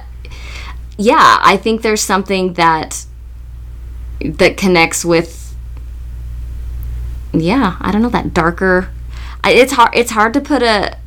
yeah, 0.97 1.39
I 1.41 1.57
think 1.57 1.81
there's 1.81 2.01
something 2.01 2.53
that 2.53 3.05
that 4.23 4.55
connects 4.57 5.03
with 5.03 5.41
yeah, 7.33 7.75
I 7.81 7.91
don't 7.91 8.01
know 8.01 8.09
that 8.09 8.33
darker. 8.33 8.89
I, 9.43 9.51
it's 9.51 9.73
hard. 9.73 9.89
It's 9.93 10.11
hard 10.11 10.33
to 10.35 10.41
put 10.41 10.63
a 10.63 10.97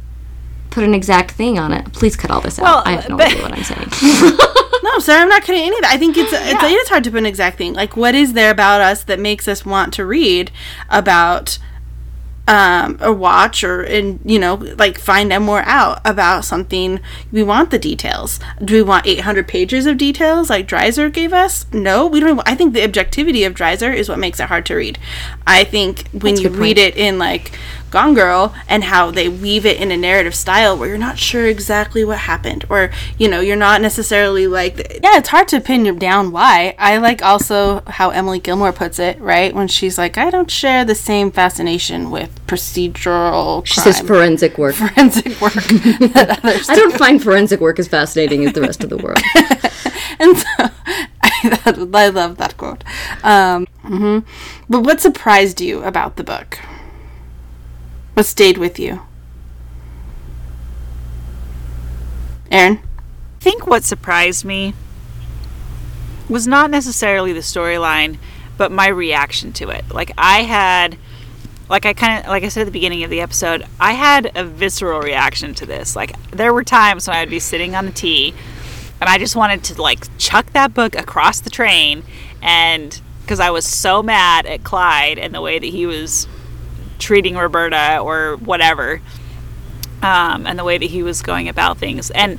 put 0.71 0.85
an 0.85 0.95
exact 0.95 1.31
thing 1.33 1.59
on 1.59 1.73
it. 1.73 1.91
Please 1.95 2.17
cut 2.17 2.31
all 2.31 2.43
this 2.43 2.59
out. 2.59 2.87
I 2.87 2.93
have 2.93 3.09
no 3.09 3.17
but- 3.17 3.29
idea 3.29 3.43
what 3.43 3.53
I'm 3.57 3.65
saying. 3.65 3.89
No, 4.93 4.99
sir, 5.01 5.19
I'm 5.19 5.29
not 5.29 5.43
kidding. 5.43 5.63
Any 5.63 5.77
of 5.77 5.83
that. 5.83 5.93
I 5.93 5.99
think 5.99 6.17
it's, 6.17 6.33
it's 6.33 6.63
it 6.63 6.73
is 6.73 6.89
hard 6.89 7.05
to 7.05 7.11
put 7.11 7.19
an 7.19 7.27
exact 7.27 7.59
thing. 7.59 7.75
Like, 7.75 7.97
what 7.97 8.15
is 8.15 8.33
there 8.33 8.51
about 8.51 8.81
us 8.81 9.05
that 9.05 9.21
makes 9.21 9.47
us 9.47 9.67
want 9.67 9.93
to 9.95 10.07
read 10.07 10.51
about 10.89 11.59
um, 12.47 12.99
or 13.03 13.13
watch 13.13 13.63
or 13.63 13.83
and 13.83 14.19
you 14.25 14.39
know 14.39 14.55
like 14.55 14.99
find 14.99 15.31
out 15.33 15.43
more 15.43 15.63
out 15.67 16.01
about 16.05 16.45
something? 16.45 17.01
We 17.31 17.43
want 17.43 17.71
the 17.71 17.79
details. 17.79 18.41
Do 18.65 18.75
we 18.75 18.83
want 18.83 19.07
800 19.07 19.47
pages 19.47 19.85
of 19.85 19.99
details 19.99 20.49
like 20.49 20.67
dreiser 20.67 21.11
gave 21.11 21.33
us? 21.35 21.67
No 21.73 22.07
we 22.07 22.21
don't 22.21 22.41
i 22.47 22.55
think 22.55 22.73
the 22.73 22.85
objectivity 22.85 23.45
of 23.45 23.55
dreiser 23.55 23.93
is 23.93 24.09
what 24.09 24.19
makes 24.19 24.41
it 24.41 24.47
hard 24.47 24.65
to 24.67 24.75
read. 24.77 24.99
I 25.47 25.65
think 25.65 26.09
when 26.13 26.37
That's 26.37 26.45
you 26.45 26.51
read 26.51 26.79
it 26.79 26.97
in 26.97 27.19
like 27.19 27.53
gone 27.91 28.15
girl 28.15 28.55
and 28.69 28.85
how 28.85 29.11
they 29.11 29.29
weave 29.29 29.65
it 29.67 29.81
in 29.81 29.91
a 29.91 29.97
narrative 29.97 30.35
style 30.35 30.77
where 30.77 30.89
you're 30.89 30.99
not 30.99 31.19
sure 31.19 31.47
exactly 31.47 32.05
what 32.05 32.19
happened 32.19 32.65
or 32.69 32.91
you 33.19 33.29
know 33.29 33.41
you're 33.41 33.57
not 33.57 33.81
necessarily 33.81 34.47
like 34.47 34.79
yeah 35.03 35.17
it's 35.19 35.29
hard 35.29 35.49
to 35.49 35.61
pin 35.61 35.99
down 35.99 36.31
why 36.33 36.75
i 36.79 36.97
like 36.99 37.23
also 37.23 37.83
how 37.87 38.11
emily 38.11 38.39
gilmore 38.39 38.73
puts 38.73 38.99
it 38.99 39.19
right 39.21 39.55
when 39.55 39.69
she's 39.69 39.97
like 39.97 40.19
i 40.19 40.31
don't 40.31 40.51
share 40.51 40.85
the 40.85 40.95
same 40.95 41.31
fascination 41.31 42.11
with 42.11 42.45
procedural 42.47 43.65
She 43.65 43.81
says 43.81 44.01
forensic 44.01 44.59
work. 44.59 44.75
forensic 44.75 45.41
work 45.41 45.55
I 45.57 46.75
don't 46.75 46.97
find 46.97 47.23
forensic 47.23 47.61
work 47.61 47.79
as 47.79 47.89
fascinating 47.89 48.45
as 48.45 48.53
the 48.53 48.61
rest 48.63 48.83
of 48.83 48.91
the 48.91 48.97
world. 48.97 49.21
and 50.19 50.37
so 50.37 50.47
I, 51.23 51.61
I 51.65 52.09
love 52.09 52.37
that 52.39 52.57
quote 52.57 52.85
um, 53.23 53.67
mhm. 53.85 54.25
but 54.69 54.81
what 54.81 55.01
surprised 55.01 55.61
you 55.61 55.83
about 55.83 56.17
the 56.17 56.25
book 56.25 56.59
what 58.19 58.27
stayed 58.27 58.59
with 58.59 58.81
you 58.81 59.01
aaron 62.51 62.81
I 63.39 63.41
think 63.41 63.65
what 63.65 63.85
surprised 63.85 64.45
me 64.45 64.75
was 66.29 66.49
not 66.49 66.69
necessarily 66.69 67.33
the 67.33 67.41
storyline, 67.41 68.19
but 68.57 68.73
my 68.73 68.89
reaction 68.89 69.53
to 69.53 69.71
it. 69.71 69.85
Like 69.95 70.11
I 70.19 70.43
had 70.43 70.99
like 71.71 71.87
I 71.87 71.93
kind 71.93 72.25
of 72.25 72.29
like 72.29 72.43
I 72.43 72.49
said 72.49 72.63
at 72.63 72.65
the 72.65 72.73
beginning 72.73 73.05
of 73.05 73.11
the 73.11 73.21
episode, 73.21 73.65
I 73.79 73.93
had 73.93 74.33
a 74.35 74.45
visceral 74.45 75.01
reaction 75.01 75.55
to 75.55 75.67
this. 75.67 75.95
Like 75.95 76.21
there 76.33 76.53
were 76.53 76.65
times 76.65 77.07
when 77.07 77.17
I 77.17 77.21
would 77.21 77.31
be 77.31 77.39
sitting 77.39 77.77
on 77.77 77.87
the 77.87 77.93
T 77.93 78.35
and 79.01 79.09
I 79.09 79.19
just 79.19 79.37
wanted 79.37 79.63
to 79.65 79.81
like 79.81 80.19
chuck 80.19 80.53
that 80.55 80.75
book 80.75 80.97
across 80.97 81.39
the 81.39 81.51
train 81.51 82.03
and 82.43 83.01
because 83.23 83.39
I 83.39 83.51
was 83.51 83.65
so 83.65 84.03
mad 84.03 84.45
at 84.47 84.65
Clyde 84.65 85.19
and 85.19 85.33
the 85.33 85.41
way 85.41 85.61
that 85.61 85.67
he 85.69 85.87
was 85.87 86.27
treating 86.99 87.37
Roberta 87.37 87.99
or 87.99 88.37
whatever 88.37 89.01
um, 90.03 90.47
and 90.47 90.59
the 90.59 90.65
way 90.65 90.79
that 90.79 90.87
he 90.87 91.03
was 91.03 91.23
going 91.23 91.49
about 91.49 91.79
things. 91.79 92.11
And 92.11 92.39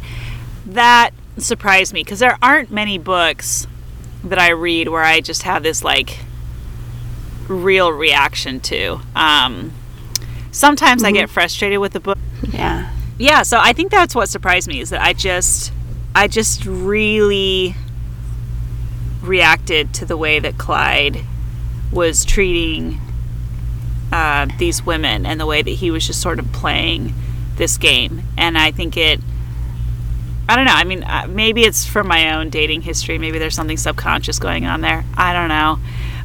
that 0.66 1.12
surprised 1.38 1.94
me 1.94 2.04
because 2.04 2.20
there 2.20 2.38
aren't 2.42 2.72
many 2.72 2.98
books 2.98 3.68
that 4.24 4.40
I 4.40 4.50
read 4.50 4.90
where 4.90 5.04
I 5.04 5.22
just 5.22 5.44
have 5.44 5.64
this 5.64 5.84
like 5.84 6.20
real 7.48 7.92
reaction 7.92 8.60
to. 8.62 9.00
Um, 9.16 9.74
sometimes 10.52 11.04
I 11.04 11.12
get 11.12 11.30
frustrated 11.30 11.80
with 11.80 11.94
the 11.94 12.00
book. 12.00 12.18
yeah 12.50 12.92
Yeah, 13.18 13.44
so 13.44 13.58
I 13.60 13.74
think 13.74 13.92
that's 13.92 14.16
what 14.16 14.30
surprised 14.30 14.68
me 14.68 14.80
is 14.80 14.90
that 14.92 15.02
I 15.02 15.14
just 15.14 15.72
I 16.16 16.28
just 16.28 16.66
really 16.66 17.76
reacted 19.22 19.94
to 19.96 20.06
the 20.06 20.18
way 20.18 20.40
that 20.40 20.58
Clyde 20.58 21.24
was 21.92 22.26
treating 22.26 23.00
uh, 24.12 24.48
these 24.58 24.86
women 24.86 25.26
and 25.26 25.40
the 25.40 25.46
way 25.46 25.62
that 25.62 25.72
he 25.72 25.92
was 25.92 26.06
just 26.06 26.22
sort 26.22 26.40
of 26.40 26.52
playing 26.52 27.14
this 27.58 27.78
game. 27.78 28.24
And 28.38 28.58
I 28.58 28.72
think 28.72 28.98
it, 28.98 29.20
I 30.48 30.56
don't 30.56 30.66
know. 30.66 30.74
I 30.74 30.84
mean, 30.84 31.04
uh, 31.04 31.28
maybe 31.30 31.64
it's 31.64 31.86
from 31.86 32.08
my 32.08 32.34
own 32.34 32.50
dating 32.50 32.82
history. 32.82 33.20
Maybe 33.20 33.38
there's 33.38 33.56
something 33.56 33.78
subconscious 33.78 34.40
going 34.40 34.66
on 34.66 34.82
there. 34.82 35.06
I 35.16 35.34
don't 35.34 35.50
know. 35.50 35.80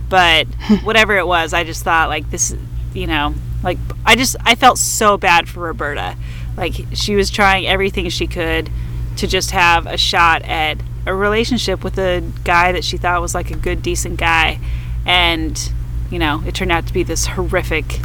But 0.09 0.47
whatever 0.83 1.17
it 1.19 1.27
was, 1.27 1.53
I 1.53 1.65
just 1.65 1.83
thought, 1.85 2.09
like, 2.09 2.31
this, 2.31 2.57
you 2.95 3.07
know, 3.07 3.35
like, 3.63 3.79
I 4.07 4.17
just, 4.17 4.37
I 4.45 4.55
felt 4.55 4.79
so 4.79 5.19
bad 5.19 5.49
for 5.49 5.61
Roberta. 5.61 6.17
Like, 6.57 6.75
she 6.93 7.17
was 7.17 7.31
trying 7.31 7.67
everything 7.67 8.09
she 8.09 8.27
could 8.27 8.71
to 9.17 9.27
just 9.27 9.51
have 9.51 9.87
a 9.87 9.99
shot 9.99 10.43
at 10.43 10.79
a 11.07 11.15
relationship 11.15 11.85
with 11.85 11.99
a 11.99 12.23
guy 12.45 12.73
that 12.73 12.85
she 12.85 12.97
thought 12.97 13.21
was 13.21 13.35
like 13.35 13.51
a 13.51 13.57
good, 13.57 13.83
decent 13.83 14.19
guy. 14.19 14.59
And, 15.05 15.73
you 16.15 16.21
know, 16.21 16.43
it 16.47 16.55
turned 16.55 16.71
out 16.71 16.87
to 16.87 16.93
be 16.93 17.03
this 17.03 17.27
horrific, 17.27 18.01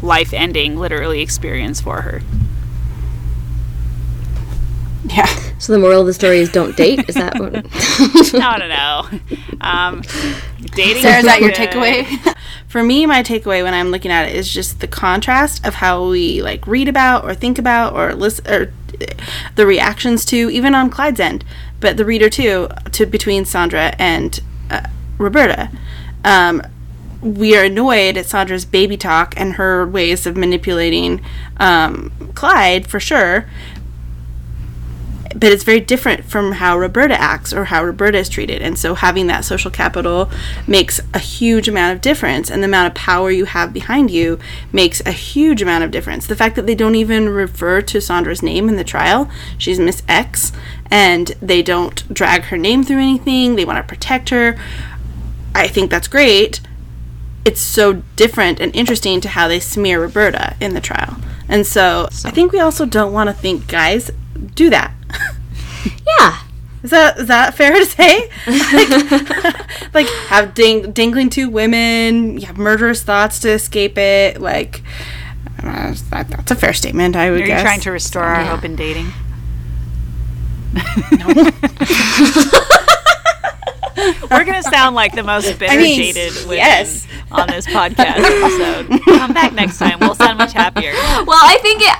life 0.00 0.32
ending, 0.32 0.78
literally, 0.78 1.20
experience 1.20 1.80
for 1.80 2.02
her. 2.02 2.22
yeah 5.06 5.26
So 5.58 5.72
the 5.72 5.80
moral 5.80 6.00
of 6.00 6.06
the 6.06 6.14
story 6.14 6.38
is 6.38 6.50
don't 6.50 6.76
date. 6.76 7.08
Is 7.08 7.16
that 7.16 7.38
what? 7.38 7.52
no, 8.32 8.56
no, 8.56 8.68
no. 8.68 9.20
Um, 9.60 10.02
dating. 10.74 11.02
Sarah, 11.02 11.18
is 11.18 11.24
that 11.24 11.40
your 11.40 11.50
takeaway? 11.50 12.34
For 12.68 12.82
me, 12.82 13.04
my 13.06 13.22
takeaway 13.22 13.62
when 13.62 13.74
I'm 13.74 13.90
looking 13.90 14.10
at 14.10 14.28
it 14.28 14.34
is 14.34 14.48
just 14.48 14.80
the 14.80 14.88
contrast 14.88 15.64
of 15.66 15.74
how 15.74 16.08
we 16.08 16.42
like 16.42 16.66
read 16.66 16.88
about 16.88 17.24
or 17.24 17.34
think 17.34 17.58
about 17.58 17.94
or 17.94 18.14
listen 18.14 18.46
or 18.48 18.72
uh, 19.00 19.06
the 19.56 19.66
reactions 19.66 20.24
to 20.26 20.50
even 20.50 20.74
on 20.74 20.90
Clyde's 20.90 21.20
end, 21.20 21.44
but 21.80 21.96
the 21.96 22.04
reader 22.04 22.30
too 22.30 22.68
to 22.92 23.06
between 23.06 23.44
Sondra 23.44 23.94
and 23.98 24.40
uh, 24.70 24.88
Roberta. 25.18 25.70
Um, 26.24 26.62
we 27.24 27.56
are 27.56 27.64
annoyed 27.64 28.16
at 28.16 28.26
Sondra's 28.26 28.66
baby 28.66 28.96
talk 28.96 29.34
and 29.36 29.54
her 29.54 29.86
ways 29.86 30.26
of 30.26 30.36
manipulating 30.36 31.24
um, 31.56 32.12
Clyde 32.34 32.86
for 32.86 33.00
sure, 33.00 33.48
but 35.34 35.50
it's 35.50 35.64
very 35.64 35.80
different 35.80 36.24
from 36.24 36.52
how 36.52 36.78
Roberta 36.78 37.18
acts 37.20 37.52
or 37.52 37.64
how 37.64 37.82
Roberta 37.82 38.18
is 38.18 38.28
treated. 38.28 38.62
And 38.62 38.78
so 38.78 38.94
having 38.94 39.26
that 39.26 39.44
social 39.44 39.70
capital 39.70 40.30
makes 40.68 41.00
a 41.12 41.18
huge 41.18 41.66
amount 41.66 41.96
of 41.96 42.02
difference. 42.02 42.50
And 42.50 42.62
the 42.62 42.66
amount 42.66 42.88
of 42.88 42.94
power 42.94 43.30
you 43.30 43.46
have 43.46 43.72
behind 43.72 44.10
you 44.10 44.38
makes 44.70 45.00
a 45.04 45.10
huge 45.10 45.60
amount 45.60 45.82
of 45.82 45.90
difference. 45.90 46.26
The 46.26 46.36
fact 46.36 46.56
that 46.56 46.66
they 46.66 46.74
don't 46.74 46.94
even 46.94 47.30
refer 47.30 47.80
to 47.82 48.00
Sondra's 48.00 48.42
name 48.42 48.68
in 48.68 48.76
the 48.76 48.84
trial, 48.84 49.28
she's 49.58 49.80
Miss 49.80 50.02
X, 50.06 50.52
and 50.90 51.28
they 51.40 51.62
don't 51.62 52.12
drag 52.14 52.44
her 52.44 52.56
name 52.56 52.84
through 52.84 52.98
anything, 52.98 53.56
they 53.56 53.64
want 53.64 53.78
to 53.78 53.88
protect 53.88 54.28
her. 54.28 54.56
I 55.54 55.66
think 55.68 55.90
that's 55.90 56.08
great. 56.08 56.60
It's 57.44 57.60
so 57.60 58.02
different 58.16 58.60
and 58.60 58.74
interesting 58.74 59.20
to 59.20 59.28
how 59.28 59.48
they 59.48 59.60
smear 59.60 60.00
Roberta 60.00 60.56
in 60.60 60.74
the 60.74 60.80
trial. 60.80 61.16
And 61.48 61.66
so 61.66 62.08
I 62.24 62.30
think 62.30 62.52
we 62.52 62.60
also 62.60 62.86
don't 62.86 63.12
want 63.12 63.28
to 63.28 63.34
think 63.34 63.66
guys 63.68 64.10
do 64.54 64.70
that. 64.70 64.94
yeah. 66.18 66.40
Is 66.82 66.90
that 66.90 67.18
is 67.18 67.28
that 67.28 67.54
fair 67.54 67.72
to 67.72 67.84
say? 67.86 68.28
Like, 68.46 69.94
like 69.94 70.06
have 70.28 70.54
ding, 70.54 70.92
dangling 70.92 71.30
two 71.30 71.48
women, 71.50 72.38
you 72.38 72.46
have 72.46 72.56
murderous 72.58 73.02
thoughts 73.02 73.38
to 73.40 73.50
escape 73.50 73.96
it. 73.98 74.40
Like 74.40 74.82
uh, 75.62 75.94
that, 76.10 76.28
that's 76.28 76.50
a 76.50 76.56
fair 76.56 76.72
statement, 76.74 77.16
I 77.16 77.30
would 77.30 77.40
Are 77.42 77.46
guess. 77.46 77.60
you 77.60 77.64
trying 77.66 77.80
to 77.80 77.90
restore 77.90 78.22
our 78.24 78.42
Yeah. 78.42 78.54
hope 78.54 78.64
in 78.64 78.76
dating? 78.76 79.12
We're 84.30 84.44
gonna 84.44 84.62
sound 84.62 84.96
like 84.96 85.14
the 85.14 85.22
most 85.22 85.58
bitter, 85.58 85.78
mean, 85.78 86.12
jaded 86.12 86.34
women 86.46 86.56
yes. 86.56 87.06
On 87.34 87.48
this 87.48 87.66
podcast 87.66 88.18
episode. 88.18 89.02
Come 89.04 89.32
back 89.32 89.52
next 89.52 89.78
time. 89.78 89.98
We'll 90.00 90.14
sound 90.14 90.38
much 90.38 90.52
happier. 90.52 90.92
Well, 90.92 91.40
I 91.42 91.58
think 91.60 91.82
it. 91.82 91.98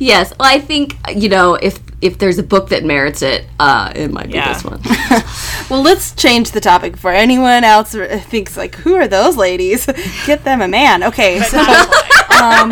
Yes, 0.00 0.32
well, 0.38 0.48
I 0.48 0.60
think 0.60 0.96
you 1.14 1.28
know 1.28 1.54
if 1.54 1.78
if 2.00 2.18
there's 2.18 2.38
a 2.38 2.42
book 2.42 2.68
that 2.70 2.84
merits 2.84 3.22
it, 3.22 3.44
uh, 3.58 3.92
it 3.94 4.10
might 4.10 4.26
be 4.26 4.32
this 4.32 4.64
one. 4.64 4.80
Well, 5.68 5.82
let's 5.82 6.14
change 6.14 6.52
the 6.52 6.60
topic 6.60 6.96
for 6.96 7.10
anyone 7.10 7.62
else 7.62 7.92
thinks 7.92 8.56
like, 8.56 8.74
who 8.76 8.94
are 8.94 9.06
those 9.06 9.36
ladies? 9.36 9.84
Get 10.26 10.42
them 10.42 10.62
a 10.62 10.68
man. 10.68 11.02
Okay, 11.04 11.40
so 11.40 11.58
um, 12.40 12.70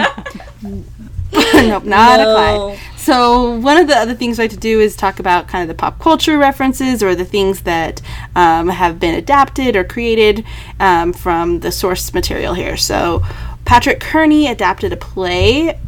nope, 1.32 1.84
not 1.84 2.20
a 2.20 2.24
No. 2.24 2.34
Clyde. 2.34 2.78
So 3.06 3.56
one 3.58 3.76
of 3.76 3.86
the 3.86 3.94
other 3.94 4.14
things 4.16 4.40
I 4.40 4.42
like 4.42 4.50
to 4.50 4.56
do 4.56 4.80
is 4.80 4.96
talk 4.96 5.20
about 5.20 5.46
kind 5.46 5.62
of 5.62 5.68
the 5.68 5.80
pop 5.80 6.00
culture 6.00 6.36
references 6.38 7.04
or 7.04 7.14
the 7.14 7.24
things 7.24 7.60
that 7.60 8.02
um, 8.34 8.66
have 8.66 8.98
been 8.98 9.14
adapted 9.14 9.76
or 9.76 9.84
created 9.84 10.44
um, 10.80 11.12
from 11.12 11.60
the 11.60 11.70
source 11.70 12.12
material 12.12 12.54
here. 12.54 12.76
So 12.76 13.22
Patrick 13.64 14.00
Kearney 14.00 14.48
adapted 14.48 14.92
a 14.92 14.96
play, 14.96 15.78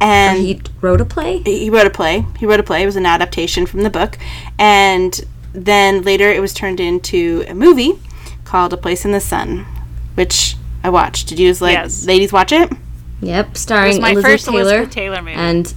and 0.00 0.38
he 0.38 0.62
wrote 0.80 1.02
a 1.02 1.04
play. 1.04 1.42
he 1.42 1.68
wrote 1.68 1.86
a 1.86 1.90
play. 1.90 2.24
He 2.38 2.46
wrote 2.46 2.60
a 2.60 2.62
play. 2.62 2.82
It 2.82 2.86
was 2.86 2.96
an 2.96 3.04
adaptation 3.04 3.66
from 3.66 3.82
the 3.82 3.90
book, 3.90 4.16
and 4.58 5.20
then 5.52 6.00
later 6.00 6.30
it 6.30 6.40
was 6.40 6.54
turned 6.54 6.80
into 6.80 7.44
a 7.46 7.52
movie 7.54 7.92
called 8.46 8.72
A 8.72 8.78
Place 8.78 9.04
in 9.04 9.12
the 9.12 9.20
Sun, 9.20 9.66
which 10.14 10.56
I 10.82 10.88
watched. 10.88 11.28
Did 11.28 11.38
you 11.40 11.50
just 11.50 11.60
like 11.60 11.74
Yes. 11.74 12.06
ladies 12.06 12.32
watch 12.32 12.52
it? 12.52 12.72
Yep, 13.20 13.50
It 13.50 13.58
starring 13.58 13.88
was 13.88 14.00
my 14.00 14.12
Elizabeth 14.12 14.32
first 14.32 14.46
Taylor. 14.46 14.60
Elizabeth 14.62 14.90
Taylor 14.94 15.20
movie. 15.20 15.34
And 15.34 15.74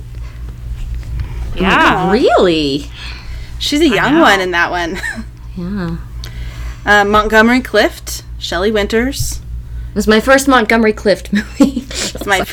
yeah. 1.55 2.11
really, 2.11 2.85
She's 3.59 3.81
a 3.81 3.87
young 3.89 4.19
one 4.19 4.41
in 4.41 4.51
that 4.51 4.71
one. 4.71 4.99
yeah. 5.55 5.97
Uh, 6.85 7.05
Montgomery 7.05 7.61
Clift, 7.61 8.23
Shelley 8.39 8.71
Winters, 8.71 9.39
It 9.89 9.95
was 9.95 10.07
my 10.07 10.19
first 10.19 10.47
Montgomery 10.47 10.93
Clift 10.93 11.31
movie. 11.33 11.81
It's 11.89 12.25
my. 12.25 12.43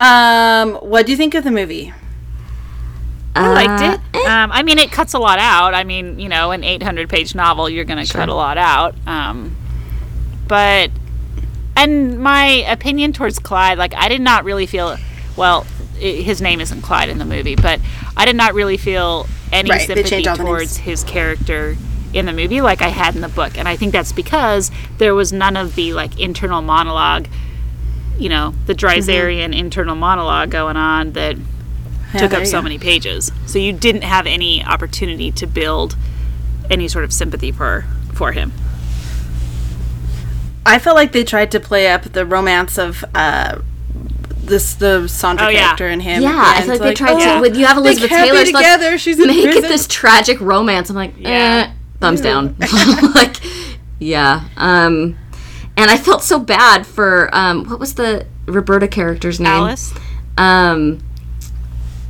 um, 0.00 0.74
what 0.76 1.06
do 1.06 1.12
you 1.12 1.16
think 1.16 1.34
of 1.34 1.44
the 1.44 1.50
movie? 1.50 1.94
I 3.34 3.48
liked 3.66 3.82
Uh, 3.82 3.98
it. 4.18 4.26
Um, 4.26 4.50
I 4.52 4.62
mean, 4.62 4.78
it 4.78 4.90
cuts 4.92 5.14
a 5.14 5.18
lot 5.18 5.38
out. 5.38 5.72
I 5.72 5.84
mean, 5.84 6.18
you 6.18 6.28
know, 6.28 6.50
an 6.50 6.64
800 6.64 7.08
page 7.08 7.34
novel, 7.34 7.70
you're 7.70 7.84
going 7.84 8.04
to 8.04 8.12
cut 8.12 8.28
a 8.28 8.34
lot 8.34 8.58
out. 8.58 8.94
Um, 9.06 9.56
but, 10.48 10.90
and 11.76 12.18
my 12.18 12.44
opinion 12.68 13.12
towards 13.12 13.38
Clyde, 13.38 13.78
like, 13.78 13.94
I 13.94 14.08
did 14.08 14.20
not 14.20 14.44
really 14.44 14.66
feel, 14.66 14.96
well, 15.36 15.64
his 16.00 16.40
name 16.40 16.60
isn't 16.60 16.82
Clyde 16.82 17.08
in 17.08 17.18
the 17.18 17.24
movie, 17.24 17.56
but 17.56 17.80
I 18.16 18.24
did 18.24 18.36
not 18.36 18.54
really 18.54 18.76
feel 18.76 19.26
any 19.52 19.70
Right, 19.70 19.86
sympathy 19.86 20.08
changed 20.08 20.28
all 20.28 20.36
the 20.36 20.44
towards 20.44 20.76
his 20.78 21.04
character 21.04 21.76
in 22.12 22.26
the 22.26 22.32
movie 22.32 22.60
like 22.60 22.82
I 22.82 22.88
had 22.88 23.14
in 23.14 23.20
the 23.20 23.28
book. 23.28 23.56
And 23.56 23.68
I 23.68 23.76
think 23.76 23.92
that's 23.92 24.12
because 24.12 24.70
there 24.98 25.14
was 25.14 25.32
none 25.32 25.56
of 25.56 25.74
the, 25.76 25.92
like, 25.92 26.18
internal 26.18 26.62
monologue, 26.62 27.28
you 28.18 28.28
know, 28.28 28.54
the 28.66 28.74
Dreiserian 28.74 29.56
internal 29.56 29.94
monologue 29.94 30.50
going 30.50 30.76
on 30.76 31.12
that 31.12 31.36
Yeah, 32.12 32.20
took 32.20 32.32
up 32.34 32.46
so 32.46 32.58
go. 32.58 32.62
many 32.62 32.78
pages. 32.78 33.30
So 33.46 33.58
you 33.58 33.72
didn't 33.72 34.02
have 34.02 34.26
any 34.26 34.64
opportunity 34.64 35.30
to 35.32 35.46
build 35.46 35.96
any 36.68 36.88
sort 36.88 37.04
of 37.04 37.12
sympathy 37.12 37.52
for 37.52 37.84
for 38.12 38.32
him. 38.32 38.52
I 40.66 40.78
felt 40.78 40.94
like 40.96 41.12
they 41.12 41.24
tried 41.24 41.50
to 41.52 41.60
play 41.60 41.88
up 41.88 42.02
the 42.12 42.26
romance 42.26 42.78
of 42.78 43.04
uh, 43.14 43.60
this 44.42 44.74
the 44.74 45.02
Sondra 45.04 45.46
Oh, 45.46 45.48
yeah. 45.48 45.60
character 45.64 45.88
and 45.88 46.02
him. 46.02 46.22
Yeah, 46.22 46.32
I 46.34 46.60
feel 46.62 46.70
like 46.70 46.80
they 46.80 46.94
tried 46.94 47.12
oh, 47.14 47.34
to. 47.36 47.40
With 47.40 47.56
you 47.56 47.66
have 47.66 47.76
they 47.76 47.82
Elizabeth 47.82 48.10
can't 48.10 48.24
be 48.24 48.30
Taylor 48.30 48.46
so 48.46 48.52
let's 48.52 48.58
together, 48.58 48.98
she's 48.98 49.18
in 49.20 49.26
make 49.28 49.44
prison. 49.44 49.64
it 49.64 49.68
this 49.68 49.86
tragic 49.86 50.40
romance. 50.40 50.90
I'm 50.90 50.96
like, 50.96 51.14
Yeah. 51.18 51.68
eh, 51.68 51.72
thumbs 52.00 52.20
down. 52.20 52.56
like, 53.14 53.36
yeah. 53.98 54.44
Um, 54.56 55.18
and 55.76 55.90
I 55.90 55.96
felt 55.96 56.22
so 56.22 56.38
bad 56.38 56.86
for 56.86 57.28
um, 57.34 57.64
what 57.68 57.78
was 57.78 57.94
the 57.94 58.26
Roberta 58.46 58.88
character's 58.88 59.38
name? 59.40 59.48
Alice, 59.52 59.94
Um, 60.36 60.98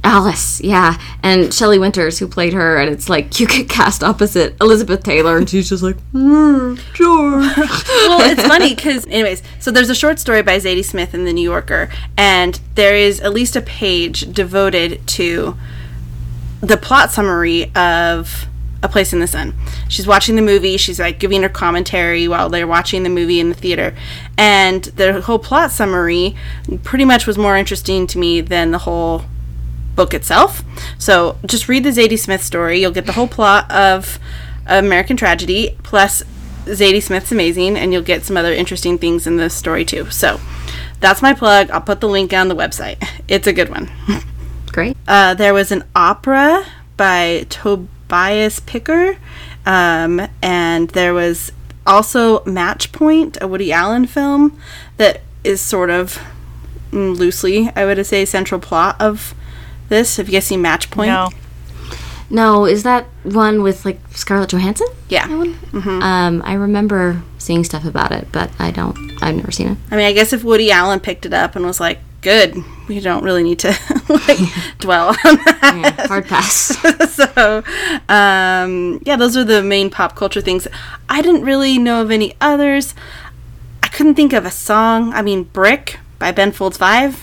Alice, 0.03 0.63
yeah, 0.63 0.99
and 1.23 1.53
Shelley 1.53 1.79
Winters 1.79 2.19
who 2.19 2.27
played 2.27 2.55
her, 2.55 2.79
and 2.79 2.91
it's 2.91 3.11
like 3.11 3.39
you 3.39 3.47
get 3.47 3.69
cast 3.69 4.03
opposite 4.03 4.57
Elizabeth 4.61 5.03
Taylor, 5.03 5.37
and 5.37 5.49
she's 5.49 5.69
just 5.69 5.83
like, 5.83 5.97
mm, 6.13 6.79
sure. 6.95 7.39
well, 8.09 8.31
it's 8.31 8.43
funny 8.43 8.75
because, 8.75 9.07
anyways, 9.09 9.43
so 9.59 9.71
there's 9.71 9.91
a 9.91 9.95
short 9.95 10.19
story 10.19 10.41
by 10.41 10.57
Zadie 10.57 10.85
Smith 10.85 11.13
in 11.13 11.27
the 11.27 11.35
New 11.35 11.43
Yorker, 11.43 11.91
and 12.17 12.59
there 12.77 12.97
is 12.97 13.21
at 13.21 13.35
least 13.35 13.57
a 13.57 13.61
page 13.61 14.33
devoted 14.33 15.07
to 15.09 15.55
the 16.63 16.79
plot 16.79 17.11
summary 17.11 17.71
of 17.75 18.47
A 18.83 18.89
Place 18.89 19.13
in 19.13 19.21
the 19.21 19.27
Sun. 19.27 19.53
She's 19.91 20.07
watching 20.07 20.35
the 20.35 20.43
movie, 20.43 20.79
she's 20.79 20.99
like 20.99 21.19
giving 21.19 21.43
her 21.43 21.51
commentary 21.51 22.27
while 22.27 22.49
they're 22.49 22.67
watching 22.67 23.03
the 23.03 23.11
movie 23.11 23.39
in 23.39 23.51
the 23.51 23.55
theater, 23.55 23.95
and 24.39 24.85
the 24.85 25.21
whole 25.21 25.39
plot 25.39 25.73
summary 25.73 26.35
pretty 26.85 27.05
much 27.05 27.27
was 27.27 27.37
more 27.37 27.59
interesting 27.59 28.07
to 28.07 28.19
me 28.19 28.41
than 28.41 28.71
the 28.71 28.79
whole 28.79 29.25
book 30.01 30.15
itself. 30.15 30.65
So 30.97 31.37
just 31.45 31.69
read 31.69 31.85
the 31.85 31.91
Zadie 31.91 32.19
Smith 32.19 32.43
story. 32.43 32.81
You'll 32.81 32.91
get 32.91 33.05
the 33.05 33.13
whole 33.13 33.29
plot 33.29 33.71
of 33.71 34.19
American 34.65 35.15
Tragedy, 35.15 35.77
plus 35.83 36.23
Zadie 36.65 37.03
Smith's 37.03 37.33
amazing, 37.33 37.77
and 37.77 37.93
you'll 37.93 38.01
get 38.01 38.25
some 38.25 38.39
other 38.39 38.55
interesting 38.55 38.97
things 38.97 39.27
in 39.27 39.37
the 39.37 39.51
story 39.51 39.85
too. 39.85 40.11
So 40.11 40.41
that's 41.01 41.21
my 41.21 41.35
plug. 41.35 41.71
I'll 41.71 41.83
put 41.83 42.01
the 42.01 42.09
link 42.09 42.33
on 42.33 42.49
the 42.49 42.57
website. 42.57 42.97
It's 43.29 43.47
a 43.47 43.53
good 43.53 43.69
one. 43.69 43.91
Great. 44.73 44.97
Uh, 45.07 45.35
there 45.35 45.53
was 45.53 45.71
an 45.71 45.85
opera 45.95 46.65
by 46.97 47.45
Tobias 47.51 48.61
Picker, 48.61 49.19
um, 49.67 50.27
and 50.41 50.89
there 50.91 51.13
was 51.13 51.53
also 51.87 52.43
Match 52.47 52.91
Point, 52.91 53.37
a 53.43 53.47
Woody 53.47 53.71
Allen 53.71 54.07
film 54.07 54.59
that 54.97 55.21
is 55.45 55.61
sort 55.61 55.91
of 55.91 56.19
mm, 56.91 57.15
loosely, 57.15 57.71
I 57.77 57.85
would 57.85 58.07
say, 58.07 58.25
central 58.25 58.63
plot 58.63 58.97
of 58.99 59.35
this. 59.91 60.17
Have 60.17 60.29
you 60.29 60.33
guys 60.33 60.47
seen 60.47 60.63
Match 60.63 60.91
Point? 60.91 61.09
no, 61.11 61.29
No, 62.31 62.65
is 62.65 62.83
that 62.85 63.05
one 63.25 63.63
with 63.63 63.85
like 63.85 63.99
Scarlett 64.13 64.51
Johansson? 64.51 64.87
Yeah. 65.11 65.27
Um, 65.27 66.43
I 66.45 66.55
remember 66.55 67.23
seeing 67.39 67.65
stuff 67.65 67.85
about 67.85 68.13
it, 68.13 68.29
but 68.33 68.51
I 68.59 68.71
don't. 68.71 68.97
I've 69.23 69.35
never 69.37 69.51
seen 69.51 69.69
it. 69.69 69.79
I 69.91 69.97
mean, 69.97 70.07
I 70.07 70.13
guess 70.13 70.33
if 70.33 70.43
Woody 70.45 70.71
Allen 70.71 71.01
picked 71.01 71.27
it 71.27 71.35
up 71.35 71.57
and 71.57 71.67
was 71.67 71.81
like, 71.81 71.99
"Good, 72.23 72.57
we 72.89 73.01
don't 73.01 73.23
really 73.25 73.43
need 73.43 73.59
to 73.61 73.69
like 74.09 74.39
dwell 74.79 75.09
on 75.09 75.37
that." 75.45 75.59
Yeah, 75.99 76.07
hard 76.07 76.27
pass. 76.27 76.55
so, 77.15 77.63
um, 78.09 79.01
yeah, 79.05 79.17
those 79.17 79.37
are 79.37 79.45
the 79.45 79.63
main 79.63 79.91
pop 79.91 80.15
culture 80.17 80.41
things. 80.41 80.67
I 81.09 81.21
didn't 81.23 81.43
really 81.45 81.79
know 81.79 82.01
of 82.03 82.11
any 82.11 82.35
others. 82.41 82.95
I 83.83 83.89
couldn't 83.89 84.15
think 84.15 84.33
of 84.33 84.45
a 84.47 84.51
song. 84.51 85.13
I 85.13 85.21
mean, 85.23 85.45
"Brick" 85.45 85.99
by 86.21 86.31
Ben 86.31 86.53
Folds 86.53 86.77
Five. 86.77 87.19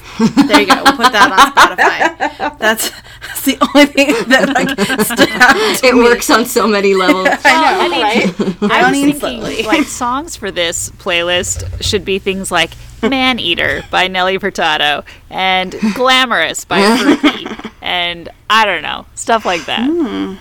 There 0.48 0.60
you 0.60 0.68
go. 0.68 0.84
We'll 0.84 0.98
put 0.98 1.14
that 1.14 1.32
on 1.32 1.54
Spotify. 1.54 2.58
That's, 2.58 2.90
that's 3.22 3.46
the 3.46 3.58
only 3.62 3.86
thing 3.86 4.08
that 4.30 4.50
like 4.54 4.70
stood 5.06 5.30
out 5.30 5.78
to 5.78 5.86
it 5.88 5.94
me. 5.94 6.02
works 6.04 6.30
on 6.30 6.46
so 6.46 6.68
many 6.68 6.96
levels. 6.96 7.28
I 7.46 7.88
know, 7.88 8.02
right? 8.02 8.72
I 8.72 8.90
was 8.90 9.00
thinking 9.00 9.20
slowly. 9.20 9.64
like 9.64 9.84
songs 9.88 10.36
for 10.36 10.50
this 10.52 10.90
playlist 10.92 11.82
should 11.84 12.04
be 12.04 12.18
things 12.20 12.52
like 12.52 12.72
"Man 13.04 13.40
Eater" 13.40 13.84
by 13.92 14.08
Nelly 14.08 14.40
Furtado 14.40 15.06
and 15.30 15.76
"Glamorous" 15.94 16.66
by 16.66 16.80
Fergie, 16.82 17.72
and 17.82 18.30
I 18.50 18.66
don't 18.66 18.82
know 18.82 19.06
stuff 19.16 19.46
like 19.46 19.66
that. 19.68 19.88
Hmm. 19.88 20.36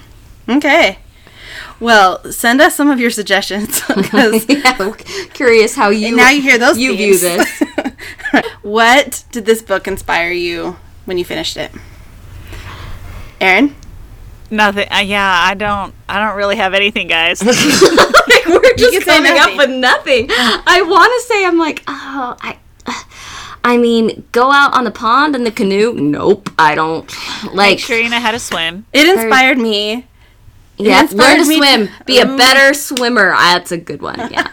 Okay. 0.50 0.98
Well, 1.78 2.32
send 2.32 2.62
us 2.62 2.74
some 2.74 2.90
of 2.90 2.98
your 2.98 3.10
suggestions 3.10 3.82
because 3.94 4.48
yeah, 4.48 4.92
curious 5.34 5.74
how 5.74 5.90
you 5.90 6.16
now 6.16 6.30
you 6.30 6.40
hear 6.40 6.56
those 6.58 6.78
you 6.78 6.96
view 6.96 7.18
this. 7.18 7.62
what 8.62 9.24
did 9.32 9.46
this 9.46 9.62
book 9.62 9.86
inspire 9.86 10.30
you 10.30 10.76
when 11.04 11.18
you 11.18 11.24
finished 11.24 11.56
it? 11.56 11.70
Aaron? 13.40 13.74
Nothing. 14.50 14.88
Uh, 14.92 14.98
yeah, 14.98 15.44
I 15.44 15.54
don't. 15.54 15.92
I 16.08 16.24
don't 16.24 16.36
really 16.36 16.56
have 16.56 16.72
anything, 16.74 17.08
guys. 17.08 17.42
We're 17.44 17.52
just 18.76 18.92
say 18.92 19.00
coming 19.04 19.34
nothing. 19.34 19.52
up 19.52 19.56
with 19.56 19.70
nothing. 19.70 20.26
I 20.30 20.82
want 20.86 21.12
to 21.12 21.26
say 21.26 21.44
I'm 21.44 21.58
like, 21.58 21.82
oh, 21.88 22.36
I. 22.40 22.58
I 23.64 23.78
mean, 23.78 24.24
go 24.30 24.52
out 24.52 24.74
on 24.74 24.84
the 24.84 24.92
pond 24.92 25.34
in 25.34 25.42
the 25.42 25.50
canoe? 25.50 25.92
Nope, 25.92 26.50
I 26.56 26.76
don't. 26.76 27.12
Like, 27.52 27.70
Make 27.72 27.78
sure 27.80 27.98
you 27.98 28.08
know 28.08 28.20
how 28.20 28.30
to 28.30 28.38
swim. 28.38 28.86
It 28.92 29.08
inspired 29.08 29.58
me. 29.58 30.06
yeah, 30.78 31.00
inspired 31.02 31.38
learn 31.38 31.42
to 31.42 31.48
me 31.48 31.60
to- 31.60 31.66
swim. 31.66 31.88
Be 32.06 32.20
a 32.20 32.26
better 32.26 32.72
swimmer. 32.74 33.30
That's 33.30 33.72
a 33.72 33.76
good 33.76 34.02
one. 34.02 34.20
Yeah. 34.30 34.46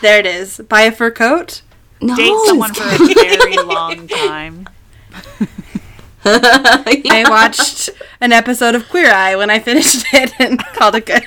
There 0.00 0.18
it 0.18 0.24
is. 0.24 0.58
Buy 0.68 0.82
a 0.82 0.92
fur 0.92 1.10
coat. 1.10 1.60
No. 2.00 2.14
Date 2.16 2.34
someone 2.46 2.72
for 2.74 2.84
a 2.84 2.98
very 3.14 3.56
long 3.56 4.06
time. 4.08 4.68
I 6.24 7.24
watched 7.28 7.90
an 8.20 8.32
episode 8.32 8.74
of 8.74 8.88
Queer 8.88 9.10
Eye 9.10 9.34
when 9.36 9.50
I 9.50 9.58
finished 9.58 10.04
it 10.12 10.32
and 10.38 10.58
called 10.74 10.94
it 10.96 11.06
good. 11.06 11.24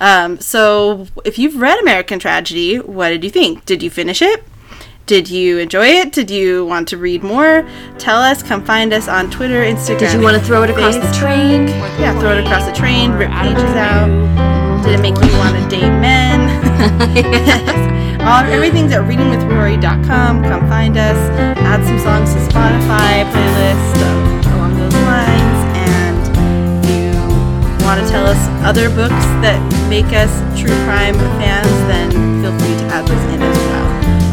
um, 0.00 0.38
so, 0.40 1.06
if 1.24 1.38
you've 1.38 1.60
read 1.60 1.78
American 1.80 2.18
Tragedy, 2.18 2.78
what 2.78 3.10
did 3.10 3.24
you 3.24 3.30
think? 3.30 3.64
Did 3.64 3.82
you 3.82 3.90
finish 3.90 4.22
it? 4.22 4.42
Did 5.06 5.30
you 5.30 5.58
enjoy 5.58 5.86
it? 5.86 6.12
Did 6.12 6.30
you 6.32 6.64
want 6.66 6.88
to 6.88 6.96
read 6.96 7.22
more? 7.22 7.68
Tell 7.98 8.20
us. 8.20 8.42
Come 8.42 8.64
find 8.64 8.92
us 8.92 9.06
on 9.06 9.30
Twitter, 9.30 9.62
Instagram. 9.62 9.98
Did 10.00 10.12
you 10.14 10.20
want 10.20 10.36
to 10.36 10.42
throw 10.42 10.64
it 10.64 10.70
across 10.70 10.96
the 10.96 11.02
Facebook. 11.02 11.20
train? 11.20 11.68
Yeah, 12.00 12.18
throw 12.18 12.36
it 12.36 12.44
across 12.44 12.64
the 12.66 12.72
train, 12.72 13.12
rip 13.12 13.30
pages 13.30 13.62
out. 13.76 14.82
Did 14.82 14.98
it 14.98 15.02
make 15.02 15.14
you 15.14 15.36
want 15.38 15.56
to 15.62 15.68
date 15.68 15.88
men? 16.00 16.46
All, 18.26 18.42
everything's 18.42 18.90
at 18.90 19.06
readingwithrory.com. 19.06 20.42
Come 20.42 20.68
find 20.68 20.98
us. 20.98 21.16
Add 21.62 21.86
some 21.86 22.00
songs 22.02 22.34
to 22.34 22.40
Spotify 22.50 23.22
playlist 23.30 24.02
along 24.50 24.74
those 24.74 24.94
lines. 25.06 25.58
And 25.78 26.18
if 26.82 26.90
you 26.90 27.86
want 27.86 28.02
to 28.02 28.06
tell 28.10 28.26
us 28.26 28.36
other 28.66 28.90
books 28.90 29.22
that 29.46 29.62
make 29.88 30.06
us 30.06 30.34
true 30.58 30.74
crime 30.82 31.14
fans, 31.38 31.70
then 31.86 32.10
feel 32.42 32.50
free 32.58 32.74
to 32.82 32.86
add 32.90 33.06
those 33.06 33.24
in 33.32 33.40
as 33.40 33.58
well. 33.70 33.86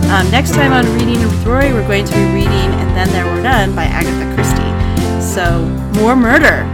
Um, 0.09 0.31
next 0.31 0.53
time 0.55 0.73
on 0.73 0.85
Reading 0.97 1.21
with 1.21 1.45
Rory, 1.45 1.71
we're 1.71 1.87
going 1.87 2.05
to 2.05 2.13
be 2.13 2.25
reading 2.33 2.73
And 2.81 2.97
Then 2.97 3.09
There 3.09 3.25
Were 3.25 3.43
None 3.43 3.75
by 3.75 3.85
Agatha 3.85 4.25
Christie. 4.33 5.21
So, 5.21 5.65
more 6.01 6.15
murder. 6.15 6.65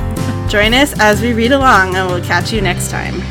Join 0.47 0.73
us 0.73 0.97
as 1.01 1.21
we 1.21 1.33
read 1.33 1.51
along, 1.51 1.97
and 1.97 2.09
we'll 2.09 2.23
catch 2.23 2.53
you 2.53 2.61
next 2.61 2.89
time. 2.89 3.21